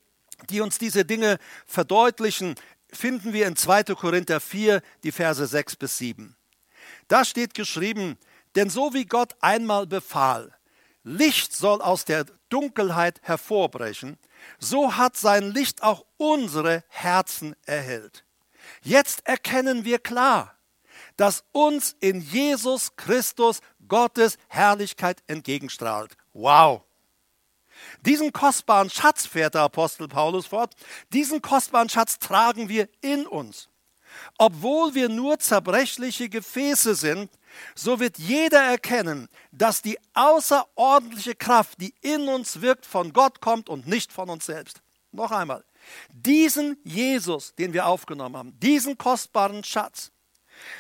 die 0.50 0.62
uns 0.62 0.78
diese 0.78 1.04
Dinge 1.04 1.38
verdeutlichen, 1.66 2.56
finden 2.92 3.34
wir 3.34 3.48
in 3.48 3.56
2. 3.56 3.84
Korinther 3.96 4.40
4, 4.40 4.82
die 5.04 5.12
Verse 5.12 5.46
6 5.46 5.76
bis 5.76 5.98
7. 5.98 6.36
Da 7.08 7.26
steht 7.26 7.54
geschrieben, 7.54 8.18
denn 8.56 8.70
so 8.70 8.94
wie 8.94 9.06
Gott 9.06 9.36
einmal 9.42 9.88
befahl, 9.88 10.54
Licht 11.04 11.54
soll 11.54 11.82
aus 11.82 12.06
der 12.06 12.26
Dunkelheit 12.50 13.20
hervorbrechen, 13.22 14.18
so 14.60 14.98
hat 14.98 15.18
sein 15.18 15.52
Licht 15.52 15.84
auch 15.84 16.06
unsere 16.18 16.84
Herzen 16.88 17.56
erhellt. 17.66 18.26
Jetzt 18.82 19.26
erkennen 19.28 19.86
wir 19.86 20.00
klar, 20.00 20.58
dass 21.18 21.44
uns 21.52 21.96
in 22.00 22.22
Jesus 22.22 22.96
Christus 22.96 23.60
Gottes 23.88 24.38
Herrlichkeit 24.48 25.22
entgegenstrahlt. 25.28 26.18
Wow! 26.34 26.82
Diesen 28.02 28.32
kostbaren 28.32 28.90
Schatz, 28.90 29.26
fährt 29.26 29.54
der 29.54 29.62
Apostel 29.62 30.08
Paulus 30.08 30.48
fort, 30.48 30.74
diesen 31.14 31.42
kostbaren 31.42 31.90
Schatz 31.90 32.20
tragen 32.20 32.70
wir 32.70 32.90
in 33.02 33.28
uns. 33.28 33.70
Obwohl 34.38 34.96
wir 34.96 35.10
nur 35.10 35.40
zerbrechliche 35.40 36.30
Gefäße 36.30 36.96
sind, 36.96 37.30
so 37.76 38.00
wird 38.00 38.18
jeder 38.18 38.62
erkennen, 38.62 39.28
dass 39.52 39.82
die 39.82 39.98
außerordentliche 40.14 41.36
Kraft, 41.36 41.80
die 41.82 41.94
in 42.02 42.28
uns 42.28 42.62
wirkt, 42.62 42.86
von 42.86 43.14
Gott 43.14 43.42
kommt 43.42 43.70
und 43.70 43.88
nicht 43.88 44.12
von 44.12 44.30
uns 44.30 44.46
selbst. 44.46 44.82
Noch 45.12 45.32
einmal, 45.32 45.64
diesen 46.10 46.78
Jesus, 46.84 47.56
den 47.56 47.74
wir 47.74 47.88
aufgenommen 47.88 48.36
haben, 48.36 48.60
diesen 48.60 48.98
kostbaren 48.98 49.64
Schatz, 49.64 50.12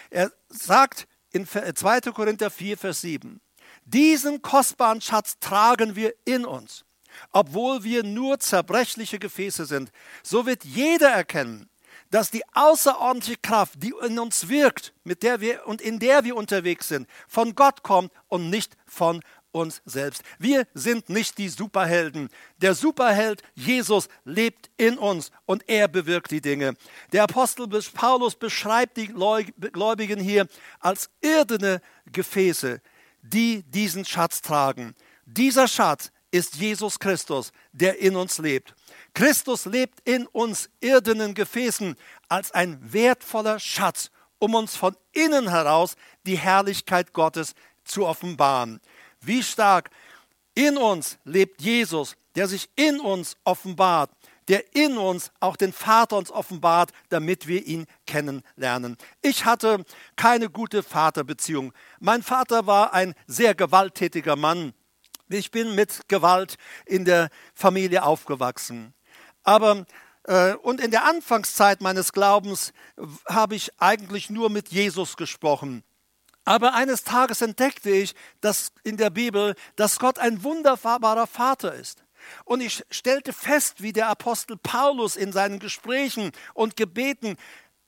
er 0.09 0.31
sagt 0.49 1.07
in 1.31 1.47
2. 1.47 2.01
Korinther 2.11 2.49
4, 2.49 2.77
Vers 2.77 3.01
7, 3.01 3.39
diesen 3.85 4.41
kostbaren 4.41 5.01
Schatz 5.01 5.38
tragen 5.39 5.95
wir 5.95 6.13
in 6.25 6.45
uns. 6.45 6.85
Obwohl 7.31 7.83
wir 7.83 8.03
nur 8.03 8.39
zerbrechliche 8.39 9.19
Gefäße 9.19 9.65
sind, 9.65 9.91
so 10.21 10.45
wird 10.45 10.65
jeder 10.65 11.09
erkennen, 11.09 11.69
dass 12.15 12.32
die 12.32 12.45
außerordentliche 12.54 13.41
Kraft, 13.41 13.73
die 13.84 13.93
in 14.08 14.17
uns 14.19 14.47
wirkt, 14.47 14.93
mit 15.04 15.21
der 15.21 15.41
wir 15.41 15.67
und 15.67 15.82
in 15.82 15.99
der 15.99 16.23
wir 16.23 16.38
unterwegs 16.38 16.88
sind, 16.88 17.10
von 17.28 17.56
Gott 17.56 17.84
kommt 17.84 18.10
und 18.30 18.49
nicht 18.49 18.78
von 18.86 19.19
uns 19.51 19.82
selbst. 19.84 20.23
Wir 20.39 20.65
sind 20.73 21.10
nicht 21.10 21.38
die 21.38 21.49
Superhelden. 21.49 22.30
Der 22.62 22.73
Superheld 22.73 23.43
Jesus 23.54 24.08
lebt 24.23 24.69
in 24.78 24.97
uns 24.97 25.30
und 25.45 25.67
er 25.67 25.89
bewirkt 25.89 26.32
die 26.32 26.39
Dinge. 26.39 26.75
Der 27.12 27.23
Apostel 27.23 27.67
Paulus 27.93 28.36
beschreibt 28.36 28.95
die 28.95 29.08
Gläubigen 29.08 30.21
hier 30.21 30.47
als 30.80 31.10
irdene 31.19 31.82
Gefäße, 32.13 32.80
die 33.23 33.63
diesen 33.63 34.06
Schatz 34.06 34.41
tragen. 34.41 34.95
Dieser 35.25 35.67
Schatz 35.67 36.13
ist 36.32 36.56
Jesus 36.56 36.97
Christus, 36.97 37.51
der 37.73 37.99
in 37.99 38.15
uns 38.15 38.38
lebt. 38.38 38.73
Christus 39.15 39.65
lebt 39.65 40.01
in 40.08 40.28
uns 40.28 40.69
irdenen 40.82 41.34
Gefäßen 41.34 41.95
als 42.28 42.51
ein 42.51 42.78
wertvoller 42.93 43.60
Schatz, 43.60 44.12
um 44.39 44.54
uns 44.56 44.75
von 44.75 44.95
innen 45.13 45.49
heraus 45.49 45.95
die 46.25 46.38
Herrlichkeit 46.38 47.13
Gottes 47.13 47.56
zu 47.86 48.06
offenbaren. 48.06 48.82
Wie 49.21 49.41
stark 49.41 49.89
in 50.54 50.78
uns 50.78 51.17
lebt 51.23 51.62
Jesus, 51.62 52.17
der 52.36 52.47
sich 52.47 52.69
in 52.75 52.99
uns 52.99 53.38
offenbart, 53.45 54.12
der 54.49 54.75
in 54.75 54.97
uns 54.97 55.32
auch 55.39 55.56
den 55.56 55.71
Vater 55.71 56.17
uns 56.17 56.30
offenbart, 56.30 56.91
damit 57.08 57.47
wir 57.47 57.65
ihn 57.65 57.86
kennenlernen. 58.06 58.97
Ich 59.21 59.45
hatte 59.45 59.86
keine 60.17 60.49
gute 60.49 60.84
Vaterbeziehung. 60.84 61.71
Mein 62.01 62.21
Vater 62.21 62.67
war 62.67 62.93
ein 62.93 63.15
sehr 63.28 63.56
gewalttätiger 63.56 64.36
Mann. 64.36 64.73
Ich 65.30 65.51
bin 65.51 65.73
mit 65.73 66.10
Gewalt 66.10 66.56
in 66.86 67.06
der 67.06 67.30
Familie 67.54 68.04
aufgewachsen. 68.04 68.94
Aber 69.45 69.86
äh, 70.23 70.55
und 70.55 70.81
in 70.81 70.91
der 70.91 71.05
Anfangszeit 71.05 71.81
meines 71.81 72.12
Glaubens 72.12 72.73
habe 73.27 73.55
ich 73.55 73.71
eigentlich 73.79 74.29
nur 74.29 74.49
mit 74.49 74.69
Jesus 74.69 75.15
gesprochen. 75.15 75.84
Aber 76.43 76.75
eines 76.75 77.03
Tages 77.03 77.41
entdeckte 77.41 77.89
ich, 77.89 78.13
dass 78.41 78.71
in 78.84 78.97
der 78.97 79.10
Bibel, 79.10 79.55
dass 79.75 79.97
Gott 79.97 80.19
ein 80.19 80.43
wunderbarer 80.43 81.25
Vater 81.25 81.73
ist. 81.73 82.03
Und 82.43 82.62
ich 82.62 82.84
stellte 82.89 83.34
fest, 83.34 83.81
wie 83.81 83.93
der 83.93 84.10
Apostel 84.10 84.58
Paulus 84.58 85.15
in 85.15 85.31
seinen 85.31 85.60
Gesprächen 85.60 86.31
und 86.53 86.75
Gebeten 86.75 87.38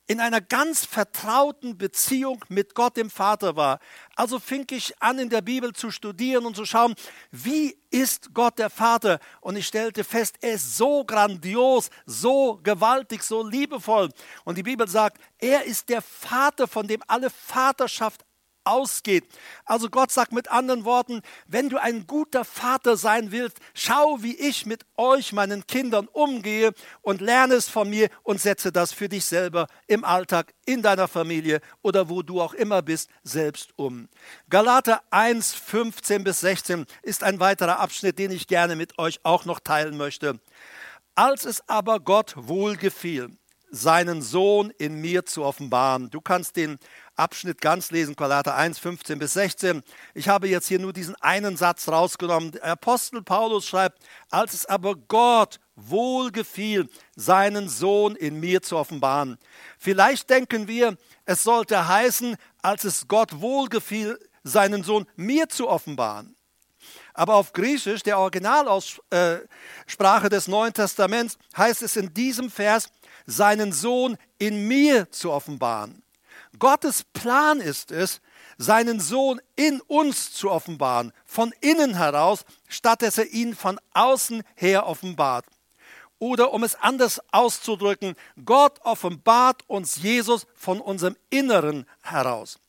in 0.08 0.22
einer 0.22 0.40
ganz 0.40 0.86
vertrauten 0.86 1.78
Beziehung 1.78 2.44
mit 2.48 2.74
Gott 2.76 2.96
dem 2.96 3.10
Vater 3.10 3.58
war. 3.58 3.80
Also 4.16 4.40
fing 4.40 4.66
ich 4.72 5.02
an, 5.02 5.20
in 5.20 5.30
der 5.30 5.42
Bibel 5.42 5.74
zu 5.74 5.92
studieren 5.92 6.46
und 6.46 6.56
zu 6.56 6.66
schauen, 6.66 6.96
wie 7.32 7.78
ist 7.90 8.34
Gott 8.34 8.58
der 8.58 8.70
Vater? 8.70 9.20
Und 9.42 9.58
ich 9.58 9.68
stellte 9.68 10.06
fest, 10.06 10.38
er 10.42 10.54
ist 10.54 10.78
so 10.78 11.04
grandios, 11.04 11.90
so 12.06 12.60
gewaltig, 12.64 13.22
so 13.22 13.46
liebevoll. 13.46 14.10
Und 14.46 14.58
die 14.58 14.64
Bibel 14.64 14.88
sagt, 14.88 15.22
er 15.40 15.66
ist 15.66 15.90
der 15.90 16.02
Vater, 16.02 16.68
von 16.68 16.88
dem 16.88 17.04
alle 17.08 17.30
Vaterschaft 17.30 18.24
ausgeht. 18.68 19.26
Also 19.66 19.90
Gott 19.90 20.12
sagt 20.12 20.32
mit 20.32 20.50
anderen 20.50 20.86
Worten, 20.86 21.22
wenn 21.48 21.70
du 21.70 21.82
ein 21.82 22.08
guter 22.08 22.46
Vater 22.46 22.98
sein 22.98 23.32
willst, 23.32 23.58
schau, 23.74 24.22
wie 24.22 24.36
ich 24.36 24.66
mit 24.66 24.86
euch, 24.98 25.34
meinen 25.34 25.66
Kindern, 25.68 26.08
umgehe 26.08 26.74
und 27.02 27.22
lerne 27.22 27.56
es 27.56 27.70
von 27.70 27.90
mir 27.90 28.10
und 28.24 28.42
setze 28.42 28.72
das 28.72 28.94
für 28.94 29.10
dich 29.10 29.26
selber 29.26 29.68
im 29.88 30.04
Alltag, 30.04 30.54
in 30.66 30.82
deiner 30.82 31.08
Familie 31.08 31.62
oder 31.82 32.10
wo 32.10 32.22
du 32.22 32.42
auch 32.42 32.54
immer 32.54 32.82
bist, 32.82 33.10
selbst 33.24 33.72
um. 33.78 34.10
Galater 34.50 35.02
1, 35.12 35.54
15 35.54 36.24
bis 36.24 36.42
16 36.42 36.86
ist 37.04 37.24
ein 37.24 37.40
weiterer 37.40 37.80
Abschnitt, 37.80 38.20
den 38.20 38.32
ich 38.32 38.48
gerne 38.48 38.76
mit 38.76 39.00
euch 39.00 39.20
auch 39.24 39.46
noch 39.46 39.60
teilen 39.60 39.98
möchte. 39.98 40.40
Als 41.16 41.46
es 41.46 41.68
aber 41.68 42.00
Gott 42.00 42.34
wohlgefiel, 42.36 43.32
seinen 43.70 44.22
Sohn 44.22 44.72
in 44.78 45.02
mir 45.02 45.26
zu 45.26 45.44
offenbaren. 45.44 46.10
Du 46.10 46.22
kannst 46.22 46.56
den 46.56 46.78
Abschnitt 47.18 47.62
ganz 47.62 47.92
lesen, 47.92 48.16
Galater 48.16 48.56
1, 48.56 48.78
15 48.80 49.18
bis 49.18 49.34
16. 49.34 49.82
Ich 50.14 50.30
habe 50.30 50.48
jetzt 50.48 50.68
hier 50.68 50.78
nur 50.80 50.94
diesen 50.94 51.16
einen 51.16 51.58
Satz 51.58 51.88
rausgenommen. 51.88 52.52
Der 52.52 52.66
Apostel 52.66 53.24
Paulus 53.24 53.68
schreibt, 53.68 54.04
als 54.30 54.54
es 54.54 54.68
aber 54.68 54.96
Gott 54.96 55.60
wohlgefiel, 55.76 56.88
seinen 57.16 57.70
Sohn 57.70 58.16
in 58.16 58.40
mir 58.40 58.62
zu 58.62 58.78
offenbaren. 58.78 59.40
Vielleicht 59.80 60.30
denken 60.30 60.68
wir, 60.68 60.96
es 61.26 61.42
sollte 61.44 61.88
heißen, 61.88 62.36
als 62.62 62.84
es 62.84 63.08
Gott 63.08 63.42
wohlgefiel, 63.42 64.20
seinen 64.44 64.84
Sohn 64.84 65.08
mir 65.16 65.50
zu 65.50 65.68
offenbaren. 65.68 66.36
Aber 67.14 67.36
auf 67.36 67.52
Griechisch, 67.52 68.04
der 68.04 68.20
Originalaussprache 68.20 70.30
des 70.30 70.48
Neuen 70.48 70.74
Testaments, 70.74 71.40
heißt 71.58 71.82
es 71.82 71.96
in 71.96 72.14
diesem 72.14 72.52
Vers, 72.52 72.90
seinen 73.26 73.74
Sohn 73.74 74.18
in 74.38 74.68
mir 74.68 75.12
zu 75.12 75.32
offenbaren. 75.32 76.04
Gottes 76.60 77.04
Plan 77.14 77.60
ist 77.60 77.92
es, 77.92 78.22
seinen 78.58 79.00
Sohn 79.00 79.40
in 79.56 79.82
uns 79.82 80.32
zu 80.34 80.50
offenbaren, 80.50 81.14
von 81.26 81.54
innen 81.62 81.96
heraus, 81.96 82.46
statt 82.68 83.02
dass 83.02 83.18
er 83.18 83.28
ihn 83.28 83.56
von 83.56 83.80
außen 83.94 84.44
her 84.56 84.88
offenbart. 84.88 85.46
Oder 86.20 86.52
um 86.54 86.64
es 86.64 86.76
anders 86.76 87.22
auszudrücken, 87.32 88.16
Gott 88.44 88.80
offenbart 88.84 89.64
uns 89.68 89.98
Jesus 89.98 90.48
von 90.56 90.82
unserem 90.82 91.16
Inneren 91.30 91.86
heraus. 92.02 92.60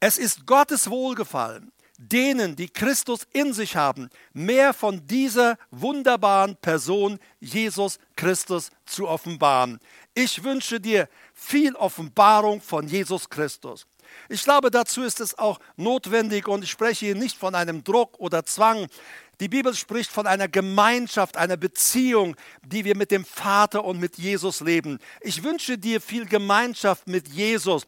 Es 0.00 0.18
ist 0.18 0.46
Gottes 0.46 0.90
Wohlgefallen, 0.90 1.72
denen, 2.08 2.56
die 2.56 2.68
Christus 2.68 3.26
in 3.32 3.52
sich 3.52 3.76
haben, 3.76 4.08
mehr 4.32 4.72
von 4.72 5.06
dieser 5.06 5.56
wunderbaren 5.70 6.56
Person 6.56 7.18
Jesus 7.40 7.98
Christus 8.16 8.70
zu 8.86 9.08
offenbaren. 9.08 9.78
Ich 10.14 10.44
wünsche 10.44 10.80
dir 10.80 11.08
viel 11.32 11.74
Offenbarung 11.74 12.60
von 12.60 12.86
Jesus 12.86 13.28
Christus. 13.28 13.86
Ich 14.28 14.44
glaube, 14.44 14.70
dazu 14.70 15.02
ist 15.02 15.20
es 15.20 15.38
auch 15.38 15.58
notwendig 15.76 16.46
und 16.48 16.62
ich 16.62 16.70
spreche 16.70 17.06
hier 17.06 17.14
nicht 17.14 17.36
von 17.36 17.54
einem 17.54 17.82
Druck 17.82 18.18
oder 18.18 18.44
Zwang. 18.44 18.86
Die 19.40 19.48
Bibel 19.48 19.74
spricht 19.74 20.10
von 20.10 20.26
einer 20.26 20.46
Gemeinschaft, 20.46 21.36
einer 21.36 21.56
Beziehung, 21.56 22.36
die 22.64 22.84
wir 22.84 22.96
mit 22.96 23.10
dem 23.10 23.24
Vater 23.24 23.84
und 23.84 23.98
mit 23.98 24.16
Jesus 24.16 24.60
leben. 24.60 24.98
Ich 25.20 25.42
wünsche 25.42 25.76
dir 25.76 26.00
viel 26.00 26.26
Gemeinschaft 26.26 27.08
mit 27.08 27.28
Jesus. 27.28 27.86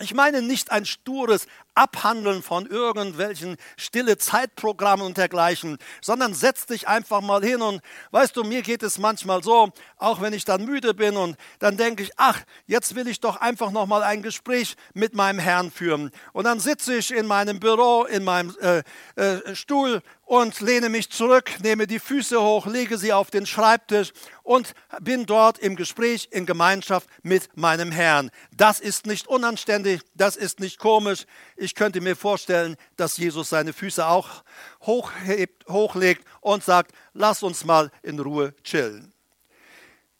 Ich 0.00 0.14
meine 0.14 0.42
nicht 0.42 0.70
ein 0.72 0.84
stures 0.84 1.46
Abhandeln 1.76 2.42
von 2.42 2.66
irgendwelchen 2.66 3.56
stille 3.76 4.18
Zeitprogrammen 4.18 5.04
und 5.04 5.16
dergleichen, 5.16 5.78
sondern 6.00 6.34
setz 6.34 6.66
dich 6.66 6.88
einfach 6.88 7.20
mal 7.20 7.44
hin 7.44 7.62
und 7.62 7.82
weißt 8.10 8.36
du, 8.36 8.44
mir 8.44 8.62
geht 8.62 8.82
es 8.82 8.98
manchmal 8.98 9.42
so, 9.42 9.70
auch 9.98 10.20
wenn 10.20 10.32
ich 10.32 10.44
dann 10.44 10.64
müde 10.64 10.94
bin 10.94 11.16
und 11.16 11.36
dann 11.58 11.76
denke 11.76 12.02
ich, 12.02 12.12
ach, 12.16 12.40
jetzt 12.66 12.94
will 12.94 13.06
ich 13.08 13.20
doch 13.20 13.36
einfach 13.36 13.70
noch 13.70 13.86
mal 13.86 14.02
ein 14.02 14.22
Gespräch 14.22 14.76
mit 14.94 15.14
meinem 15.14 15.38
Herrn 15.38 15.70
führen. 15.70 16.10
Und 16.32 16.44
dann 16.44 16.60
sitze 16.60 16.96
ich 16.96 17.12
in 17.12 17.26
meinem 17.26 17.60
Büro, 17.60 18.04
in 18.04 18.24
meinem 18.24 18.56
äh, 18.60 18.82
äh, 19.16 19.54
Stuhl 19.54 20.02
und 20.26 20.60
lehne 20.60 20.88
mich 20.88 21.10
zurück, 21.10 21.52
nehme 21.62 21.86
die 21.86 22.00
Füße 22.00 22.42
hoch, 22.42 22.66
lege 22.66 22.98
sie 22.98 23.12
auf 23.12 23.30
den 23.30 23.46
Schreibtisch 23.46 24.12
und 24.42 24.72
bin 25.00 25.24
dort 25.24 25.58
im 25.58 25.76
Gespräch, 25.76 26.28
in 26.32 26.46
Gemeinschaft 26.46 27.08
mit 27.22 27.56
meinem 27.56 27.92
Herrn. 27.92 28.30
Das 28.56 28.80
ist 28.80 29.06
nicht 29.06 29.28
unanständig, 29.28 30.00
das 30.14 30.36
ist 30.36 30.58
nicht 30.58 30.78
komisch. 30.78 31.26
Ich 31.66 31.74
könnte 31.74 32.00
mir 32.00 32.14
vorstellen, 32.14 32.76
dass 32.94 33.16
Jesus 33.16 33.48
seine 33.48 33.72
Füße 33.72 34.06
auch 34.06 34.44
hochhebt, 34.82 35.66
hochlegt 35.66 36.24
und 36.40 36.62
sagt, 36.62 36.92
lass 37.12 37.42
uns 37.42 37.64
mal 37.64 37.90
in 38.04 38.20
Ruhe 38.20 38.54
chillen. 38.62 39.12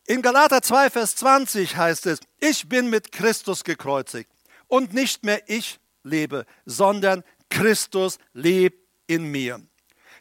In 0.06 0.22
Galater 0.22 0.60
2, 0.60 0.90
Vers 0.90 1.14
20 1.14 1.76
heißt 1.76 2.06
es, 2.06 2.18
ich 2.40 2.68
bin 2.68 2.90
mit 2.90 3.12
Christus 3.12 3.62
gekreuzigt 3.62 4.28
und 4.66 4.92
nicht 4.92 5.22
mehr 5.22 5.40
ich 5.46 5.78
lebe, 6.02 6.46
sondern 6.64 7.22
Christus 7.48 8.18
lebt 8.32 8.84
in 9.06 9.22
mir. 9.22 9.60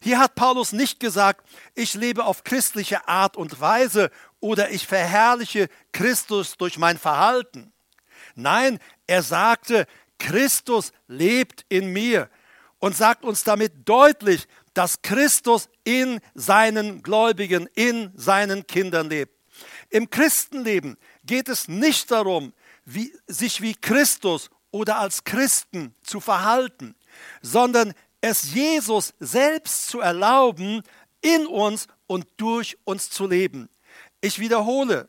Hier 0.04 0.20
hat 0.20 0.36
Paulus 0.36 0.74
nicht 0.74 1.00
gesagt, 1.00 1.44
ich 1.74 1.96
lebe 1.96 2.24
auf 2.26 2.44
christliche 2.44 3.08
Art 3.08 3.36
und 3.36 3.60
Weise 3.60 4.12
oder 4.40 4.70
ich 4.70 4.86
verherrliche 4.86 5.70
Christus 5.92 6.56
durch 6.56 6.78
mein 6.78 7.00
Verhalten. 7.00 7.74
Nein, 8.36 8.80
er 9.08 9.24
sagte, 9.24 9.88
Christus 10.18 10.92
lebt 11.08 11.66
in 11.70 11.92
mir 11.92 12.30
und 12.80 12.96
sagt 12.96 13.24
uns 13.24 13.44
damit 13.44 13.88
deutlich, 13.88 14.48
dass 14.74 15.02
Christus 15.02 15.70
in 15.84 16.20
seinen 16.34 17.02
Gläubigen, 17.02 17.68
in 17.76 18.12
seinen 18.16 18.68
Kindern 18.68 19.10
lebt. 19.10 19.34
Im 19.90 20.10
Christenleben 20.10 20.98
geht 21.24 21.50
es 21.50 21.68
nicht 21.68 22.12
darum, 22.12 22.54
wie, 22.84 23.14
sich 23.28 23.62
wie 23.62 23.74
Christus 23.74 24.50
oder 24.72 25.00
als 25.00 25.24
Christen 25.24 25.96
zu 26.04 26.20
verhalten, 26.20 26.96
sondern 27.42 27.94
es 28.22 28.54
Jesus 28.54 29.14
selbst 29.20 29.88
zu 29.88 30.02
erlauben, 30.02 30.84
in 31.22 31.48
uns 31.48 31.88
und 32.08 32.28
durch 32.38 32.78
uns 32.84 33.10
zu 33.10 33.28
leben. 33.28 33.70
Ich 34.22 34.40
wiederhole, 34.40 35.08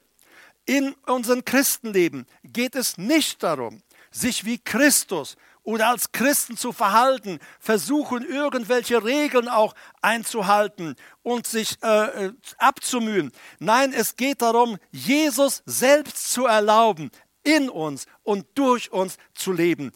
in 0.66 0.92
unserem 1.06 1.44
Christenleben 1.44 2.26
geht 2.44 2.74
es 2.74 2.98
nicht 2.98 3.42
darum, 3.42 3.82
sich 4.16 4.44
wie 4.44 4.58
Christus 4.58 5.36
oder 5.62 5.88
als 5.88 6.12
Christen 6.12 6.56
zu 6.56 6.72
verhalten, 6.72 7.40
versuchen 7.58 8.24
irgendwelche 8.24 9.04
Regeln 9.04 9.48
auch 9.48 9.74
einzuhalten 10.00 10.94
und 11.22 11.46
sich 11.46 11.82
äh, 11.82 12.30
abzumühen. 12.58 13.32
Nein, 13.58 13.92
es 13.92 14.16
geht 14.16 14.42
darum, 14.42 14.78
Jesus 14.92 15.62
selbst 15.66 16.32
zu 16.32 16.46
erlauben, 16.46 17.10
in 17.42 17.68
uns 17.68 18.06
und 18.22 18.46
durch 18.54 18.92
uns 18.92 19.16
zu 19.34 19.52
leben. 19.52 19.92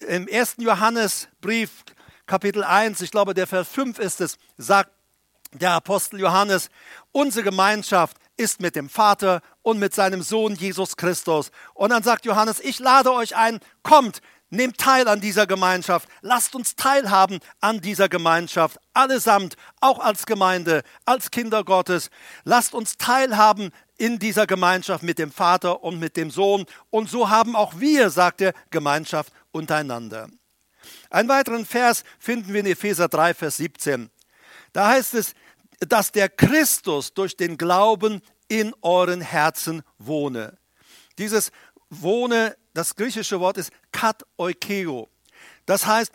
Im 0.00 0.26
ersten 0.28 0.62
Johannesbrief 0.62 1.84
Kapitel 2.26 2.64
1, 2.64 3.02
ich 3.02 3.10
glaube, 3.10 3.34
der 3.34 3.46
Vers 3.46 3.68
5 3.68 3.98
ist 3.98 4.22
es, 4.22 4.38
sagt 4.56 4.90
der 5.52 5.72
Apostel 5.72 6.20
Johannes, 6.20 6.70
unsere 7.12 7.44
Gemeinschaft 7.44 8.16
ist 8.36 8.60
mit 8.60 8.76
dem 8.76 8.88
Vater 8.88 9.40
und 9.62 9.78
mit 9.78 9.94
seinem 9.94 10.22
Sohn 10.22 10.54
Jesus 10.54 10.96
Christus. 10.96 11.50
Und 11.74 11.90
dann 11.90 12.02
sagt 12.02 12.24
Johannes, 12.24 12.60
ich 12.60 12.78
lade 12.78 13.12
euch 13.12 13.36
ein, 13.36 13.60
kommt, 13.82 14.20
nehmt 14.50 14.78
teil 14.78 15.08
an 15.08 15.20
dieser 15.20 15.46
Gemeinschaft, 15.46 16.08
lasst 16.20 16.54
uns 16.54 16.76
teilhaben 16.76 17.40
an 17.60 17.80
dieser 17.80 18.08
Gemeinschaft, 18.08 18.78
allesamt, 18.92 19.56
auch 19.80 19.98
als 19.98 20.26
Gemeinde, 20.26 20.82
als 21.04 21.30
Kinder 21.30 21.64
Gottes, 21.64 22.10
lasst 22.44 22.74
uns 22.74 22.96
teilhaben 22.96 23.70
in 23.96 24.18
dieser 24.18 24.46
Gemeinschaft 24.46 25.02
mit 25.02 25.18
dem 25.18 25.30
Vater 25.30 25.82
und 25.82 25.98
mit 25.98 26.16
dem 26.16 26.30
Sohn. 26.30 26.66
Und 26.90 27.08
so 27.08 27.30
haben 27.30 27.54
auch 27.54 27.78
wir, 27.78 28.10
sagt 28.10 28.40
er, 28.40 28.54
Gemeinschaft 28.70 29.32
untereinander. 29.52 30.28
Einen 31.10 31.28
weiteren 31.28 31.64
Vers 31.64 32.04
finden 32.18 32.52
wir 32.52 32.60
in 32.60 32.66
Epheser 32.66 33.08
3, 33.08 33.34
Vers 33.34 33.56
17. 33.58 34.10
Da 34.72 34.88
heißt 34.88 35.14
es, 35.14 35.34
dass 35.86 36.12
der 36.12 36.28
Christus 36.28 37.14
durch 37.14 37.36
den 37.36 37.56
Glauben 37.56 38.20
in 38.48 38.74
euren 38.82 39.20
Herzen 39.20 39.82
wohne. 39.98 40.58
Dieses 41.18 41.50
wohne, 41.90 42.56
das 42.72 42.94
griechische 42.94 43.40
Wort 43.40 43.58
ist 43.58 43.70
kat 43.92 44.24
oikeo. 44.36 45.08
Das 45.66 45.86
heißt, 45.86 46.12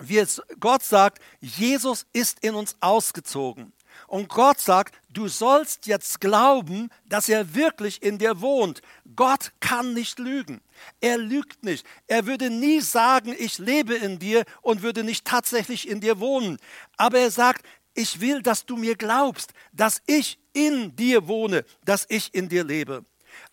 wie 0.00 0.18
es 0.18 0.42
Gott 0.60 0.82
sagt, 0.82 1.22
Jesus 1.40 2.06
ist 2.12 2.40
in 2.40 2.54
uns 2.54 2.76
ausgezogen. 2.80 3.72
Und 4.06 4.28
Gott 4.28 4.60
sagt, 4.60 4.94
du 5.08 5.26
sollst 5.26 5.86
jetzt 5.86 6.20
glauben, 6.20 6.90
dass 7.06 7.28
er 7.28 7.54
wirklich 7.54 8.02
in 8.02 8.18
dir 8.18 8.40
wohnt. 8.40 8.82
Gott 9.14 9.52
kann 9.60 9.94
nicht 9.94 10.18
lügen. 10.18 10.60
Er 11.00 11.16
lügt 11.16 11.64
nicht. 11.64 11.86
Er 12.06 12.26
würde 12.26 12.50
nie 12.50 12.80
sagen, 12.80 13.34
ich 13.38 13.58
lebe 13.58 13.94
in 13.94 14.18
dir 14.18 14.44
und 14.60 14.82
würde 14.82 15.02
nicht 15.02 15.24
tatsächlich 15.24 15.88
in 15.88 16.00
dir 16.00 16.20
wohnen. 16.20 16.58
Aber 16.98 17.18
er 17.18 17.30
sagt, 17.30 17.64
ich 17.96 18.20
will, 18.20 18.42
dass 18.42 18.66
du 18.66 18.76
mir 18.76 18.94
glaubst, 18.94 19.52
dass 19.72 20.02
ich 20.06 20.38
in 20.52 20.94
dir 20.94 21.26
wohne, 21.28 21.64
dass 21.84 22.06
ich 22.08 22.34
in 22.34 22.48
dir 22.48 22.64
lebe. 22.64 23.04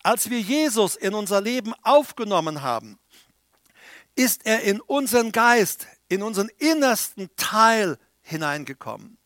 Als 0.02 0.30
wir 0.30 0.40
Jesus 0.40 0.96
in 0.96 1.14
unser 1.14 1.40
Leben 1.40 1.74
aufgenommen 1.82 2.62
haben, 2.62 2.98
ist 4.14 4.46
er 4.46 4.62
in 4.62 4.80
unseren 4.80 5.32
Geist, 5.32 5.86
in 6.08 6.22
unseren 6.22 6.50
innersten 6.58 7.28
Teil 7.36 7.98
hineingekommen. 8.22 9.18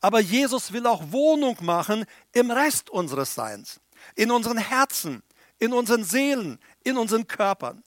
Aber 0.00 0.20
Jesus 0.20 0.72
will 0.72 0.86
auch 0.86 1.10
Wohnung 1.10 1.56
machen 1.60 2.04
im 2.32 2.50
Rest 2.50 2.90
unseres 2.90 3.34
Seins, 3.34 3.80
in 4.14 4.30
unseren 4.30 4.58
Herzen, 4.58 5.22
in 5.58 5.72
unseren 5.72 6.04
Seelen, 6.04 6.58
in 6.84 6.96
unseren 6.96 7.26
Körpern. 7.26 7.82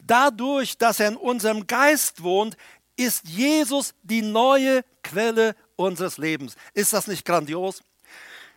Dadurch, 0.00 0.78
dass 0.78 1.00
er 1.00 1.08
in 1.08 1.16
unserem 1.16 1.66
Geist 1.66 2.22
wohnt, 2.22 2.56
ist 2.96 3.28
Jesus 3.28 3.94
die 4.02 4.22
neue 4.22 4.84
Quelle 5.02 5.54
unseres 5.76 6.18
Lebens. 6.18 6.56
Ist 6.74 6.92
das 6.92 7.06
nicht 7.06 7.24
grandios? 7.24 7.82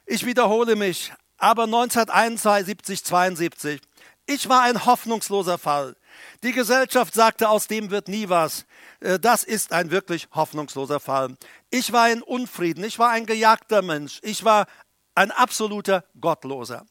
Ich 0.06 0.26
wiederhole 0.26 0.76
mich, 0.76 1.14
aber 1.38 1.64
1971, 1.64 3.04
72, 3.04 3.82
ich 4.26 4.48
war 4.48 4.62
ein 4.62 4.86
hoffnungsloser 4.86 5.58
Fall. 5.58 5.96
Die 6.44 6.52
Gesellschaft 6.52 7.14
sagte, 7.14 7.50
aus 7.50 7.68
dem 7.68 7.90
wird 7.90 8.08
nie 8.08 8.30
was. 8.30 8.66
Äh, 9.00 9.20
das 9.20 9.44
ist 9.44 9.74
ein 9.74 9.92
wirklich 9.92 10.28
hoffnungsloser 10.32 11.00
Fall. 11.00 11.36
Ich 11.70 11.92
war 11.92 12.10
in 12.10 12.22
Unfrieden, 12.22 12.84
ich 12.84 13.00
war 13.00 13.10
ein 13.10 13.26
gejagter 13.26 13.82
Mensch, 13.82 14.20
ich 14.22 14.44
war 14.44 14.68
ein 15.16 15.32
absoluter 15.32 16.04
Gottloser. 16.20 16.86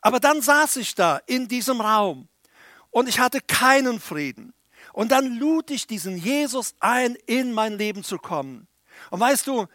Aber 0.00 0.18
dann 0.20 0.42
saß 0.42 0.76
ich 0.76 0.94
da 0.94 1.20
in 1.26 1.48
diesem 1.48 1.80
Raum 1.80 2.28
und 2.90 3.08
ich 3.08 3.18
hatte 3.18 3.40
keinen 3.40 4.00
Frieden. 4.00 4.54
Und 4.92 5.12
dann 5.12 5.38
lud 5.38 5.70
ich 5.70 5.86
diesen 5.86 6.16
Jesus 6.16 6.74
ein, 6.80 7.16
in 7.26 7.52
mein 7.52 7.78
Leben 7.78 8.04
zu 8.04 8.18
kommen. 8.18 8.66
Und 9.10 9.20
weißt 9.20 9.46
du, 9.46 9.66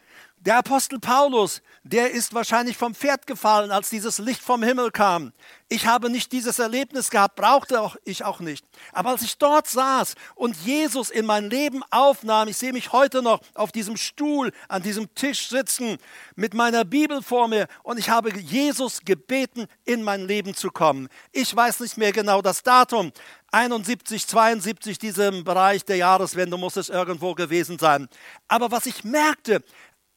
der 0.47 0.60
Apostel 0.60 0.97
Paulus, 0.97 1.62
der 1.83 2.12
ist 2.12 2.33
wahrscheinlich 2.33 2.77
vom 2.77 2.95
Pferd 2.95 3.27
gefallen, 3.27 3.69
als 3.69 3.89
dieses 3.89 4.17
Licht 4.17 4.41
vom 4.41 4.63
Himmel 4.63 4.91
kam. 4.91 5.33
Ich 5.67 5.88
habe 5.88 6.10
nicht 6.10 6.31
dieses 6.31 6.57
Erlebnis 6.57 7.10
gehabt, 7.10 7.36
brauchte 7.36 7.81
auch 7.81 7.97
ich 8.05 8.23
auch 8.23 8.39
nicht. 8.39 8.65
Aber 8.93 9.10
als 9.10 9.23
ich 9.23 9.38
dort 9.38 9.67
saß 9.67 10.15
und 10.36 10.55
Jesus 10.55 11.10
in 11.10 11.25
mein 11.25 11.49
Leben 11.49 11.83
aufnahm, 11.91 12.47
ich 12.47 12.55
sehe 12.55 12.71
mich 12.71 12.93
heute 12.93 13.21
noch 13.21 13.41
auf 13.55 13.73
diesem 13.73 13.97
Stuhl, 13.97 14.53
an 14.69 14.81
diesem 14.81 15.13
Tisch 15.15 15.49
sitzen, 15.49 15.97
mit 16.38 16.53
meiner 16.53 16.86
Bibel 16.86 17.21
vor 17.21 17.49
mir 17.49 17.67
und 17.83 17.99
ich 17.99 18.10
habe 18.10 18.33
Jesus 18.33 19.01
gebeten, 19.03 19.67
in 19.83 20.03
mein 20.03 20.25
Leben 20.25 20.55
zu 20.55 20.71
kommen. 20.71 21.10
Ich 21.33 21.53
weiß 21.53 21.81
nicht 21.81 21.97
mehr 21.97 22.13
genau 22.13 22.41
das 22.41 22.63
Datum, 22.63 23.12
71, 23.51 24.27
72, 24.27 24.99
diesem 24.99 25.43
Bereich 25.43 25.86
der 25.86 25.95
Jahreswende 25.95 26.57
muss 26.57 26.75
es 26.75 26.89
irgendwo 26.89 27.33
gewesen 27.33 27.79
sein. 27.79 28.10
Aber 28.47 28.71
was 28.71 28.86
ich 28.86 29.05
merkte, 29.05 29.63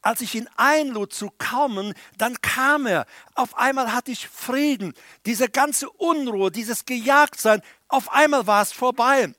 als 0.03 0.21
ich 0.21 0.35
ihn 0.35 0.49
einlud 0.57 1.13
zu 1.13 1.31
kommen, 1.39 1.95
dann 2.17 2.41
kam 2.41 2.87
er. 2.87 3.07
Auf 3.35 3.57
einmal 3.57 3.93
hatte 3.93 4.11
ich 4.11 4.29
Frieden. 4.29 4.95
Diese 5.27 5.49
ganze 5.49 5.91
Unruhe, 5.91 6.51
dieses 6.51 6.85
Gejagtsein, 6.85 7.63
auf 7.89 8.11
einmal 8.13 8.47
war 8.47 8.63
es 8.63 8.73
vorbei. 8.73 9.35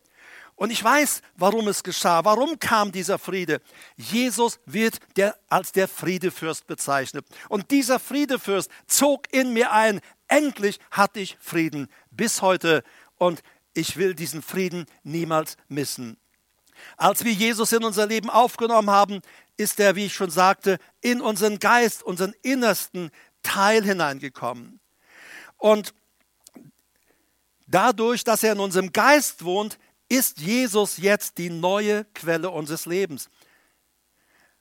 Und 0.56 0.70
ich 0.70 0.84
weiß, 0.84 1.24
warum 1.38 1.68
es 1.68 1.82
geschah. 1.82 2.24
Warum 2.24 2.60
kam 2.60 2.92
dieser 2.92 3.18
Friede? 3.18 3.62
Jesus 3.98 4.60
wird 4.68 5.00
der, 5.16 5.36
als 5.50 5.72
der 5.72 5.88
Friedefürst 5.88 6.68
bezeichnet. 6.68 7.26
Und 7.50 7.72
dieser 7.72 8.00
Friedefürst 8.00 8.70
zog 8.86 9.34
in 9.34 9.54
mir 9.54 9.72
ein. 9.72 10.02
Endlich 10.28 10.80
hatte 10.92 11.20
ich 11.20 11.36
Frieden 11.42 11.88
bis 12.12 12.44
heute. 12.44 12.84
Und 13.18 13.42
ich 13.74 13.98
will 13.98 14.14
diesen 14.14 14.44
Frieden 14.44 14.86
niemals 15.02 15.58
missen. 15.68 16.18
Als 16.98 17.24
wir 17.24 17.34
Jesus 17.34 17.72
in 17.72 17.84
unser 17.84 18.06
Leben 18.06 18.30
aufgenommen 18.30 18.90
haben, 18.90 19.22
ist 19.58 19.80
er, 19.80 19.96
wie 19.96 20.06
ich 20.06 20.14
schon 20.14 20.30
sagte, 20.30 20.78
in 21.02 21.22
unseren 21.22 21.60
Geist, 21.60 22.04
unseren 22.04 22.34
innersten 22.42 23.12
Teil 23.44 23.84
hineingekommen. 23.84 24.80
Und 25.58 25.94
dadurch, 27.68 28.24
dass 28.24 28.44
er 28.44 28.54
in 28.54 28.60
unserem 28.60 28.92
Geist 28.92 29.44
wohnt, 29.44 29.78
ist 30.10 30.40
Jesus 30.40 30.98
jetzt 30.98 31.38
die 31.38 31.50
neue 31.50 32.06
Quelle 32.14 32.50
unseres 32.50 32.86
Lebens. 32.86 33.30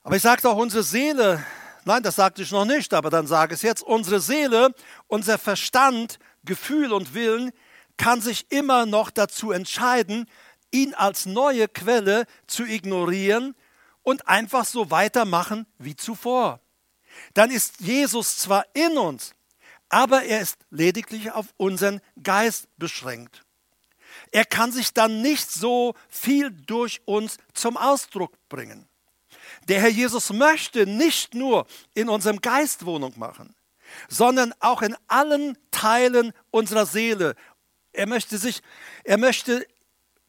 Aber 0.03 0.17
ich 0.17 0.23
sagte 0.23 0.49
auch 0.49 0.57
unsere 0.57 0.83
Seele, 0.83 1.45
nein, 1.85 2.03
das 2.03 2.17
sagte 2.17 2.43
ich 2.43 2.51
noch 2.53 2.65
nicht, 2.65 2.95
aber 2.95 3.11
dann 3.11 3.27
sage 3.27 3.55
ich 3.55 3.59
es 3.59 3.63
jetzt, 3.63 3.83
unsere 3.83 4.21
Seele, 4.21 4.75
unser 5.09 5.39
Verstand, 5.39 6.19
Gefühl 6.45 6.93
und 6.93 7.13
Willen 7.15 7.53
kann 7.97 8.21
sich 8.23 8.51
immer 8.51 8.87
noch 8.87 9.11
dazu 9.11 9.51
entscheiden, 9.51 10.27
ihn 10.71 10.95
als 10.95 11.27
neue 11.27 11.69
Quelle 11.69 12.25
zu 12.47 12.65
ignorieren 12.65 13.55
und 14.03 14.29
einfach 14.29 14.65
so 14.65 14.91
weitermachen 14.91 15.67
wie 15.79 15.97
zuvor. 15.97 16.61
Dann 17.35 17.51
ist 17.51 17.81
Jesus 17.81 18.39
zwar 18.39 18.65
in 18.75 18.97
uns, 18.99 19.35
aber 19.89 20.25
er 20.25 20.41
ist 20.41 20.59
lediglich 20.71 21.31
auf 21.33 21.47
unseren 21.57 22.01
Geist 22.23 22.69
beschränkt. 22.79 23.45
Er 24.33 24.45
kann 24.45 24.73
sich 24.73 24.93
dann 24.93 25.23
nicht 25.23 25.51
so 25.51 25.95
viel 26.09 26.51
durch 26.51 27.01
uns 27.05 27.37
zum 27.55 27.77
Ausdruck 27.77 28.33
bringen. 28.49 28.89
Der 29.69 29.81
Herr 29.81 29.89
Jesus 29.89 30.33
möchte 30.33 30.87
nicht 30.87 31.35
nur 31.35 31.67
in 31.95 32.09
unserem 32.09 32.41
Geist 32.41 32.87
Wohnung 32.87 33.13
machen, 33.17 33.55
sondern 34.09 34.55
auch 34.61 34.83
in 34.83 34.97
allen 35.09 35.59
Teilen 35.71 36.33
unserer 36.51 36.87
Seele. 36.87 37.35
Er 37.93 38.07
möchte 38.07 38.39
sich, 38.39 38.63
er 39.05 39.19
möchte 39.19 39.67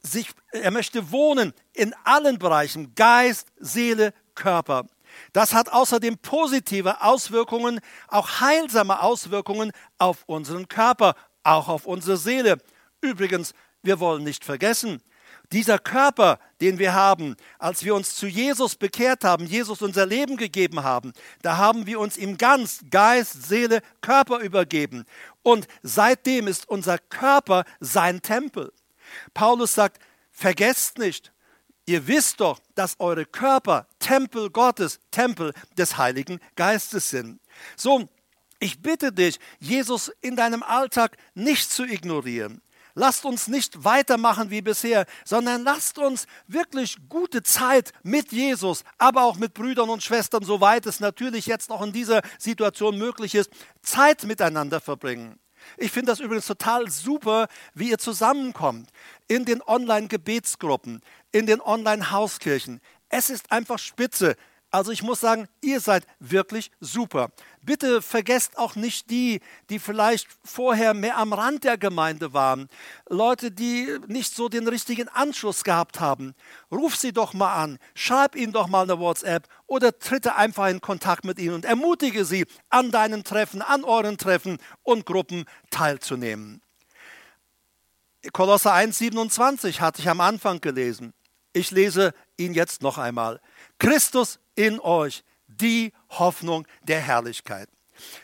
sich, 0.01 0.29
er 0.51 0.71
möchte 0.71 1.11
wohnen 1.11 1.53
in 1.73 1.93
allen 2.03 2.39
Bereichen, 2.39 2.95
Geist, 2.95 3.47
Seele, 3.59 4.13
Körper. 4.35 4.85
Das 5.33 5.53
hat 5.53 5.71
außerdem 5.71 6.17
positive 6.19 7.01
Auswirkungen, 7.01 7.79
auch 8.07 8.39
heilsame 8.39 9.01
Auswirkungen 9.01 9.71
auf 9.97 10.23
unseren 10.25 10.67
Körper, 10.67 11.15
auch 11.43 11.67
auf 11.67 11.85
unsere 11.85 12.17
Seele. 12.17 12.57
Übrigens, 13.01 13.53
wir 13.83 13.99
wollen 13.99 14.23
nicht 14.23 14.45
vergessen, 14.45 15.01
dieser 15.51 15.79
Körper, 15.79 16.39
den 16.61 16.79
wir 16.79 16.93
haben, 16.93 17.35
als 17.59 17.83
wir 17.83 17.93
uns 17.93 18.15
zu 18.15 18.25
Jesus 18.25 18.75
bekehrt 18.75 19.25
haben, 19.25 19.45
Jesus 19.45 19.81
unser 19.81 20.05
Leben 20.05 20.37
gegeben 20.37 20.83
haben, 20.83 21.11
da 21.41 21.57
haben 21.57 21.85
wir 21.85 21.99
uns 21.99 22.17
ihm 22.17 22.37
ganz 22.37 22.79
Geist, 22.89 23.49
Seele, 23.49 23.81
Körper 23.99 24.39
übergeben. 24.39 25.05
Und 25.43 25.67
seitdem 25.83 26.47
ist 26.47 26.69
unser 26.69 26.97
Körper 26.97 27.65
sein 27.81 28.21
Tempel. 28.21 28.71
Paulus 29.33 29.73
sagt, 29.73 30.01
vergesst 30.31 30.97
nicht, 30.97 31.31
ihr 31.85 32.07
wisst 32.07 32.39
doch, 32.39 32.59
dass 32.75 32.99
eure 32.99 33.25
Körper 33.25 33.87
Tempel 33.99 34.49
Gottes, 34.49 34.99
Tempel 35.11 35.53
des 35.77 35.97
Heiligen 35.97 36.39
Geistes 36.55 37.09
sind. 37.09 37.39
So, 37.75 38.07
ich 38.59 38.81
bitte 38.81 39.11
dich, 39.11 39.39
Jesus 39.59 40.11
in 40.21 40.35
deinem 40.35 40.63
Alltag 40.63 41.17
nicht 41.33 41.71
zu 41.71 41.83
ignorieren. 41.83 42.61
Lasst 42.93 43.25
uns 43.25 43.47
nicht 43.47 43.83
weitermachen 43.83 44.49
wie 44.49 44.61
bisher, 44.61 45.05
sondern 45.23 45.63
lasst 45.63 45.97
uns 45.97 46.27
wirklich 46.47 46.97
gute 47.07 47.41
Zeit 47.41 47.93
mit 48.03 48.31
Jesus, 48.31 48.83
aber 48.97 49.23
auch 49.23 49.37
mit 49.37 49.53
Brüdern 49.53 49.89
und 49.89 50.03
Schwestern, 50.03 50.43
soweit 50.43 50.85
es 50.85 50.99
natürlich 50.99 51.45
jetzt 51.45 51.69
noch 51.69 51.81
in 51.81 51.93
dieser 51.93 52.21
Situation 52.37 52.97
möglich 52.97 53.35
ist, 53.35 53.49
Zeit 53.81 54.25
miteinander 54.25 54.81
verbringen. 54.81 55.39
Ich 55.77 55.91
finde 55.91 56.11
das 56.11 56.19
übrigens 56.19 56.47
total 56.47 56.89
super, 56.89 57.47
wie 57.73 57.89
ihr 57.89 57.97
zusammenkommt 57.97 58.89
in 59.27 59.45
den 59.45 59.61
Online-Gebetsgruppen, 59.61 61.01
in 61.31 61.45
den 61.45 61.61
Online-Hauskirchen. 61.61 62.81
Es 63.09 63.29
ist 63.29 63.51
einfach 63.51 63.79
spitze. 63.79 64.35
Also 64.73 64.93
ich 64.93 65.03
muss 65.03 65.19
sagen, 65.19 65.49
ihr 65.59 65.81
seid 65.81 66.07
wirklich 66.19 66.71
super. 66.79 67.31
Bitte 67.61 68.01
vergesst 68.01 68.57
auch 68.57 68.77
nicht 68.77 69.09
die, 69.09 69.41
die 69.69 69.79
vielleicht 69.79 70.29
vorher 70.45 70.93
mehr 70.93 71.17
am 71.17 71.33
Rand 71.33 71.65
der 71.65 71.77
Gemeinde 71.77 72.31
waren. 72.31 72.69
Leute, 73.09 73.51
die 73.51 73.99
nicht 74.07 74.33
so 74.33 74.47
den 74.47 74.65
richtigen 74.69 75.09
Anschluss 75.09 75.65
gehabt 75.65 75.99
haben. 75.99 76.35
Ruf 76.71 76.95
sie 76.95 77.11
doch 77.11 77.33
mal 77.33 77.53
an, 77.53 77.79
schreib 77.95 78.37
ihnen 78.37 78.53
doch 78.53 78.67
mal 78.67 78.83
eine 78.83 78.97
WhatsApp 78.97 79.49
oder 79.67 79.99
tritte 79.99 80.37
einfach 80.37 80.69
in 80.69 80.79
Kontakt 80.79 81.25
mit 81.25 81.37
ihnen 81.37 81.55
und 81.55 81.65
ermutige 81.65 82.23
sie, 82.23 82.45
an 82.69 82.91
deinen 82.91 83.25
Treffen, 83.25 83.61
an 83.61 83.83
euren 83.83 84.17
Treffen 84.17 84.57
und 84.83 85.05
Gruppen 85.05 85.43
teilzunehmen. 85.69 86.61
Kolosser 88.31 88.73
1,27 88.73 89.81
hatte 89.81 90.01
ich 90.01 90.07
am 90.07 90.21
Anfang 90.21 90.61
gelesen. 90.61 91.13
Ich 91.51 91.71
lese 91.71 92.13
ihn 92.37 92.53
jetzt 92.53 92.81
noch 92.81 92.97
einmal. 92.97 93.41
Christus 93.81 94.37
in 94.53 94.79
euch, 94.79 95.23
die 95.47 95.91
Hoffnung 96.09 96.67
der 96.83 96.99
Herrlichkeit. 96.99 97.67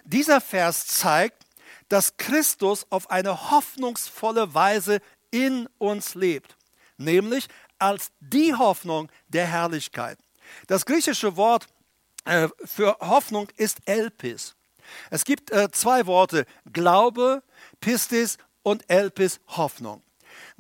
Dieser 0.04 0.40
Vers 0.40 0.86
zeigt, 0.86 1.48
dass 1.90 2.16
Christus 2.18 2.86
auf 2.92 3.10
eine 3.10 3.50
hoffnungsvolle 3.50 4.54
Weise 4.54 5.00
in 5.32 5.68
uns 5.80 6.14
lebt, 6.14 6.56
nämlich 6.98 7.48
als 7.80 8.12
die 8.20 8.54
Hoffnung 8.54 9.12
der 9.30 9.48
Herrlichkeit. 9.48 10.20
Das 10.68 10.86
griechische 10.86 11.38
Wort 11.38 11.66
äh, 12.26 12.50
für 12.64 12.96
Hoffnung 13.00 13.50
ist 13.58 13.80
Elpis. 13.86 14.56
Es 15.10 15.26
gibt 15.26 15.50
äh, 15.50 15.72
zwei 15.72 16.06
Worte, 16.06 16.46
Glaube, 16.72 17.42
Pistis 17.80 18.38
und 18.62 18.88
Elpis, 18.92 19.40
Hoffnung. 19.48 20.04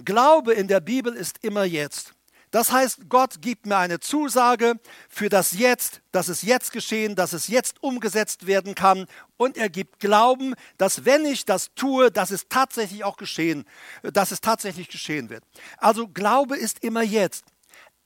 Glaube 0.03 0.53
in 0.53 0.67
der 0.67 0.79
Bibel 0.79 1.13
ist 1.13 1.43
immer 1.43 1.65
jetzt. 1.65 2.15
Das 2.58 2.72
heißt, 2.72 3.08
Gott 3.08 3.43
gibt 3.43 3.67
mir 3.67 3.78
eine 3.78 4.00
Zusage 4.00 4.80
für 5.10 5.30
das 5.30 5.52
Jetzt, 5.52 6.02
dass 6.12 6.28
es 6.28 6.41
jetzt 6.41 6.72
geschehen, 6.72 7.13
dass 7.13 7.34
es 7.34 7.50
jetzt 7.50 7.84
umgesetzt 7.84 8.48
werden 8.48 8.74
kann. 8.74 9.06
Und 9.38 9.58
er 9.58 9.70
gibt 9.70 10.00
Glauben, 10.00 10.56
dass 10.80 11.06
wenn 11.06 11.24
ich 11.24 11.46
das 11.46 11.76
tue, 11.76 12.10
dass 12.10 12.32
es 12.32 12.48
tatsächlich 12.50 13.04
auch 13.04 13.17
geschehen, 13.17 13.63
dass 14.02 14.32
es 14.32 14.41
tatsächlich 14.41 14.88
geschehen 14.88 15.30
wird. 15.30 15.43
Also 15.78 16.08
Glaube 16.08 16.58
ist 16.58 16.84
immer 16.84 17.04
jetzt. 17.04 17.46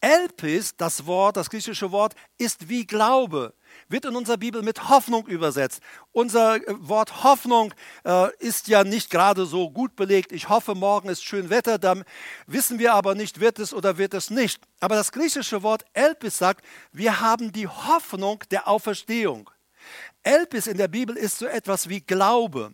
Elpis, 0.02 0.76
das 0.76 1.06
Wort, 1.06 1.38
das 1.38 1.50
griechische 1.50 1.94
Wort, 1.94 2.16
ist 2.38 2.68
wie 2.68 2.86
Glaube 2.86 3.54
wird 3.90 4.06
in 4.06 4.16
unserer 4.16 4.38
Bibel 4.38 4.62
mit 4.62 4.90
Hoffnung 4.90 5.28
übersetzt. 5.28 5.82
Unser 6.12 6.56
äh, 6.56 6.62
Wort 6.80 7.24
Hoffnung 7.24 7.74
äh, 8.06 8.36
ist 8.40 8.68
ja 8.68 8.84
nicht 8.84 9.10
gerade 9.10 9.46
so 9.46 9.70
gut 9.70 9.96
belegt. 9.96 10.32
Ich 10.32 10.50
hoffe, 10.50 10.76
morgen 10.76 11.10
ist 11.10 11.24
schön 11.24 11.50
Wetter, 11.50 11.78
dann 11.78 12.04
wissen 12.48 12.80
wir 12.80 12.94
aber 12.94 13.16
nicht, 13.16 13.40
wird 13.40 13.60
es 13.60 13.74
oder 13.74 13.98
wird 13.98 14.14
es 14.14 14.30
nicht. 14.30 14.62
Aber 14.80 14.96
das 14.96 15.12
griechische 15.12 15.64
Wort 15.64 15.86
Elpis 15.94 16.38
sagt, 16.38 16.66
wir 16.92 17.20
haben 17.20 17.52
die 17.52 17.68
Hoffnung 17.68 18.44
der 18.52 18.68
Auferstehung. 18.68 19.50
Elpis 20.24 20.68
in 20.68 20.78
der 20.78 20.88
Bibel 20.88 21.18
ist 21.18 21.40
so 21.40 21.46
etwas 21.46 21.90
wie 21.90 22.02
Glaube. 22.02 22.74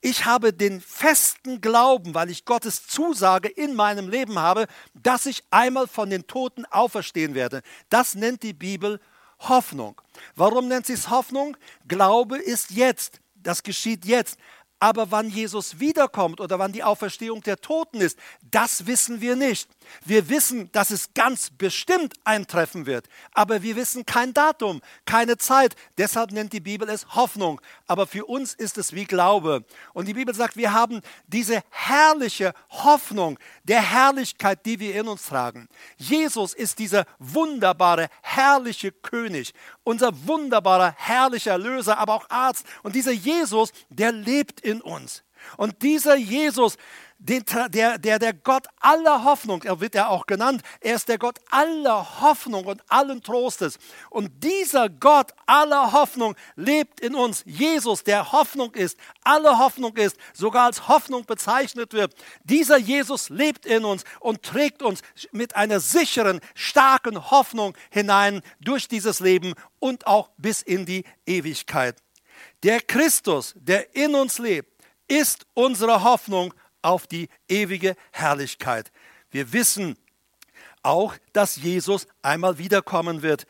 Ich 0.00 0.24
habe 0.24 0.52
den 0.52 0.80
festen 0.80 1.60
Glauben, 1.60 2.14
weil 2.14 2.30
ich 2.30 2.44
Gottes 2.44 2.86
Zusage 2.86 3.48
in 3.48 3.74
meinem 3.74 4.08
Leben 4.08 4.38
habe, 4.38 4.66
dass 4.94 5.26
ich 5.26 5.44
einmal 5.50 5.86
von 5.86 6.10
den 6.10 6.26
Toten 6.26 6.64
auferstehen 6.66 7.34
werde. 7.34 7.62
Das 7.88 8.14
nennt 8.14 8.42
die 8.42 8.52
Bibel 8.52 9.00
Hoffnung. 9.40 10.00
Warum 10.34 10.68
nennt 10.68 10.86
sie 10.86 10.94
es 10.94 11.10
Hoffnung? 11.10 11.56
Glaube 11.86 12.38
ist 12.38 12.70
jetzt. 12.70 13.20
Das 13.34 13.62
geschieht 13.62 14.04
jetzt. 14.04 14.38
Aber 14.80 15.10
wann 15.10 15.28
Jesus 15.28 15.80
wiederkommt 15.80 16.40
oder 16.40 16.58
wann 16.58 16.72
die 16.72 16.84
Auferstehung 16.84 17.40
der 17.42 17.60
Toten 17.60 18.00
ist, 18.00 18.18
das 18.42 18.86
wissen 18.86 19.20
wir 19.20 19.34
nicht. 19.34 19.68
Wir 20.04 20.28
wissen, 20.28 20.70
dass 20.72 20.90
es 20.90 21.14
ganz 21.14 21.50
bestimmt 21.50 22.14
eintreffen 22.24 22.86
wird, 22.86 23.08
aber 23.32 23.62
wir 23.62 23.76
wissen 23.76 24.06
kein 24.06 24.34
Datum, 24.34 24.80
keine 25.04 25.38
Zeit. 25.38 25.76
Deshalb 25.96 26.32
nennt 26.32 26.52
die 26.52 26.60
Bibel 26.60 26.88
es 26.88 27.14
Hoffnung. 27.14 27.60
Aber 27.86 28.06
für 28.06 28.24
uns 28.26 28.54
ist 28.54 28.78
es 28.78 28.92
wie 28.92 29.04
Glaube. 29.04 29.64
Und 29.92 30.06
die 30.06 30.14
Bibel 30.14 30.34
sagt, 30.34 30.56
wir 30.56 30.72
haben 30.72 31.00
diese 31.26 31.62
herrliche 31.70 32.54
Hoffnung 32.70 33.38
der 33.64 33.82
Herrlichkeit, 33.82 34.64
die 34.66 34.80
wir 34.80 34.94
in 34.94 35.08
uns 35.08 35.26
tragen. 35.26 35.68
Jesus 35.96 36.54
ist 36.54 36.78
dieser 36.78 37.04
wunderbare, 37.18 38.08
herrliche 38.22 38.92
König, 38.92 39.52
unser 39.84 40.26
wunderbarer, 40.26 40.94
herrlicher 40.96 41.58
Löser, 41.58 41.98
aber 41.98 42.14
auch 42.14 42.30
Arzt. 42.30 42.66
Und 42.82 42.94
dieser 42.94 43.12
Jesus, 43.12 43.72
der 43.88 44.12
lebt 44.12 44.60
in 44.60 44.80
uns. 44.80 45.22
Und 45.56 45.82
dieser 45.82 46.16
Jesus, 46.16 46.76
der, 47.18 47.98
der, 47.98 48.18
der 48.18 48.32
Gott 48.32 48.66
aller 48.80 49.24
Hoffnung, 49.24 49.62
er 49.64 49.80
wird 49.80 49.94
ja 49.96 50.08
auch 50.08 50.26
genannt, 50.26 50.62
er 50.80 50.94
ist 50.94 51.08
der 51.08 51.18
Gott 51.18 51.40
aller 51.50 52.20
Hoffnung 52.20 52.64
und 52.66 52.80
allen 52.88 53.22
Trostes. 53.22 53.78
Und 54.08 54.44
dieser 54.44 54.88
Gott 54.88 55.32
aller 55.46 55.92
Hoffnung 55.92 56.36
lebt 56.54 57.00
in 57.00 57.16
uns. 57.16 57.42
Jesus, 57.44 58.04
der 58.04 58.30
Hoffnung 58.30 58.72
ist, 58.74 58.96
alle 59.24 59.58
Hoffnung 59.58 59.96
ist, 59.96 60.16
sogar 60.32 60.66
als 60.66 60.86
Hoffnung 60.86 61.24
bezeichnet 61.24 61.92
wird. 61.92 62.14
Dieser 62.44 62.78
Jesus 62.78 63.30
lebt 63.30 63.66
in 63.66 63.84
uns 63.84 64.04
und 64.20 64.44
trägt 64.44 64.82
uns 64.82 65.02
mit 65.32 65.56
einer 65.56 65.80
sicheren, 65.80 66.40
starken 66.54 67.30
Hoffnung 67.30 67.76
hinein 67.90 68.42
durch 68.60 68.86
dieses 68.86 69.18
Leben 69.18 69.54
und 69.80 70.06
auch 70.06 70.30
bis 70.38 70.62
in 70.62 70.86
die 70.86 71.04
Ewigkeit. 71.26 71.96
Der 72.62 72.80
Christus, 72.80 73.54
der 73.56 73.94
in 73.96 74.14
uns 74.14 74.38
lebt, 74.38 74.72
ist 75.08 75.46
unsere 75.54 76.04
Hoffnung 76.04 76.54
auf 76.82 77.06
die 77.06 77.28
ewige 77.48 77.96
Herrlichkeit. 78.12 78.90
Wir 79.30 79.52
wissen 79.52 79.96
auch, 80.82 81.14
dass 81.32 81.56
Jesus 81.56 82.06
einmal 82.22 82.58
wiederkommen 82.58 83.22
wird. 83.22 83.46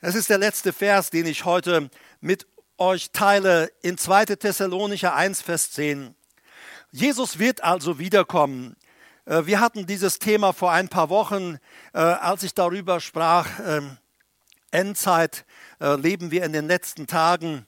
Das 0.00 0.14
ist 0.14 0.30
der 0.30 0.38
letzte 0.38 0.72
Vers, 0.72 1.10
den 1.10 1.26
ich 1.26 1.44
heute 1.44 1.90
mit 2.20 2.46
euch 2.76 3.10
teile 3.10 3.72
in 3.82 3.98
2. 3.98 4.26
Thessalonicher 4.26 5.14
1, 5.14 5.42
Vers 5.42 5.72
10. 5.72 6.14
Jesus 6.92 7.38
wird 7.38 7.64
also 7.64 7.98
wiederkommen. 7.98 8.76
Äh, 9.24 9.46
wir 9.46 9.60
hatten 9.60 9.86
dieses 9.86 10.18
Thema 10.18 10.52
vor 10.52 10.70
ein 10.70 10.88
paar 10.88 11.08
Wochen, 11.08 11.58
äh, 11.92 11.98
als 11.98 12.44
ich 12.44 12.54
darüber 12.54 13.00
sprach, 13.00 13.48
ähm, 13.66 13.98
Endzeit, 14.70 15.44
äh, 15.80 15.96
leben 15.96 16.30
wir 16.30 16.44
in 16.44 16.52
den 16.52 16.68
letzten 16.68 17.06
Tagen. 17.06 17.66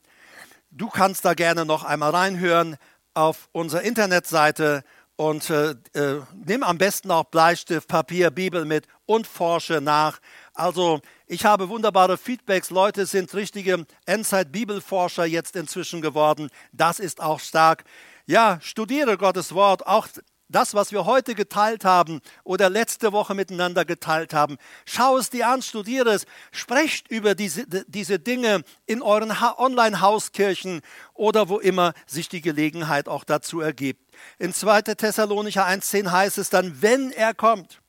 Du 0.71 0.89
kannst 0.89 1.25
da 1.25 1.35
gerne 1.35 1.65
noch 1.65 1.83
einmal 1.83 2.11
reinhören 2.11 2.77
auf 3.15 3.49
unserer 3.53 3.83
Internetseite 3.83 4.85
und 5.17 5.51
äh, 5.51 5.73
äh, 5.93 6.23
nimm 6.47 6.63
am 6.63 6.79
besten 6.79 7.11
auch 7.11 7.25
Bleistift, 7.25 7.89
Papier, 7.89 8.31
Bibel 8.31 8.65
mit 8.65 8.87
und 9.05 9.27
forsche 9.27 9.81
nach. 9.83 10.19
Also 10.55 11.01
ich 11.27 11.45
habe 11.45 11.69
wunderbare 11.69 12.17
Feedbacks. 12.17 12.71
Leute 12.71 13.05
sind 13.05 13.35
richtige 13.35 13.85
Endzeit-Bibelforscher 14.07 15.27
jetzt 15.27 15.57
inzwischen 15.57 16.01
geworden. 16.01 16.49
Das 16.73 16.99
ist 17.01 17.21
auch 17.21 17.41
stark. 17.41 17.85
Ja, 18.25 18.59
studiere 18.63 19.19
Gottes 19.19 19.55
Wort, 19.55 19.87
auch 19.87 20.09
das, 20.51 20.75
was 20.75 20.93
wir 20.93 21.07
heute 21.07 21.35
geteilt 21.35 21.85
haben 21.85 22.21
oder 22.45 22.69
letzte 22.69 23.13
Woche 23.13 23.35
miteinander 23.35 23.85
geteilt 23.85 24.35
haben. 24.35 24.59
Schau 24.85 25.17
es 25.17 25.31
dir 25.31 25.49
an, 25.49 25.63
studiere 25.63 26.11
es, 26.11 26.27
sprecht 26.51 27.09
über 27.09 27.35
diese, 27.35 27.67
diese 27.87 28.19
Dinge 28.19 28.63
in 28.87 29.01
euren 29.03 29.31
Online-Hauskirchen 29.31 30.83
oder 31.15 31.49
wo 31.49 31.59
immer 31.59 31.95
sich 32.07 32.29
die 32.29 32.41
Gelegenheit 32.41 33.09
auch 33.09 33.25
dazu 33.25 33.61
ergibt. 33.61 34.15
In 34.39 34.53
2. 34.53 34.83
Thessalonicher 34.83 35.67
1,10 35.67 36.11
heißt 36.11 36.39
es 36.39 36.51
dann, 36.51 36.83
wenn 36.83 37.13
er 37.13 37.33
kommt, 37.33 37.81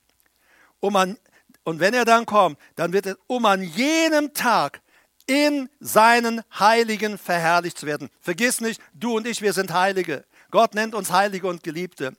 um 0.79 0.95
an, 0.95 1.17
und 1.63 1.79
wenn 1.79 1.93
er 1.93 2.05
dann 2.05 2.25
kommt, 2.25 2.57
dann 2.75 2.93
wird 2.93 3.05
es 3.05 3.17
um 3.27 3.45
an 3.45 3.61
jenem 3.61 4.33
Tag 4.33 4.81
in 5.27 5.69
seinen 5.79 6.41
Heiligen 6.57 7.17
verherrlicht 7.17 7.77
zu 7.77 7.85
werden. 7.85 8.09
Vergiss 8.19 8.61
nicht, 8.61 8.81
du 8.93 9.15
und 9.15 9.27
ich, 9.27 9.41
wir 9.41 9.53
sind 9.53 9.71
Heilige. 9.71 10.25
Gott 10.51 10.75
nennt 10.75 10.93
uns 10.93 11.11
Heilige 11.11 11.47
und 11.47 11.63
Geliebte. 11.63 12.13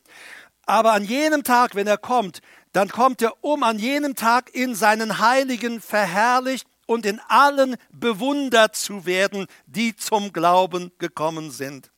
Aber 0.66 0.92
an 0.92 1.04
jenem 1.04 1.44
Tag, 1.44 1.74
wenn 1.74 1.86
er 1.86 1.98
kommt, 1.98 2.40
dann 2.72 2.88
kommt 2.88 3.20
er, 3.22 3.44
um 3.44 3.62
an 3.62 3.78
jenem 3.78 4.14
Tag 4.14 4.54
in 4.54 4.74
seinen 4.74 5.18
Heiligen 5.18 5.80
verherrlicht 5.80 6.66
und 6.86 7.06
in 7.06 7.20
allen 7.28 7.76
bewundert 7.92 8.76
zu 8.76 9.06
werden, 9.06 9.46
die 9.66 9.94
zum 9.96 10.32
Glauben 10.32 10.90
gekommen 10.98 11.50
sind. 11.50 11.90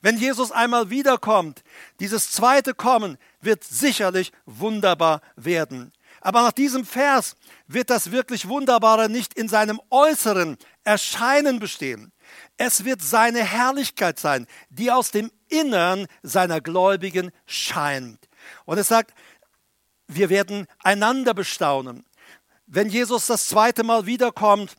Wenn 0.00 0.16
Jesus 0.16 0.52
einmal 0.52 0.90
wiederkommt, 0.90 1.62
dieses 2.00 2.30
zweite 2.30 2.74
Kommen 2.74 3.18
wird 3.40 3.64
sicherlich 3.64 4.32
wunderbar 4.46 5.20
werden. 5.36 5.92
Aber 6.20 6.42
nach 6.42 6.52
diesem 6.52 6.86
Vers 6.86 7.36
wird 7.66 7.90
das 7.90 8.10
wirklich 8.10 8.48
Wunderbare 8.48 9.10
nicht 9.10 9.34
in 9.34 9.48
seinem 9.48 9.80
äußeren 9.90 10.56
Erscheinen 10.82 11.58
bestehen. 11.58 12.12
Es 12.56 12.84
wird 12.84 13.02
seine 13.02 13.42
Herrlichkeit 13.42 14.18
sein, 14.18 14.46
die 14.70 14.90
aus 14.90 15.10
dem 15.10 15.30
Innern 15.48 16.06
seiner 16.22 16.60
Gläubigen 16.60 17.30
scheint. 17.46 18.28
Und 18.64 18.78
es 18.78 18.88
sagt, 18.88 19.14
wir 20.06 20.28
werden 20.28 20.66
einander 20.82 21.34
bestaunen. 21.34 22.04
Wenn 22.66 22.88
Jesus 22.88 23.26
das 23.26 23.48
zweite 23.48 23.82
Mal 23.82 24.06
wiederkommt, 24.06 24.76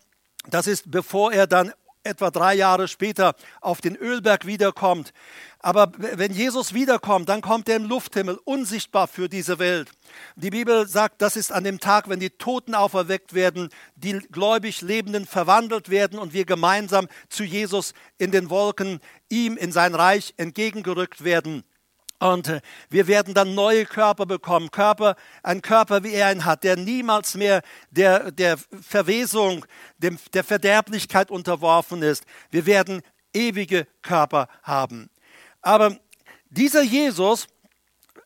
das 0.47 0.67
ist 0.67 0.89
bevor 0.89 1.33
er 1.33 1.47
dann 1.47 1.73
etwa 2.05 2.31
drei 2.31 2.53
Jahre 2.55 2.87
später 2.87 3.35
auf 3.61 3.81
den 3.81 3.95
Ölberg 3.95 4.45
wiederkommt. 4.45 5.13
Aber 5.59 5.91
wenn 5.97 6.31
Jesus 6.31 6.73
wiederkommt, 6.73 7.27
dann 7.27 7.41
kommt 7.41 7.67
er 7.67 7.77
im 7.77 7.85
Lufthimmel, 7.85 8.39
unsichtbar 8.43 9.07
für 9.07 9.27
diese 9.27 9.57
Welt. 9.57 9.89
Die 10.35 10.51
Bibel 10.51 10.87
sagt, 10.87 11.21
das 11.21 11.35
ist 11.35 11.51
an 11.51 11.63
dem 11.63 11.79
Tag, 11.79 12.07
wenn 12.07 12.19
die 12.19 12.29
Toten 12.29 12.75
auferweckt 12.75 13.33
werden, 13.33 13.69
die 13.95 14.19
gläubig 14.31 14.81
Lebenden 14.81 15.25
verwandelt 15.25 15.89
werden 15.89 16.19
und 16.19 16.33
wir 16.33 16.45
gemeinsam 16.45 17.07
zu 17.29 17.43
Jesus 17.43 17.93
in 18.17 18.31
den 18.31 18.49
Wolken, 18.49 18.99
ihm 19.29 19.57
in 19.57 19.71
sein 19.71 19.95
Reich 19.95 20.33
entgegengerückt 20.37 21.23
werden. 21.23 21.63
Und 22.19 22.47
äh, 22.47 22.61
wir 22.89 23.07
werden 23.07 23.33
dann 23.33 23.55
neue 23.55 23.85
Körper 23.85 24.25
bekommen. 24.25 24.71
Körper, 24.71 25.15
ein 25.43 25.61
Körper, 25.61 26.03
wie 26.03 26.13
er 26.13 26.31
ihn 26.31 26.45
hat, 26.45 26.63
der 26.63 26.77
niemals 26.77 27.35
mehr 27.35 27.61
der, 27.91 28.31
der 28.31 28.57
Verwesung, 28.57 29.65
dem, 29.97 30.17
der 30.33 30.43
Verderblichkeit 30.43 31.29
unterworfen 31.29 32.01
ist. 32.01 32.25
Wir 32.51 32.65
werden 32.65 33.01
ewige 33.33 33.87
Körper 34.01 34.47
haben. 34.63 35.09
Aber 35.61 35.97
dieser 36.49 36.83
Jesus, 36.83 37.47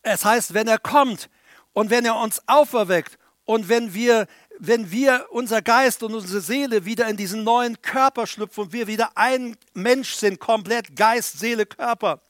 es 0.02 0.24
heißt, 0.24 0.54
wenn 0.54 0.68
er 0.68 0.78
kommt 0.78 1.28
und 1.72 1.90
wenn 1.90 2.04
er 2.04 2.16
uns 2.16 2.40
auferweckt 2.46 3.18
und 3.44 3.68
wenn 3.68 3.92
wir, 3.92 4.26
wenn 4.58 4.90
wir 4.92 5.26
unser 5.30 5.62
Geist 5.62 6.02
und 6.02 6.14
unsere 6.14 6.40
Seele 6.40 6.84
wieder 6.84 7.08
in 7.08 7.16
diesen 7.16 7.42
neuen 7.42 7.82
Körper 7.82 8.26
schlüpfen 8.26 8.64
und 8.64 8.72
wir 8.72 8.86
wieder 8.86 9.10
ein 9.16 9.56
Mensch 9.74 10.14
sind, 10.14 10.38
komplett 10.38 10.94
Geist, 10.94 11.38
Seele, 11.40 11.66
Körper, 11.66 12.20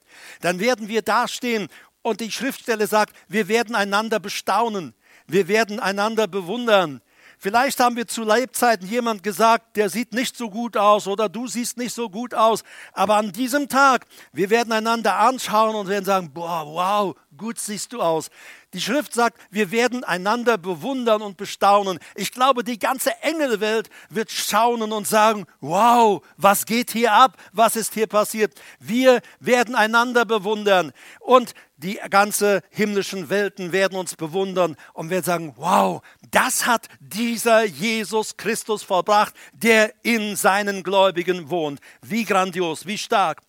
dann 0.40 0.60
werden 0.60 0.88
wir 0.88 1.02
dastehen 1.02 1.68
und 2.02 2.20
die 2.20 2.30
Schriftstelle 2.30 2.86
sagt, 2.86 3.16
wir 3.28 3.48
werden 3.48 3.74
einander 3.74 4.20
bestaunen, 4.20 4.94
wir 5.26 5.48
werden 5.48 5.80
einander 5.80 6.26
bewundern. 6.26 7.00
Vielleicht 7.42 7.80
haben 7.80 7.96
wir 7.96 8.06
zu 8.06 8.22
Lebzeiten 8.22 8.86
jemand 8.86 9.22
gesagt, 9.22 9.78
der 9.78 9.88
sieht 9.88 10.12
nicht 10.12 10.36
so 10.36 10.50
gut 10.50 10.76
aus 10.76 11.06
oder 11.06 11.30
du 11.30 11.46
siehst 11.46 11.78
nicht 11.78 11.94
so 11.94 12.10
gut 12.10 12.34
aus. 12.34 12.62
Aber 12.92 13.16
an 13.16 13.32
diesem 13.32 13.66
Tag, 13.66 14.04
wir 14.30 14.50
werden 14.50 14.74
einander 14.74 15.16
anschauen 15.16 15.74
und 15.74 15.88
werden 15.88 16.04
sagen, 16.04 16.34
boah, 16.34 16.66
wow, 16.66 17.16
gut 17.38 17.58
siehst 17.58 17.94
du 17.94 18.02
aus. 18.02 18.28
Die 18.72 18.80
Schrift 18.80 19.14
sagt, 19.14 19.40
wir 19.50 19.72
werden 19.72 20.04
einander 20.04 20.56
bewundern 20.56 21.22
und 21.22 21.36
bestaunen. 21.36 21.98
Ich 22.14 22.30
glaube, 22.30 22.62
die 22.62 22.78
ganze 22.78 23.10
Engelwelt 23.22 23.90
wird 24.10 24.30
staunen 24.30 24.92
und 24.92 25.08
sagen, 25.08 25.46
wow, 25.60 26.22
was 26.36 26.66
geht 26.66 26.92
hier 26.92 27.12
ab? 27.12 27.36
Was 27.52 27.74
ist 27.74 27.94
hier 27.94 28.06
passiert? 28.06 28.54
Wir 28.78 29.22
werden 29.40 29.74
einander 29.74 30.24
bewundern 30.24 30.92
und 31.18 31.54
die 31.78 31.98
ganze 32.10 32.62
himmlischen 32.70 33.30
Welten 33.30 33.72
werden 33.72 33.98
uns 33.98 34.14
bewundern 34.14 34.76
und 34.92 35.10
werden 35.10 35.24
sagen, 35.24 35.54
wow, 35.56 36.02
das 36.30 36.66
hat 36.66 36.86
dieser 37.00 37.64
Jesus 37.64 38.36
Christus 38.36 38.82
vollbracht, 38.82 39.34
der 39.52 39.92
in 40.02 40.36
seinen 40.36 40.82
Gläubigen 40.82 41.50
wohnt. 41.50 41.80
Wie 42.02 42.24
grandios, 42.24 42.86
wie 42.86 42.98
stark. 42.98 43.40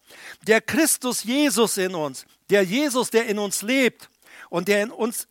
Der 0.48 0.62
Christus 0.62 1.24
Jesus 1.26 1.78
in 1.78 1.94
uns, 1.94 2.26
der 2.50 2.64
Jesus, 2.64 3.10
der 3.10 3.26
in 3.28 3.38
uns 3.38 3.62
lebt, 3.62 4.10
und 4.52 4.68
der 4.68 4.84
in 4.84 4.92
uns, 4.92 5.28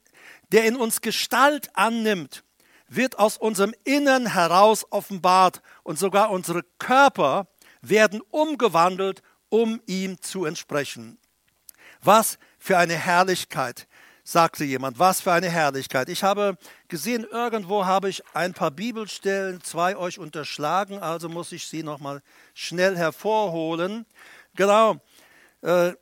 der 0.50 0.64
in 0.64 0.74
uns 0.74 1.02
Gestalt 1.02 1.70
annimmt, 1.74 2.42
wird 2.88 3.18
aus 3.18 3.36
unserem 3.36 3.74
Innern 3.84 4.32
heraus 4.32 4.86
offenbart 4.90 5.62
und 5.84 5.98
sogar 5.98 6.30
unsere 6.30 6.64
Körper 6.78 7.46
werden 7.82 8.22
umgewandelt, 8.30 9.22
um 9.48 9.80
ihm 9.86 10.20
zu 10.22 10.46
entsprechen. 10.46 11.18
Was 12.02 12.38
für 12.58 12.78
eine 12.78 12.94
Herrlichkeit, 12.94 13.86
sagte 14.24 14.64
jemand, 14.64 14.98
was 14.98 15.20
für 15.20 15.32
eine 15.32 15.50
Herrlichkeit. 15.50 16.08
Ich 16.08 16.24
habe 16.24 16.56
gesehen, 16.88 17.26
irgendwo 17.30 17.84
habe 17.84 18.08
ich 18.08 18.22
ein 18.34 18.54
paar 18.54 18.70
Bibelstellen, 18.70 19.62
zwei 19.62 19.96
euch 19.96 20.18
unterschlagen, 20.18 20.98
also 20.98 21.28
muss 21.28 21.52
ich 21.52 21.68
sie 21.68 21.82
nochmal 21.82 22.22
schnell 22.54 22.96
hervorholen. 22.96 24.06
Genau, 24.56 24.96
äh, 25.60 25.92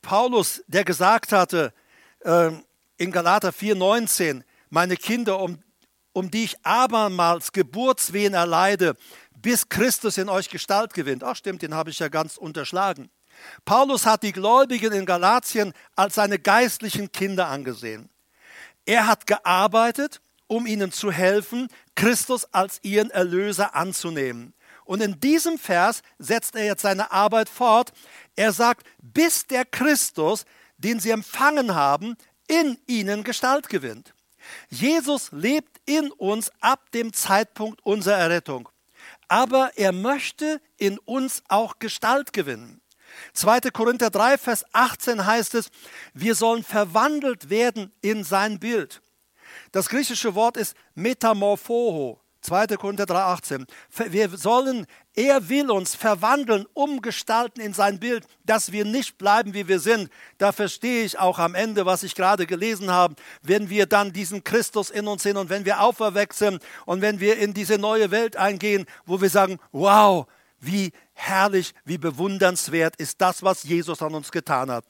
Paulus, 0.00 0.64
der 0.66 0.84
gesagt 0.84 1.32
hatte, 1.32 1.74
in 2.24 3.12
Galater 3.12 3.50
4,19, 3.50 4.42
meine 4.68 4.96
Kinder, 4.96 5.40
um, 5.40 5.58
um 6.12 6.30
die 6.30 6.44
ich 6.44 6.56
abermals 6.64 7.52
Geburtswehen 7.52 8.34
erleide, 8.34 8.96
bis 9.36 9.68
Christus 9.68 10.18
in 10.18 10.28
euch 10.28 10.50
Gestalt 10.50 10.92
gewinnt. 10.92 11.24
Ach 11.24 11.36
stimmt, 11.36 11.62
den 11.62 11.74
habe 11.74 11.90
ich 11.90 11.98
ja 11.98 12.08
ganz 12.08 12.36
unterschlagen. 12.36 13.10
Paulus 13.64 14.06
hat 14.06 14.22
die 14.22 14.32
Gläubigen 14.32 14.92
in 14.92 15.06
Galatien 15.06 15.72
als 15.96 16.16
seine 16.16 16.38
geistlichen 16.38 17.10
Kinder 17.10 17.48
angesehen. 17.48 18.10
Er 18.84 19.06
hat 19.06 19.26
gearbeitet, 19.26 20.20
um 20.46 20.66
ihnen 20.66 20.92
zu 20.92 21.12
helfen, 21.12 21.68
Christus 21.94 22.52
als 22.52 22.80
ihren 22.82 23.10
Erlöser 23.10 23.74
anzunehmen. 23.74 24.52
Und 24.84 25.00
in 25.00 25.20
diesem 25.20 25.58
Vers 25.58 26.02
setzt 26.18 26.56
er 26.56 26.64
jetzt 26.64 26.82
seine 26.82 27.12
Arbeit 27.12 27.48
fort. 27.48 27.92
Er 28.34 28.52
sagt, 28.52 28.86
bis 29.00 29.46
der 29.46 29.64
Christus, 29.64 30.44
den 30.82 31.00
sie 31.00 31.10
empfangen 31.10 31.74
haben, 31.74 32.16
in 32.48 32.78
ihnen 32.86 33.24
Gestalt 33.24 33.68
gewinnt. 33.68 34.14
Jesus 34.68 35.30
lebt 35.32 35.80
in 35.86 36.10
uns 36.12 36.50
ab 36.60 36.90
dem 36.92 37.12
Zeitpunkt 37.12 37.84
unserer 37.84 38.16
Errettung. 38.16 38.68
Aber 39.28 39.72
er 39.76 39.92
möchte 39.92 40.60
in 40.76 40.98
uns 40.98 41.42
auch 41.48 41.78
Gestalt 41.78 42.32
gewinnen. 42.32 42.80
2. 43.34 43.60
Korinther 43.72 44.10
3, 44.10 44.38
Vers 44.38 44.64
18 44.72 45.26
heißt 45.26 45.54
es, 45.54 45.70
wir 46.14 46.34
sollen 46.34 46.64
verwandelt 46.64 47.50
werden 47.50 47.92
in 48.00 48.24
sein 48.24 48.58
Bild. 48.58 49.02
Das 49.72 49.88
griechische 49.88 50.34
Wort 50.34 50.56
ist 50.56 50.74
metamorphoho. 50.94 52.20
2. 52.42 52.68
Korinther 52.76 53.04
3,18. 53.04 53.66
Wir 54.10 54.28
sollen, 54.30 54.86
er 55.14 55.48
will 55.48 55.70
uns 55.70 55.94
verwandeln, 55.94 56.66
umgestalten 56.72 57.60
in 57.60 57.74
sein 57.74 58.00
Bild, 58.00 58.26
dass 58.44 58.72
wir 58.72 58.84
nicht 58.84 59.18
bleiben, 59.18 59.52
wie 59.54 59.68
wir 59.68 59.80
sind. 59.80 60.10
Da 60.38 60.52
verstehe 60.52 61.04
ich 61.04 61.18
auch 61.18 61.38
am 61.38 61.54
Ende, 61.54 61.84
was 61.86 62.02
ich 62.02 62.14
gerade 62.14 62.46
gelesen 62.46 62.90
habe. 62.90 63.14
Wenn 63.42 63.68
wir 63.68 63.86
dann 63.86 64.12
diesen 64.12 64.42
Christus 64.44 64.90
in 64.90 65.06
uns 65.06 65.22
sehen 65.22 65.36
und 65.36 65.50
wenn 65.50 65.64
wir 65.64 65.82
auferweckt 65.82 66.34
sind 66.34 66.62
und 66.86 67.02
wenn 67.02 67.20
wir 67.20 67.38
in 67.38 67.52
diese 67.52 67.78
neue 67.78 68.10
Welt 68.10 68.36
eingehen, 68.36 68.86
wo 69.04 69.20
wir 69.20 69.30
sagen, 69.30 69.58
wow, 69.72 70.26
wie 70.60 70.92
herrlich, 71.12 71.74
wie 71.84 71.98
bewundernswert 71.98 72.96
ist 72.96 73.20
das, 73.20 73.42
was 73.42 73.64
Jesus 73.64 74.02
an 74.02 74.14
uns 74.14 74.30
getan 74.30 74.70
hat. 74.70 74.84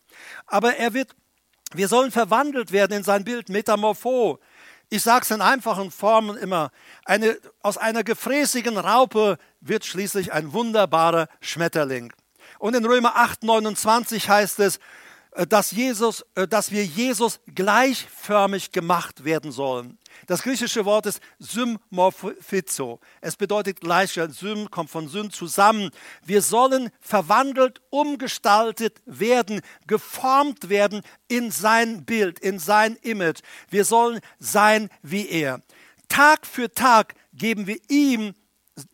Aber 0.46 0.76
er 0.76 0.94
wird, 0.94 1.14
wir 1.72 1.88
sollen 1.88 2.10
verwandelt 2.10 2.72
werden 2.72 2.98
in 2.98 3.04
sein 3.04 3.24
Bild, 3.24 3.48
Metamorpho. 3.48 4.38
Ich 4.92 5.02
sage 5.02 5.22
es 5.22 5.30
in 5.30 5.40
einfachen 5.40 5.92
Formen 5.92 6.36
immer. 6.36 6.72
Eine, 7.04 7.38
aus 7.62 7.78
einer 7.78 8.02
gefräßigen 8.02 8.76
Raupe 8.76 9.38
wird 9.60 9.84
schließlich 9.84 10.32
ein 10.32 10.52
wunderbarer 10.52 11.28
Schmetterling. 11.40 12.12
Und 12.58 12.74
in 12.74 12.84
Römer 12.84 13.14
8, 13.14 13.44
29 13.44 14.28
heißt 14.28 14.58
es, 14.58 14.80
dass, 15.48 15.70
Jesus, 15.70 16.24
äh, 16.34 16.48
dass 16.48 16.70
wir 16.70 16.84
Jesus 16.84 17.40
gleichförmig 17.54 18.72
gemacht 18.72 19.24
werden 19.24 19.52
sollen. 19.52 19.98
Das 20.26 20.42
griechische 20.42 20.84
Wort 20.84 21.06
ist 21.06 21.20
symmorphizo. 21.38 23.00
Es 23.20 23.36
bedeutet 23.36 23.80
Gleichheit. 23.80 24.32
Sym 24.32 24.70
kommt 24.70 24.90
von 24.90 25.08
Sym 25.08 25.30
zusammen. 25.30 25.90
Wir 26.24 26.42
sollen 26.42 26.90
verwandelt, 27.00 27.80
umgestaltet 27.90 29.00
werden, 29.06 29.60
geformt 29.86 30.68
werden 30.68 31.02
in 31.28 31.50
sein 31.50 32.04
Bild, 32.04 32.38
in 32.40 32.58
sein 32.58 32.96
Image. 32.96 33.40
Wir 33.68 33.84
sollen 33.84 34.20
sein 34.38 34.88
wie 35.02 35.28
er. 35.28 35.62
Tag 36.08 36.44
für 36.46 36.72
Tag 36.72 37.14
geben 37.32 37.66
wir 37.66 37.78
ihm 37.88 38.34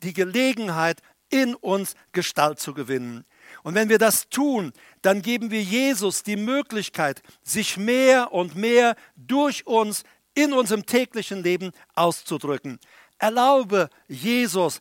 die 0.03 0.13
Gelegenheit, 0.13 1.01
in 1.29 1.55
uns 1.55 1.95
Gestalt 2.13 2.61
zu 2.61 2.75
gewinnen. 2.75 3.25
Und 3.67 3.75
wenn 3.75 3.89
wir 3.89 3.99
das 3.99 4.29
tun, 4.29 4.73
dann 5.03 5.23
geben 5.23 5.51
wir 5.51 5.61
Jesus 5.61 6.23
die 6.23 6.37
Möglichkeit, 6.37 7.21
sich 7.43 7.77
mehr 7.77 8.33
und 8.33 8.55
mehr 8.55 8.95
durch 9.17 9.67
uns 9.67 10.05
in 10.35 10.53
unserem 10.53 10.87
täglichen 10.87 11.43
Leben 11.43 11.73
auszudrücken. 11.97 12.79
Erlaube 13.19 13.91
Jesus, 14.07 14.81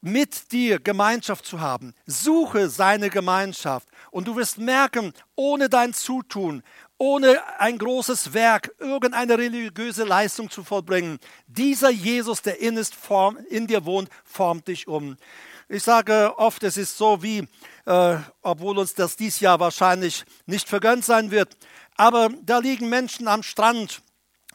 mit 0.00 0.50
dir 0.50 0.80
Gemeinschaft 0.80 1.46
zu 1.46 1.60
haben. 1.60 1.94
Suche 2.04 2.68
seine 2.68 3.10
Gemeinschaft 3.10 3.86
und 4.10 4.26
du 4.26 4.34
wirst 4.34 4.58
merken, 4.58 5.12
ohne 5.36 5.68
dein 5.68 5.94
Zutun, 5.94 6.64
ohne 6.98 7.40
ein 7.60 7.78
großes 7.78 8.34
Werk, 8.34 8.74
irgendeine 8.80 9.38
religiöse 9.38 10.02
Leistung 10.02 10.50
zu 10.50 10.64
vollbringen, 10.64 11.20
dieser 11.46 11.90
Jesus, 11.90 12.42
der 12.42 12.58
in, 12.58 12.76
ist, 12.76 12.96
form, 12.96 13.38
in 13.50 13.68
dir 13.68 13.84
wohnt, 13.84 14.08
formt 14.24 14.66
dich 14.66 14.88
um. 14.88 15.16
Ich 15.72 15.84
sage 15.84 16.36
oft, 16.36 16.64
es 16.64 16.76
ist 16.76 16.98
so 16.98 17.22
wie, 17.22 17.46
äh, 17.86 18.16
obwohl 18.42 18.76
uns 18.76 18.94
das 18.94 19.14
dies 19.14 19.38
Jahr 19.38 19.60
wahrscheinlich 19.60 20.24
nicht 20.46 20.68
vergönnt 20.68 21.04
sein 21.04 21.30
wird, 21.30 21.56
aber 21.96 22.28
da 22.42 22.58
liegen 22.58 22.88
Menschen 22.88 23.28
am 23.28 23.44
Strand 23.44 24.02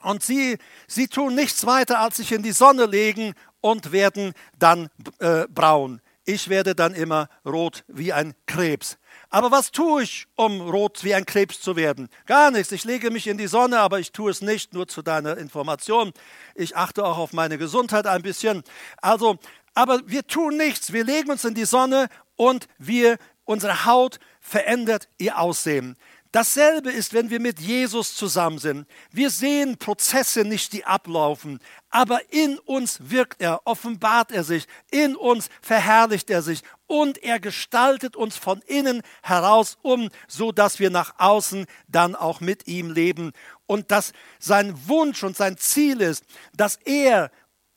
und 0.01 0.24
sie, 0.24 0.57
sie 0.88 1.07
tun 1.07 1.34
nichts 1.34 1.66
weiter, 1.66 1.99
als 1.99 2.18
sich 2.18 2.34
in 2.34 2.43
die 2.43 2.51
Sonne 2.51 2.86
legen 2.86 3.34
und 3.61 3.93
werden 3.93 4.34
dann 4.59 4.89
äh, 5.20 5.45
braun. 5.47 6.01
Ich 6.26 6.49
werde 6.49 6.76
dann 6.76 6.93
immer 6.93 7.30
rot 7.45 7.86
wie 7.88 8.11
ein 8.11 8.34
Krebs. 8.45 8.97
Aber 9.30 9.51
was 9.51 9.72
tue 9.72 10.03
ich, 10.03 10.28
um 10.36 10.59
rot 10.59 11.05
wie 11.05 11.13
ein 11.13 11.26
Krebs 11.26 11.61
zu 11.61 11.78
werden? 11.78 12.09
Gar 12.26 12.51
nichts. 12.51 12.74
Ich 12.74 12.84
lege 12.84 13.09
mich 13.09 13.28
in 13.28 13.38
die 13.38 13.47
Sonne, 13.47 13.80
aber 13.80 13.99
ich 13.99 14.11
tue 14.11 14.32
es 14.32 14.41
nicht, 14.41 14.74
nur 14.74 14.88
zu 14.88 15.01
deiner 15.01 15.38
Information. 15.38 16.11
Ich 16.55 16.76
achte 16.76 17.05
auch 17.05 17.20
auf 17.20 17.32
meine 17.32 17.57
Gesundheit 17.57 18.05
ein 18.05 18.22
bisschen. 18.22 18.63
Also, 18.97 19.38
aber 19.76 20.02
wir 20.08 20.26
tun 20.26 20.58
nichts. 20.58 20.92
Wir 20.92 21.04
legen 21.04 21.30
uns 21.30 21.46
in 21.46 21.54
die 21.54 21.66
Sonne 21.66 22.08
und 22.36 22.68
wir, 22.80 23.18
unsere 23.44 23.86
Haut 23.86 24.20
verändert 24.40 25.08
ihr 25.20 25.38
Aussehen. 25.38 25.96
Dasselbe 26.36 26.92
ist, 26.92 27.14
wenn 27.14 27.30
wir 27.30 27.40
mit 27.40 27.62
Jesus 27.62 28.14
zusammen 28.14 28.58
sind. 28.58 28.88
Wir 29.10 29.30
sehen 29.30 29.78
Prozesse 29.78 30.44
nicht, 30.44 30.74
die 30.74 30.84
ablaufen, 30.84 31.60
aber 31.90 32.20
in 32.34 32.60
uns 32.60 33.10
wirkt 33.10 33.42
er, 33.42 33.62
offenbart 33.64 34.34
er 34.34 34.44
sich, 34.44 34.68
in 34.92 35.16
uns 35.16 35.48
verherrlicht 35.62 36.30
er 36.30 36.42
sich 36.42 36.62
und 36.88 37.24
er 37.24 37.40
gestaltet 37.40 38.18
uns 38.18 38.36
von 38.36 38.62
innen 38.64 39.02
heraus 39.24 39.78
um, 39.82 40.10
so 40.28 40.52
dass 40.52 40.80
wir 40.80 40.90
nach 40.90 41.14
außen 41.20 41.68
dann 41.88 42.16
auch 42.16 42.42
mit 42.42 42.68
ihm 42.68 42.92
leben 42.92 43.32
und 43.66 43.92
dass 43.92 44.12
sein 44.38 44.76
Wunsch 44.90 45.24
und 45.24 45.38
sein 45.38 45.56
Ziel 45.56 46.02
ist, 46.02 46.26
dass 46.54 46.76
er 46.84 47.32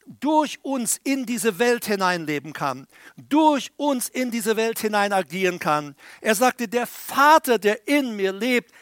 durch 0.08 0.58
uns 0.62 0.98
in 1.04 1.26
diese 1.26 1.58
Welt 1.58 1.84
hineinleben 1.84 2.52
kann, 2.52 2.86
durch 3.16 3.70
uns 3.76 4.08
in 4.08 4.30
diese 4.30 4.56
Welt 4.56 4.78
hinein 4.78 5.12
agieren 5.12 5.58
kann. 5.58 5.94
Er 6.20 6.34
sagte, 6.34 6.66
der 6.66 6.86
Vater, 6.86 7.58
der 7.58 7.86
in 7.86 8.16
mir 8.16 8.32
lebt, 8.32 8.72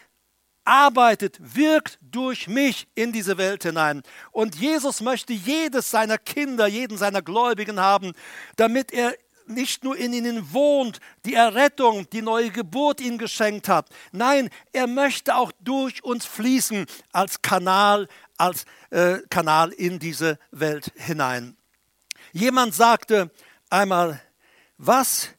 arbeitet, 0.64 1.39
wirkt 1.41 1.99
durch 2.01 2.49
mich 2.49 2.89
in 2.95 3.12
diese 3.12 3.39
Welt 3.39 3.62
hinein. 3.62 4.03
Und 4.33 4.57
Jesus 4.57 5.01
möchte 5.01 5.33
jedes 5.33 5.91
seiner 5.91 6.18
Kinder, 6.18 6.66
jeden 6.66 6.99
seiner 6.99 7.22
Gläubigen 7.22 7.81
haben, 7.81 8.12
damit 8.57 8.93
er 8.93 9.14
nicht 9.49 9.84
nur 9.84 9.97
in 9.97 10.12
ihnen 10.12 10.53
wohnt, 10.53 11.01
die 11.24 11.34
Errettung, 11.34 12.09
die 12.11 12.22
neue 12.22 12.51
Geburt 12.51 13.01
ihnen 13.01 13.18
geschenkt 13.18 13.68
hat. 13.68 13.88
Nein, 14.12 14.51
er 14.72 14.86
möchte 14.86 15.36
auch 15.36 15.53
durch 15.61 16.05
uns 16.05 16.26
fließen 16.26 16.86
als 17.12 17.42
Kanal, 17.42 18.09
als 18.36 18.64
äh, 18.90 19.18
Kanal 19.30 19.72
in 19.72 19.99
diese 19.99 20.38
Welt 20.51 20.92
hinein. 20.97 21.57
Jemand 22.32 22.74
sagte 22.74 23.30
einmal, 23.70 24.20
was, 24.78 25.30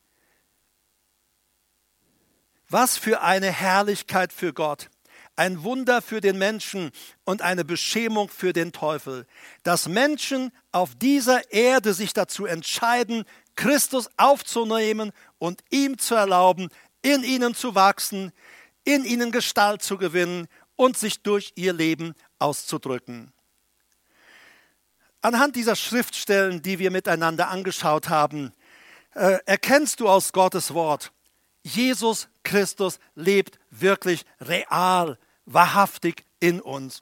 was 2.70 2.98
für 2.98 3.22
eine 3.22 3.52
Herrlichkeit 3.52 4.34
für 4.34 4.54
Gott, 4.54 4.90
ein 5.36 5.64
Wunder 5.64 6.02
für 6.02 6.20
den 6.20 6.38
Menschen 6.38 6.92
und 7.24 7.42
eine 7.44 7.64
Beschämung 7.64 8.30
für 8.30 8.54
den 8.54 8.72
Teufel, 8.72 9.28
dass 9.64 9.88
Menschen 9.88 10.52
auf 10.72 10.96
dieser 10.96 11.52
Erde 11.52 11.94
sich 11.94 12.14
dazu 12.14 12.46
entscheiden, 12.46 13.24
Christus 13.58 14.10
aufzunehmen 14.16 15.12
und 15.38 15.62
ihm 15.70 15.98
zu 15.98 16.16
erlauben, 16.16 16.70
in 17.02 17.24
ihnen 17.24 17.54
zu 17.54 17.76
wachsen, 17.76 18.32
in 18.86 19.04
ihnen 19.04 19.34
Gestalt 19.34 19.82
zu 19.84 19.98
gewinnen 19.98 20.48
und 20.78 20.98
sich 20.98 21.22
durch 21.22 21.52
ihr 21.56 21.74
Leben 21.74 22.14
auszudrücken. 22.40 23.34
Anhand 25.22 25.58
dieser 25.58 25.76
Schriftstellen, 25.76 26.62
die 26.62 26.80
wir 26.80 26.92
miteinander 26.92 27.50
angeschaut 27.50 28.08
haben, 28.08 28.54
äh, 29.14 29.40
erkennst 29.46 30.00
du 30.00 30.08
aus 30.08 30.32
Gottes 30.32 30.74
Wort, 30.74 31.12
Jesus 31.64 32.30
Christus 32.44 33.00
lebt 33.16 33.60
wirklich 33.70 34.24
real, 34.40 35.18
wahrhaftig 35.46 36.24
in 36.40 36.62
uns. 36.62 37.02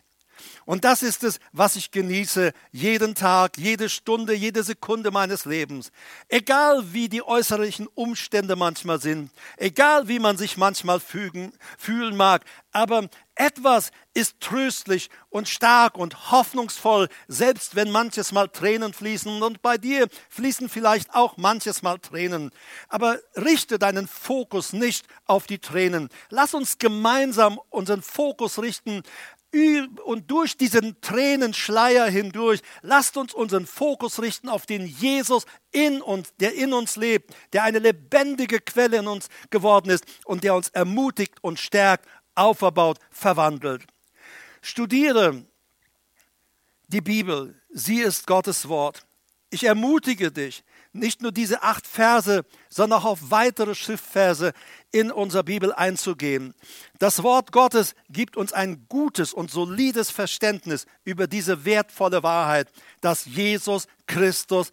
Und 0.66 0.84
das 0.84 1.04
ist 1.04 1.24
es, 1.24 1.40
was 1.52 1.76
ich 1.76 1.92
genieße, 1.92 2.54
jeden 2.72 3.16
Tag, 3.16 3.58
jede 3.58 3.90
Stunde, 3.90 4.34
jede 4.34 4.64
Sekunde 4.64 5.12
meines 5.12 5.46
Lebens. 5.46 5.92
Egal 6.28 6.94
wie 6.94 7.10
die 7.10 7.24
äußerlichen 7.24 7.88
Umstände 7.88 8.56
manchmal 8.56 9.00
sind, 9.00 9.32
egal 9.58 10.08
wie 10.08 10.20
man 10.20 10.38
sich 10.38 10.58
manchmal 10.58 11.00
fügen, 11.00 11.54
fühlen 11.78 12.16
mag, 12.16 12.44
aber 12.72 13.10
etwas 13.36 13.92
ist 14.14 14.40
tröstlich 14.40 15.10
und 15.30 15.50
stark 15.50 15.98
und 15.98 16.32
hoffnungsvoll, 16.32 17.10
selbst 17.28 17.76
wenn 17.76 17.92
manches 17.92 18.32
Mal 18.32 18.48
Tränen 18.48 18.94
fließen. 18.94 19.44
Und 19.44 19.62
bei 19.62 19.78
dir 19.78 20.08
fließen 20.30 20.70
vielleicht 20.70 21.14
auch 21.14 21.36
manches 21.36 21.82
Mal 21.82 22.00
Tränen. 22.00 22.52
Aber 22.88 23.20
richte 23.36 23.78
deinen 23.78 24.08
Fokus 24.08 24.72
nicht 24.72 25.06
auf 25.26 25.48
die 25.48 25.60
Tränen. 25.60 26.10
Lass 26.30 26.54
uns 26.54 26.78
gemeinsam 26.78 27.60
unseren 27.70 28.02
Fokus 28.02 28.60
richten 28.60 29.04
und 30.04 30.30
durch 30.32 30.58
diesen 30.58 31.00
Tränenschleier 31.02 32.08
hindurch, 32.10 32.62
lasst 32.82 33.16
uns 33.18 33.34
unseren 33.34 33.66
Fokus 33.66 34.22
richten 34.22 34.50
auf 34.50 34.66
den 34.66 34.86
Jesus 34.86 35.46
in 35.72 36.02
uns, 36.02 36.34
der 36.40 36.56
in 36.56 36.74
uns 36.74 36.96
lebt, 36.96 37.34
der 37.54 37.64
eine 37.64 37.80
lebendige 37.80 38.60
Quelle 38.60 38.98
in 38.98 39.08
uns 39.08 39.30
geworden 39.50 39.90
ist 39.90 40.06
und 40.26 40.44
der 40.44 40.56
uns 40.56 40.70
ermutigt 40.70 41.36
und 41.42 41.60
stärkt, 41.60 42.08
auferbaut, 42.36 43.00
verwandelt. 43.12 43.86
Studiere 44.62 45.46
die 46.88 47.02
Bibel, 47.02 47.62
sie 47.70 48.02
ist 48.02 48.28
Gottes 48.28 48.68
Wort. 48.68 49.06
Ich 49.52 49.64
ermutige 49.64 50.32
dich, 50.32 50.64
nicht 50.92 51.22
nur 51.22 51.32
diese 51.32 51.62
acht 51.64 51.88
Verse, 51.88 52.46
sondern 52.70 53.00
auch 53.00 53.06
auf 53.06 53.32
weitere 53.32 53.76
Schriftverse 53.76 54.54
in 54.96 55.12
unserer 55.12 55.44
Bibel 55.44 55.74
einzugehen. 55.74 56.54
Das 57.00 57.22
Wort 57.22 57.52
Gottes 57.52 57.96
gibt 58.10 58.38
uns 58.38 58.54
ein 58.54 58.86
gutes 58.88 59.34
und 59.34 59.52
solides 59.52 60.10
Verständnis 60.10 60.86
über 61.04 61.28
diese 61.28 61.66
wertvolle 61.66 62.24
Wahrheit, 62.24 62.72
dass 63.02 63.26
Jesus 63.26 63.88
Christus 64.08 64.72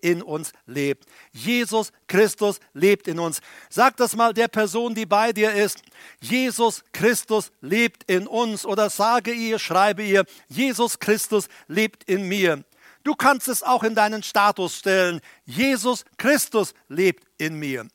in 0.00 0.22
uns 0.22 0.54
lebt. 0.64 1.04
Jesus 1.32 1.92
Christus 2.08 2.58
lebt 2.72 3.06
in 3.06 3.18
uns. 3.18 3.42
Sag 3.68 3.98
das 3.98 4.16
mal 4.16 4.32
der 4.32 4.48
Person, 4.48 4.94
die 4.94 5.04
bei 5.04 5.34
dir 5.34 5.52
ist. 5.52 5.82
Jesus 6.22 6.82
Christus 6.92 7.52
lebt 7.60 8.04
in 8.04 8.26
uns. 8.26 8.64
Oder 8.64 8.88
sage 8.88 9.34
ihr, 9.34 9.58
schreibe 9.58 10.02
ihr, 10.02 10.24
Jesus 10.48 10.98
Christus 10.98 11.48
lebt 11.68 12.04
in 12.04 12.26
mir. 12.26 12.64
Du 13.04 13.14
kannst 13.14 13.48
es 13.48 13.62
auch 13.62 13.82
in 13.82 13.94
deinen 13.94 14.22
Status 14.22 14.78
stellen. 14.78 15.20
Jesus 15.44 16.06
Christus 16.16 16.72
lebt 16.88 17.24
in 17.36 17.56
mir. 17.56 17.86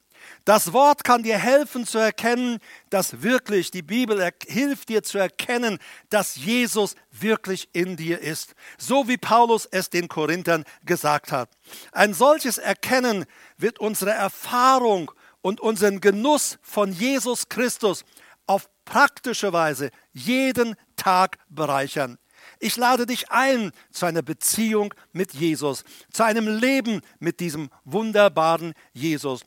Das 0.46 0.74
Wort 0.74 1.04
kann 1.04 1.24
dir 1.24 1.40
helfen 1.40 1.88
zu 1.88 1.98
erkennen, 1.98 2.60
dass 2.92 3.24
wirklich, 3.24 3.72
die 3.72 3.82
Bibel 3.82 4.32
hilft 4.46 4.90
dir 4.90 5.02
zu 5.02 5.18
erkennen, 5.18 5.80
dass 6.12 6.36
Jesus 6.36 6.96
wirklich 7.12 7.68
in 7.74 7.98
dir 7.98 8.20
ist. 8.20 8.54
So 8.78 9.08
wie 9.08 9.18
Paulus 9.18 9.66
es 9.66 9.90
den 9.90 10.08
Korinthern 10.08 10.64
gesagt 10.86 11.32
hat. 11.32 11.50
Ein 11.92 12.14
solches 12.14 12.60
Erkennen 12.60 13.26
wird 13.58 13.80
unsere 13.80 14.12
Erfahrung 14.12 15.12
und 15.42 15.62
unseren 15.62 16.00
Genuss 16.00 16.60
von 16.62 16.94
Jesus 16.94 17.50
Christus 17.50 18.06
auf 18.46 18.70
praktische 18.86 19.52
Weise 19.52 19.90
jeden 20.14 20.76
Tag 20.96 21.40
bereichern. 21.50 22.20
Ich 22.60 22.78
lade 22.78 23.08
dich 23.08 23.32
ein 23.32 23.72
zu 23.90 24.06
einer 24.06 24.22
Beziehung 24.22 24.94
mit 25.12 25.34
Jesus, 25.34 25.84
zu 26.12 26.24
einem 26.24 26.48
Leben 26.48 27.02
mit 27.18 27.40
diesem 27.40 27.72
wunderbaren 27.84 28.74
Jesus. 28.94 29.42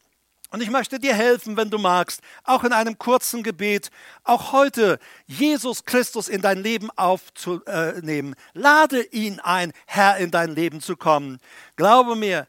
Und 0.50 0.62
ich 0.62 0.70
möchte 0.70 0.98
dir 0.98 1.14
helfen, 1.14 1.58
wenn 1.58 1.68
du 1.68 1.78
magst, 1.78 2.22
auch 2.42 2.64
in 2.64 2.72
einem 2.72 2.98
kurzen 2.98 3.42
Gebet, 3.42 3.90
auch 4.24 4.52
heute 4.52 4.98
Jesus 5.26 5.84
Christus 5.84 6.28
in 6.28 6.40
dein 6.40 6.62
Leben 6.62 6.90
aufzunehmen. 6.96 8.34
Lade 8.54 9.02
ihn 9.02 9.40
ein, 9.40 9.72
Herr 9.86 10.16
in 10.16 10.30
dein 10.30 10.54
Leben 10.54 10.80
zu 10.80 10.96
kommen. 10.96 11.38
Glaube 11.76 12.16
mir, 12.16 12.46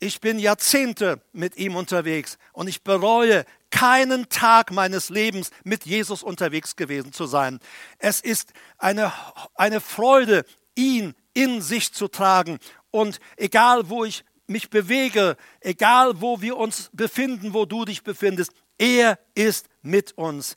ich 0.00 0.20
bin 0.20 0.38
Jahrzehnte 0.38 1.20
mit 1.32 1.56
ihm 1.56 1.76
unterwegs 1.76 2.38
und 2.52 2.68
ich 2.68 2.82
bereue 2.82 3.44
keinen 3.70 4.28
Tag 4.30 4.72
meines 4.72 5.10
Lebens 5.10 5.50
mit 5.62 5.84
Jesus 5.84 6.22
unterwegs 6.22 6.74
gewesen 6.74 7.12
zu 7.12 7.26
sein. 7.26 7.60
Es 7.98 8.20
ist 8.20 8.52
eine, 8.78 9.12
eine 9.54 9.80
Freude, 9.80 10.44
ihn 10.74 11.14
in 11.34 11.60
sich 11.60 11.92
zu 11.92 12.08
tragen. 12.08 12.58
Und 12.90 13.20
egal, 13.36 13.90
wo 13.90 14.04
ich 14.04 14.24
mich 14.52 14.70
bewege, 14.70 15.36
egal 15.60 16.20
wo 16.20 16.40
wir 16.40 16.56
uns 16.56 16.90
befinden, 16.92 17.54
wo 17.54 17.64
du 17.64 17.84
dich 17.84 18.02
befindest, 18.02 18.52
er 18.78 19.18
ist 19.34 19.68
mit 19.82 20.12
uns. 20.12 20.56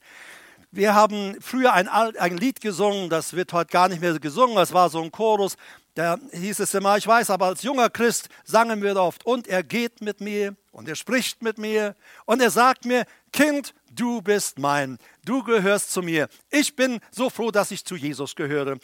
Wir 0.72 0.94
haben 0.94 1.38
früher 1.40 1.74
ein, 1.74 1.88
ein 1.88 2.38
Lied 2.38 2.60
gesungen, 2.60 3.10
das 3.10 3.34
wird 3.34 3.54
heute 3.54 3.72
gar 3.72 3.88
nicht 3.88 4.02
mehr 4.02 4.20
gesungen, 4.20 4.56
das 4.56 4.74
war 4.74 4.90
so 4.90 5.02
ein 5.02 5.12
Chorus, 5.12 5.56
da 5.94 6.18
hieß 6.34 6.60
es 6.60 6.74
immer, 6.74 6.98
ich 6.98 7.08
weiß, 7.08 7.30
aber 7.30 7.46
als 7.46 7.64
junger 7.64 7.90
Christ 7.90 8.28
sangen 8.44 8.84
wir 8.84 8.98
oft, 8.98 9.26
und 9.26 9.48
er 9.48 9.64
geht 9.64 10.02
mit 10.02 10.20
mir 10.20 10.56
und 10.74 10.90
er 10.90 10.96
spricht 10.96 11.42
mit 11.42 11.58
mir 11.58 11.96
und 12.26 12.42
er 12.42 12.52
sagt 12.52 12.84
mir, 12.84 13.06
Kind, 13.32 13.74
du 13.96 14.22
bist 14.22 14.60
mein, 14.60 14.98
du 15.24 15.44
gehörst 15.44 15.92
zu 15.92 16.02
mir. 16.02 16.30
Ich 16.50 16.76
bin 16.76 17.00
so 17.12 17.30
froh, 17.30 17.52
dass 17.52 17.72
ich 17.72 17.86
zu 17.86 17.96
Jesus 17.96 18.36
gehöre. 18.36 18.78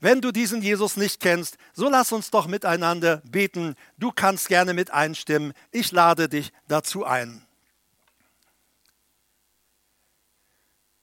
Wenn 0.00 0.20
du 0.20 0.32
diesen 0.32 0.62
Jesus 0.62 0.96
nicht 0.96 1.20
kennst, 1.20 1.58
so 1.72 1.88
lass 1.88 2.12
uns 2.12 2.30
doch 2.30 2.46
miteinander 2.46 3.18
beten. 3.24 3.74
Du 3.98 4.12
kannst 4.12 4.48
gerne 4.48 4.74
mit 4.74 4.90
einstimmen. 4.90 5.52
Ich 5.70 5.92
lade 5.92 6.28
dich 6.28 6.52
dazu 6.68 7.04
ein. 7.04 7.46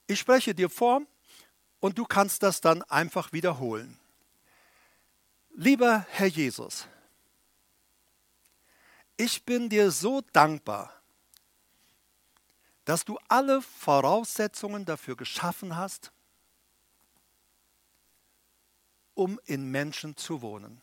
Ich 0.08 0.20
spreche 0.20 0.56
dir 0.56 0.70
vor 0.70 1.02
und 1.80 1.98
du 1.98 2.06
kannst 2.06 2.42
das 2.44 2.62
dann 2.62 2.82
einfach 2.84 3.32
wiederholen. 3.32 4.00
Lieber 5.56 6.06
Herr 6.12 6.28
Jesus, 6.28 6.88
ich 9.18 9.44
bin 9.44 9.70
dir 9.70 9.92
so 9.92 10.22
dankbar, 10.34 10.99
dass 12.90 13.06
du 13.06 13.20
alle 13.28 13.62
Voraussetzungen 13.62 14.84
dafür 14.84 15.16
geschaffen 15.16 15.76
hast, 15.76 16.12
um 19.14 19.40
in 19.46 19.70
Menschen 19.70 20.18
zu 20.18 20.42
wohnen. 20.42 20.82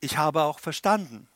Ich 0.00 0.16
habe 0.16 0.44
auch 0.44 0.58
verstanden, 0.58 1.28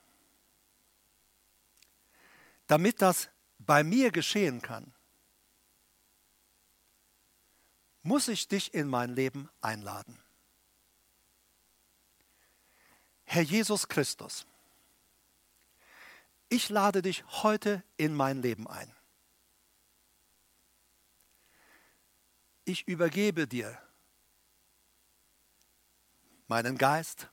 damit 2.69 3.03
das 3.03 3.29
bei 3.59 3.85
mir 3.85 4.13
geschehen 4.13 4.63
kann, 4.63 4.95
muss 8.03 8.29
ich 8.29 8.49
dich 8.49 8.73
in 8.73 8.89
mein 8.89 9.15
Leben 9.15 9.51
einladen. 9.61 10.19
Herr 13.25 13.43
Jesus 13.43 13.89
Christus, 13.89 14.47
ich 16.49 16.69
lade 16.69 17.03
dich 17.03 17.25
heute 17.43 17.83
in 17.97 18.15
mein 18.15 18.43
Leben 18.43 18.67
ein. 18.67 18.93
Ich 22.65 22.87
übergebe 22.89 23.47
dir 23.47 23.79
meinen 26.49 26.79
Geist, 26.79 27.29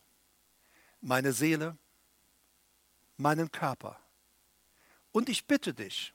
meine 1.02 1.34
Seele, 1.34 1.78
meinen 3.18 3.52
Körper. 3.52 4.00
Und 5.12 5.30
ich 5.30 5.46
bitte 5.46 5.74
dich, 5.74 6.14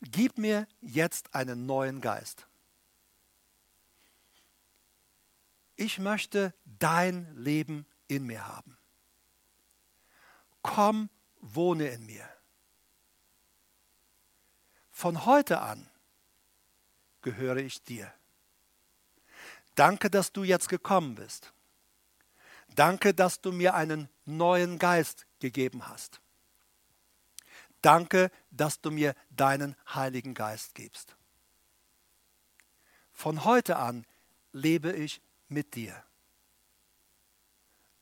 gib 0.00 0.38
mir 0.38 0.66
jetzt 0.80 1.34
einen 1.34 1.66
neuen 1.66 2.00
Geist. 2.00 2.46
ich 5.80 5.98
möchte 5.98 6.52
dein 6.66 7.34
Leben 7.34 7.86
in 8.06 8.26
mir 8.26 8.46
haben. 8.46 8.76
Komm, 10.62 11.10
wohne 11.40 11.88
in 11.88 12.06
mir. 12.06 12.28
Von 14.90 15.24
heute 15.24 15.60
an 15.60 15.88
gehöre 17.22 17.56
ich 17.56 17.82
dir. 17.84 18.12
Danke, 19.74 20.10
dass 20.10 20.32
du 20.32 20.44
jetzt 20.44 20.68
gekommen 20.68 21.14
bist. 21.14 21.52
Danke, 22.74 23.14
dass 23.14 23.40
du 23.40 23.52
mir 23.52 23.74
einen 23.74 24.08
neuen 24.24 24.78
Geist 24.78 25.26
gegeben 25.38 25.88
hast. 25.88 26.20
Danke, 27.82 28.30
dass 28.50 28.80
du 28.80 28.90
mir 28.90 29.14
deinen 29.30 29.74
Heiligen 29.94 30.34
Geist 30.34 30.74
gibst. 30.74 31.16
Von 33.12 33.44
heute 33.44 33.76
an 33.76 34.06
lebe 34.52 34.92
ich 34.92 35.20
mit 35.48 35.74
dir. 35.74 36.04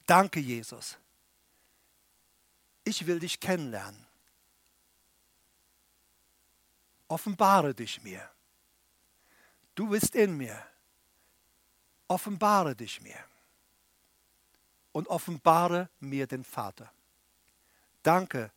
Danke, 0.06 0.40
Jesus. 0.40 0.98
Ich 2.88 3.06
will 3.06 3.18
dich 3.18 3.38
kennenlernen. 3.38 4.06
Offenbare 7.06 7.74
dich 7.74 8.02
mir. 8.02 8.26
Du 9.74 9.90
bist 9.90 10.14
in 10.14 10.38
mir. 10.38 10.58
Offenbare 12.06 12.74
dich 12.74 13.02
mir. 13.02 13.22
Und 14.92 15.06
offenbare 15.08 15.90
mir 16.00 16.26
den 16.26 16.44
Vater. 16.44 16.90
Danke, 18.02 18.50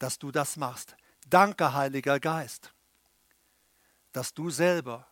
dass 0.00 0.18
du 0.18 0.32
das 0.32 0.56
machst. 0.56 0.96
Danke, 1.28 1.72
Heiliger 1.72 2.18
Geist, 2.18 2.74
dass 4.10 4.34
du 4.34 4.50
selber 4.50 5.06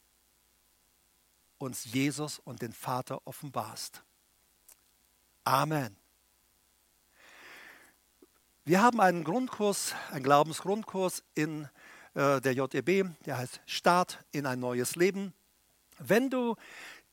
uns 1.59 1.85
Jesus 1.85 2.41
und 2.41 2.63
den 2.63 2.73
Vater 2.73 3.25
offenbarst. 3.29 4.03
Amen. 5.45 6.04
Wir 8.67 8.81
haben 8.81 8.99
einen 8.99 9.25
Grundkurs, 9.25 9.95
einen 10.11 10.25
Glaubensgrundkurs 10.25 11.23
in 11.35 11.69
äh, 12.15 12.41
der 12.41 12.55
JEB, 12.55 13.11
der 13.27 13.37
heißt 13.37 13.61
Start 13.67 14.25
in 14.33 14.47
ein 14.47 14.59
neues 14.59 14.97
Leben. 14.97 15.35
Wenn 15.99 16.31
du 16.31 16.57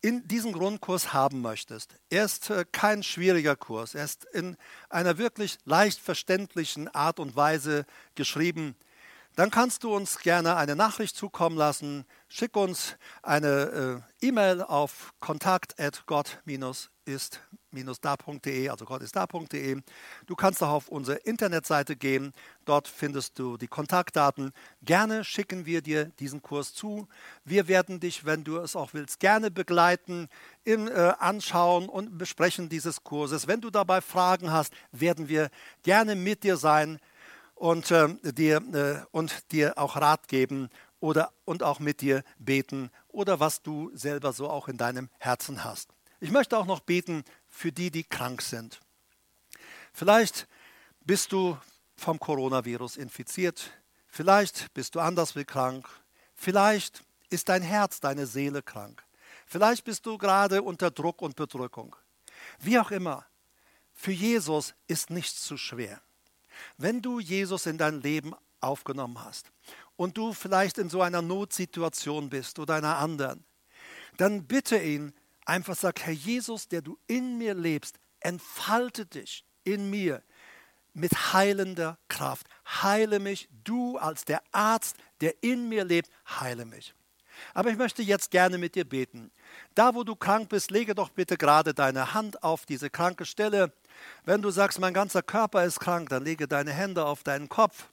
in 0.01 0.25
diesen 0.29 0.53
Grundkurs 0.53 1.11
haben 1.11 1.41
möchtest, 1.41 1.95
er 2.09 2.23
ist 2.23 2.49
äh, 2.51 2.63
kein 2.71 3.03
schwieriger 3.03 3.57
Kurs, 3.57 3.95
er 3.95 4.05
ist 4.05 4.23
in 4.31 4.55
einer 4.89 5.17
wirklich 5.17 5.57
leicht 5.65 5.99
verständlichen 5.99 6.87
Art 6.87 7.19
und 7.19 7.35
Weise 7.35 7.85
geschrieben 8.15 8.77
dann 9.35 9.49
kannst 9.49 9.83
du 9.83 9.95
uns 9.95 10.19
gerne 10.19 10.57
eine 10.57 10.75
Nachricht 10.75 11.15
zukommen 11.15 11.55
lassen. 11.55 12.05
Schick 12.27 12.55
uns 12.57 12.97
eine 13.23 14.03
äh, 14.21 14.27
E-Mail 14.27 14.61
auf 14.61 15.13
kontakt.gott- 15.21 16.39
ist 17.05 17.41
da.de, 18.01 18.69
also 18.69 18.85
gottisda.de. 18.85 19.81
Du 20.25 20.35
kannst 20.35 20.61
auch 20.61 20.69
auf 20.69 20.87
unsere 20.89 21.17
Internetseite 21.17 21.95
gehen. 21.95 22.33
Dort 22.65 22.87
findest 22.87 23.39
du 23.39 23.57
die 23.57 23.67
Kontaktdaten. 23.67 24.51
Gerne 24.81 25.23
schicken 25.23 25.65
wir 25.65 25.81
dir 25.81 26.05
diesen 26.19 26.41
Kurs 26.41 26.73
zu. 26.73 27.07
Wir 27.43 27.67
werden 27.67 27.99
dich, 27.99 28.25
wenn 28.25 28.43
du 28.43 28.57
es 28.57 28.75
auch 28.75 28.93
willst, 28.93 29.19
gerne 29.19 29.51
begleiten, 29.51 30.27
im, 30.63 30.87
äh, 30.87 31.13
anschauen 31.19 31.89
und 31.89 32.17
besprechen 32.17 32.69
dieses 32.69 33.03
Kurses. 33.03 33.47
Wenn 33.47 33.61
du 33.61 33.69
dabei 33.69 34.01
Fragen 34.01 34.51
hast, 34.51 34.73
werden 34.91 35.29
wir 35.29 35.49
gerne 35.83 36.15
mit 36.15 36.43
dir 36.43 36.57
sein 36.57 36.99
und, 37.55 37.91
äh, 37.91 38.15
dir, 38.23 38.57
äh, 38.73 39.05
und 39.11 39.51
dir 39.51 39.77
auch 39.77 39.95
Rat 39.95 40.27
geben 40.27 40.69
oder 40.99 41.31
und 41.45 41.63
auch 41.63 41.79
mit 41.79 42.01
dir 42.01 42.23
beten 42.37 42.91
oder 43.07 43.39
was 43.39 43.61
du 43.61 43.91
selber 43.93 44.33
so 44.33 44.49
auch 44.49 44.67
in 44.67 44.77
deinem 44.77 45.09
Herzen 45.19 45.63
hast. 45.63 45.89
Ich 46.23 46.29
möchte 46.29 46.55
auch 46.55 46.67
noch 46.67 46.81
beten 46.81 47.23
für 47.49 47.71
die, 47.71 47.89
die 47.89 48.03
krank 48.03 48.43
sind. 48.43 48.79
Vielleicht 49.91 50.47
bist 51.01 51.31
du 51.31 51.57
vom 51.97 52.19
Coronavirus 52.19 52.97
infiziert, 52.97 53.71
vielleicht 54.07 54.71
bist 54.75 54.93
du 54.93 54.99
anders 54.99 55.35
wie 55.35 55.45
krank, 55.45 55.89
vielleicht 56.35 57.03
ist 57.31 57.49
dein 57.49 57.63
Herz, 57.63 57.99
deine 57.99 58.27
Seele 58.27 58.61
krank, 58.61 59.03
vielleicht 59.47 59.83
bist 59.83 60.05
du 60.05 60.19
gerade 60.19 60.61
unter 60.61 60.91
Druck 60.91 61.23
und 61.23 61.35
Bedrückung. 61.35 61.95
Wie 62.59 62.77
auch 62.77 62.91
immer, 62.91 63.25
für 63.91 64.11
Jesus 64.11 64.75
ist 64.85 65.09
nichts 65.09 65.41
zu 65.41 65.57
schwer. 65.57 66.01
Wenn 66.77 67.01
du 67.01 67.19
Jesus 67.19 67.65
in 67.65 67.79
dein 67.79 67.99
Leben 67.99 68.35
aufgenommen 68.59 69.23
hast 69.23 69.51
und 69.95 70.17
du 70.17 70.33
vielleicht 70.33 70.77
in 70.77 70.91
so 70.91 71.01
einer 71.01 71.23
Notsituation 71.23 72.29
bist 72.29 72.59
oder 72.59 72.75
einer 72.75 72.99
anderen, 72.99 73.43
dann 74.17 74.45
bitte 74.45 74.77
ihn, 74.77 75.13
einfach 75.51 75.75
sag, 75.75 75.99
Herr 76.01 76.13
Jesus, 76.13 76.67
der 76.69 76.81
du 76.81 76.97
in 77.07 77.37
mir 77.37 77.53
lebst, 77.53 77.99
entfalte 78.21 79.05
dich 79.05 79.45
in 79.63 79.89
mir 79.89 80.23
mit 80.93 81.33
heilender 81.33 81.97
Kraft. 82.07 82.47
Heile 82.65 83.19
mich, 83.19 83.49
du 83.63 83.97
als 83.97 84.25
der 84.25 84.41
Arzt, 84.51 84.95
der 85.19 85.43
in 85.43 85.67
mir 85.69 85.83
lebt, 85.83 86.09
heile 86.39 86.65
mich. 86.65 86.93
Aber 87.53 87.69
ich 87.69 87.77
möchte 87.77 88.01
jetzt 88.01 88.31
gerne 88.31 88.57
mit 88.57 88.75
dir 88.75 88.85
beten. 88.85 89.31
Da, 89.75 89.93
wo 89.95 90.03
du 90.03 90.15
krank 90.15 90.49
bist, 90.49 90.71
lege 90.71 90.95
doch 90.95 91.09
bitte 91.09 91.37
gerade 91.37 91.73
deine 91.73 92.13
Hand 92.13 92.43
auf 92.43 92.65
diese 92.65 92.89
kranke 92.89 93.25
Stelle. 93.25 93.73
Wenn 94.23 94.41
du 94.41 94.51
sagst, 94.51 94.79
mein 94.79 94.93
ganzer 94.93 95.21
Körper 95.21 95.65
ist 95.65 95.79
krank, 95.79 96.09
dann 96.09 96.23
lege 96.23 96.47
deine 96.47 96.71
Hände 96.71 97.05
auf 97.05 97.23
deinen 97.23 97.49
Kopf. 97.49 97.89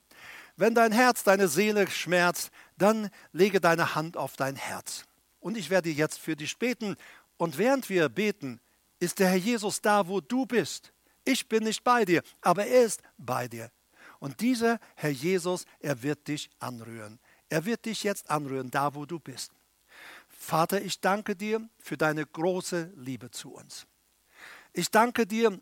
Wenn 0.55 0.75
dein 0.75 0.91
Herz, 0.91 1.23
deine 1.23 1.47
Seele 1.47 1.89
schmerzt, 1.89 2.51
dann 2.77 3.09
lege 3.31 3.59
deine 3.59 3.95
Hand 3.95 4.17
auf 4.17 4.35
dein 4.35 4.55
Herz. 4.55 5.05
Und 5.39 5.57
ich 5.57 5.69
werde 5.69 5.89
jetzt 5.89 6.19
für 6.19 6.35
dich 6.35 6.57
beten 6.57 6.97
und 7.39 7.57
während 7.57 7.87
wir 7.87 8.09
beten, 8.09 8.59
ist 8.99 9.19
der 9.19 9.29
Herr 9.29 9.37
Jesus 9.37 9.81
da, 9.81 10.09
wo 10.09 10.19
du 10.19 10.45
bist. 10.45 10.91
Ich 11.23 11.47
bin 11.47 11.63
nicht 11.63 11.85
bei 11.85 12.03
dir, 12.03 12.21
aber 12.41 12.65
er 12.65 12.83
ist 12.83 13.01
bei 13.17 13.47
dir. 13.47 13.71
Und 14.19 14.41
dieser 14.41 14.77
Herr 14.95 15.09
Jesus, 15.09 15.65
er 15.79 16.03
wird 16.03 16.27
dich 16.27 16.49
anrühren. 16.59 17.17
Er 17.47 17.63
wird 17.63 17.85
dich 17.85 18.03
jetzt 18.03 18.29
anrühren, 18.29 18.69
da 18.69 18.93
wo 18.93 19.05
du 19.05 19.19
bist. 19.19 19.53
Vater, 20.27 20.81
ich 20.81 20.99
danke 20.99 21.33
dir 21.33 21.65
für 21.77 21.95
deine 21.95 22.25
große 22.25 22.91
Liebe 22.97 23.31
zu 23.31 23.53
uns. 23.53 23.87
Ich 24.73 24.91
danke 24.91 25.25
dir, 25.25 25.57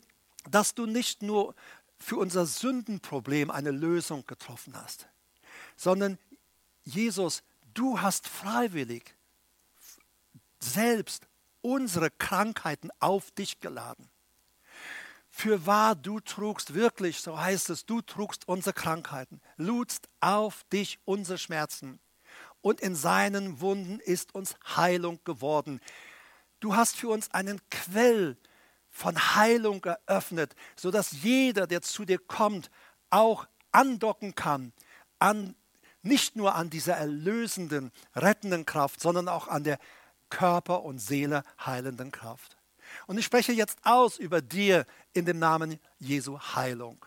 dass 0.50 0.74
du 0.74 0.88
nicht 0.88 1.22
nur 1.22 1.54
für 2.00 2.18
unser 2.18 2.48
Sündenproblem 2.48 3.52
eine 3.52 3.72
Lösung 3.72 4.26
getroffen 4.26 4.76
hast, 4.76 5.08
sondern 5.76 6.18
Jesus, 6.86 7.44
du 7.76 8.02
hast 8.02 8.28
freiwillig 8.28 9.14
selbst 10.60 11.27
unsere 11.68 12.10
Krankheiten 12.10 12.90
auf 13.00 13.32
dich 13.32 13.60
geladen. 13.60 14.10
Für 15.30 15.66
wahr, 15.66 15.96
du 15.96 16.20
trugst 16.22 16.74
wirklich, 16.74 17.20
so 17.20 17.40
heißt 17.40 17.70
es, 17.70 17.86
du 17.86 18.02
trugst 18.02 18.48
unsere 18.48 18.74
Krankheiten, 18.74 19.42
ludst 19.58 20.08
auf 20.22 20.64
dich 20.72 21.00
unsere 21.04 21.38
Schmerzen. 21.38 22.00
Und 22.62 22.80
in 22.80 22.96
seinen 22.96 23.60
Wunden 23.60 24.00
ist 24.00 24.34
uns 24.34 24.56
Heilung 24.76 25.20
geworden. 25.26 25.80
Du 26.60 26.76
hast 26.76 26.96
für 26.96 27.10
uns 27.10 27.32
einen 27.32 27.62
Quell 27.70 28.38
von 28.90 29.36
Heilung 29.36 29.84
eröffnet, 29.84 30.56
sodass 30.76 31.12
jeder, 31.12 31.68
der 31.68 31.82
zu 31.82 32.06
dir 32.06 32.18
kommt, 32.18 32.72
auch 33.10 33.46
andocken 33.72 34.34
kann 34.34 34.74
an 35.20 35.56
nicht 36.02 36.36
nur 36.36 36.56
an 36.56 36.70
dieser 36.70 36.96
erlösenden, 36.96 37.92
rettenden 38.16 38.66
Kraft, 38.66 39.02
sondern 39.02 39.28
auch 39.28 39.48
an 39.48 39.64
der 39.64 39.78
Körper 40.30 40.84
und 40.84 41.00
Seele 41.00 41.44
heilenden 41.66 42.12
Kraft. 42.12 42.58
Und 43.06 43.18
ich 43.18 43.26
spreche 43.26 43.52
jetzt 43.54 43.78
aus 43.84 44.18
über 44.18 44.42
dir 44.42 44.86
in 45.14 45.26
dem 45.26 45.40
Namen 45.40 45.80
Jesu 46.00 46.40
Heilung. 46.40 47.06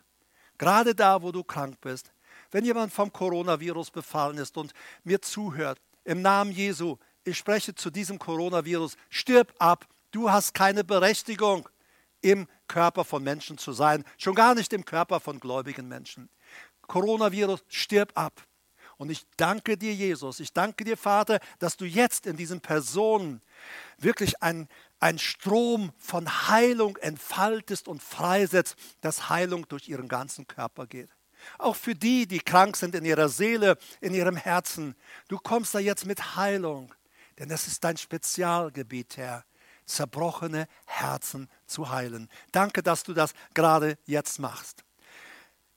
Gerade 0.59 0.95
da, 0.95 1.23
wo 1.23 1.33
du 1.33 1.43
krank 1.43 1.81
bist, 1.81 2.13
wenn 2.51 2.65
jemand 2.65 2.93
vom 2.93 3.13
Coronavirus 3.13 3.91
befallen 3.91 4.39
ist 4.39 4.57
und 4.57 4.73
mir 5.05 5.23
zuhört, 5.23 5.81
im 6.05 6.23
Namen 6.23 6.53
Jesu, 6.53 6.97
ich 7.25 7.39
spreche 7.39 7.75
zu 7.75 7.91
diesem 7.91 8.19
Coronavirus, 8.19 8.97
stirb 9.09 9.55
ab, 9.59 9.87
du 10.11 10.31
hast 10.31 10.55
keine 10.55 10.85
Berechtigung 10.85 11.69
im 12.21 12.47
Körper 12.67 13.05
von 13.05 13.23
Menschen 13.23 13.59
zu 13.59 13.73
sein, 13.73 14.05
schon 14.19 14.35
gar 14.35 14.55
nicht 14.55 14.73
im 14.73 14.85
Körper 14.85 15.21
von 15.21 15.41
gläubigen 15.41 15.89
Menschen. 15.89 16.29
Coronavirus, 16.87 17.65
stirb 17.69 18.13
ab. 18.15 18.43
Und 19.01 19.09
ich 19.09 19.25
danke 19.39 19.79
dir, 19.79 19.95
Jesus, 19.95 20.41
ich 20.41 20.53
danke 20.53 20.85
dir, 20.85 20.95
Vater, 20.95 21.41
dass 21.59 21.79
du 21.79 21.87
jetzt 21.87 22.27
in 22.27 22.37
diesen 22.37 22.61
Personen 22.61 23.41
wirklich 23.97 24.43
ein, 24.43 24.69
ein 24.99 25.19
Strom 25.19 25.91
von 25.97 26.49
Heilung 26.49 26.99
entfaltest 26.99 27.89
und 27.89 28.03
freisetzt, 28.03 28.77
dass 29.01 29.31
Heilung 29.31 29.67
durch 29.69 29.89
ihren 29.89 30.07
ganzen 30.07 30.47
Körper 30.47 30.87
geht. 30.87 31.09
Auch 31.57 31.77
für 31.77 31.95
die, 31.95 32.27
die 32.27 32.41
krank 32.41 32.77
sind 32.77 32.95
in 32.95 33.07
ihrer 33.07 33.31
Seele, 33.31 33.79
in 34.03 34.13
ihrem 34.13 34.37
Herzen. 34.37 34.95
Du 35.29 35.39
kommst 35.39 35.75
da 35.75 35.79
jetzt 35.79 36.05
mit 36.05 36.37
Heilung, 36.37 36.95
denn 37.39 37.49
das 37.49 37.69
ist 37.69 37.83
dein 37.83 37.97
Spezialgebiet, 37.97 39.17
Herr 39.17 39.47
zerbrochene 39.87 40.69
Herzen 40.85 41.49
zu 41.67 41.89
heilen. 41.89 42.29
Danke, 42.53 42.83
dass 42.83 43.03
du 43.03 43.15
das 43.15 43.33
gerade 43.55 43.97
jetzt 44.05 44.39
machst. 44.39 44.85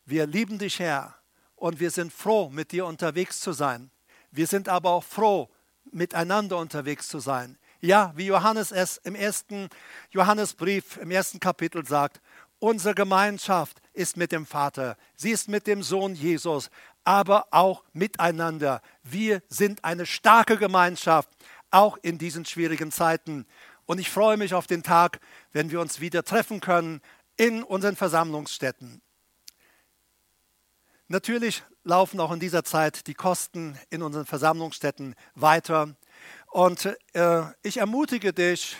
Wir 0.05 0.27
lieben 0.27 0.59
dich, 0.59 0.79
Herr, 0.79 1.15
und 1.63 1.79
wir 1.79 1.91
sind 1.91 2.11
froh, 2.11 2.49
mit 2.49 2.73
dir 2.73 2.85
unterwegs 2.85 3.39
zu 3.39 3.53
sein. 3.53 3.89
Wir 4.31 4.47
sind 4.47 4.67
aber 4.67 4.89
auch 4.89 5.03
froh, 5.05 5.49
miteinander 5.93 6.57
unterwegs 6.57 7.07
zu 7.07 7.19
sein. 7.19 7.57
Ja, 7.79 8.11
wie 8.17 8.25
Johannes 8.25 8.73
es 8.73 8.97
im 8.97 9.15
ersten 9.15 9.69
Johannesbrief, 10.11 10.97
im 10.97 11.09
ersten 11.09 11.39
Kapitel 11.39 11.85
sagt, 11.85 12.19
unsere 12.59 12.93
Gemeinschaft 12.93 13.81
ist 13.93 14.17
mit 14.17 14.33
dem 14.33 14.45
Vater, 14.45 14.97
sie 15.15 15.31
ist 15.31 15.47
mit 15.47 15.65
dem 15.65 15.83
Sohn 15.83 16.15
Jesus, 16.15 16.69
aber 17.05 17.47
auch 17.51 17.85
miteinander. 17.93 18.81
Wir 19.01 19.41
sind 19.47 19.85
eine 19.85 20.05
starke 20.05 20.57
Gemeinschaft, 20.57 21.29
auch 21.71 21.95
in 22.01 22.17
diesen 22.17 22.43
schwierigen 22.43 22.91
Zeiten. 22.91 23.45
Und 23.85 23.99
ich 23.99 24.09
freue 24.09 24.35
mich 24.35 24.53
auf 24.53 24.67
den 24.67 24.83
Tag, 24.83 25.21
wenn 25.53 25.71
wir 25.71 25.79
uns 25.79 26.01
wieder 26.01 26.25
treffen 26.25 26.59
können 26.59 26.99
in 27.37 27.63
unseren 27.63 27.95
Versammlungsstätten. 27.95 29.01
Natürlich 31.13 31.61
laufen 31.83 32.19
auch 32.19 32.31
in 32.31 32.39
dieser 32.39 32.63
Zeit 32.63 33.05
die 33.05 33.13
Kosten 33.13 33.77
in 33.91 34.01
unseren 34.01 34.25
Versammlungsstätten 34.25 35.13
weiter. 35.35 35.95
Und 36.49 36.89
äh, 37.13 37.43
ich 37.61 37.77
ermutige 37.77 38.33
dich, 38.33 38.75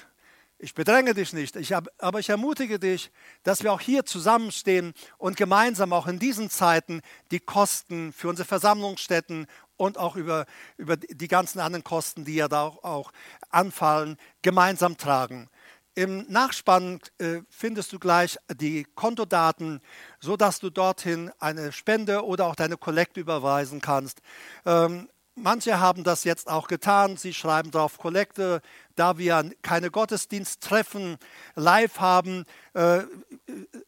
ich 0.57 0.73
bedränge 0.73 1.13
dich 1.13 1.33
nicht, 1.33 1.55
ich, 1.55 1.75
aber 1.75 2.19
ich 2.19 2.29
ermutige 2.29 2.79
dich, 2.79 3.11
dass 3.43 3.61
wir 3.61 3.71
auch 3.71 3.81
hier 3.81 4.03
zusammenstehen 4.05 4.95
und 5.19 5.37
gemeinsam 5.37 5.93
auch 5.93 6.07
in 6.07 6.17
diesen 6.17 6.49
Zeiten 6.49 7.01
die 7.29 7.39
Kosten 7.39 8.11
für 8.11 8.29
unsere 8.29 8.47
Versammlungsstätten 8.47 9.45
und 9.77 9.99
auch 9.99 10.15
über, 10.15 10.47
über 10.77 10.97
die 10.97 11.27
ganzen 11.27 11.59
anderen 11.59 11.83
Kosten, 11.83 12.25
die 12.25 12.33
ja 12.33 12.47
da 12.47 12.63
auch, 12.63 12.83
auch 12.83 13.11
anfallen, 13.51 14.17
gemeinsam 14.41 14.97
tragen. 14.97 15.51
Im 15.95 16.25
Nachspann 16.27 16.99
äh, 17.19 17.41
findest 17.49 17.93
du 17.93 17.99
gleich 17.99 18.37
die 18.55 18.83
Kontodaten, 18.95 19.79
sodass 20.19 20.59
du 20.59 20.71
dorthin 20.71 21.31
eine 21.39 21.71
Spende 21.71 22.25
oder 22.25 22.47
auch 22.47 22.55
deine 22.55 22.77
Kollekte 22.77 23.19
überweisen 23.19 23.79
kannst. 23.79 24.21
Ähm, 24.65 25.07
manche 25.35 25.79
haben 25.79 26.03
das 26.03 26.23
jetzt 26.23 26.49
auch 26.49 26.67
getan. 26.67 27.15
Sie 27.17 27.31
schreiben 27.31 27.69
drauf 27.69 27.99
Kollekte. 27.99 28.61
Da 28.95 29.19
wir 29.19 29.51
keine 29.61 29.91
Gottesdiensttreffen 29.91 31.17
live 31.55 31.99
haben, 31.99 32.45
äh, 32.73 33.01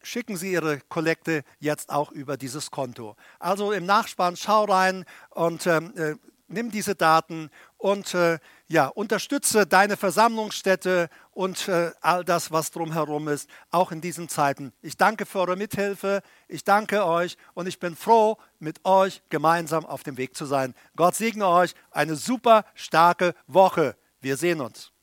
schicken 0.03 0.37
Sie 0.37 0.51
Ihre 0.51 0.81
Kollekte 0.81 1.43
jetzt 1.59 1.89
auch 1.89 2.11
über 2.11 2.37
dieses 2.37 2.69
Konto. 2.69 3.15
Also 3.39 3.71
im 3.71 3.87
Nachspann 3.87 4.35
schau 4.37 4.65
rein 4.65 5.05
und 5.31 5.65
ähm, 5.65 5.91
äh, 5.97 6.15
nimm 6.47 6.69
diese 6.69 6.93
Daten 6.93 7.49
und 7.85 8.15
äh, 8.15 8.39
ja, 8.67 8.87
unterstütze 8.87 9.67
deine 9.67 9.95
Versammlungsstätte 9.95 11.07
und 11.29 11.67
äh, 11.67 11.91
all 12.01 12.25
das, 12.25 12.51
was 12.51 12.71
drumherum 12.71 13.27
ist, 13.27 13.47
auch 13.69 13.91
in 13.91 14.01
diesen 14.01 14.27
Zeiten. 14.27 14.73
Ich 14.81 14.97
danke 14.97 15.27
für 15.27 15.41
eure 15.41 15.55
Mithilfe, 15.55 16.23
ich 16.47 16.63
danke 16.63 17.05
euch 17.05 17.37
und 17.53 17.67
ich 17.67 17.79
bin 17.79 17.95
froh, 17.95 18.37
mit 18.57 18.83
euch 18.85 19.21
gemeinsam 19.29 19.85
auf 19.85 20.01
dem 20.01 20.17
Weg 20.17 20.35
zu 20.35 20.47
sein. 20.47 20.73
Gott 20.95 21.13
segne 21.13 21.47
euch 21.47 21.75
eine 21.91 22.15
super 22.15 22.65
starke 22.73 23.35
Woche. 23.45 23.95
Wir 24.19 24.35
sehen 24.35 24.61
uns. 24.61 24.94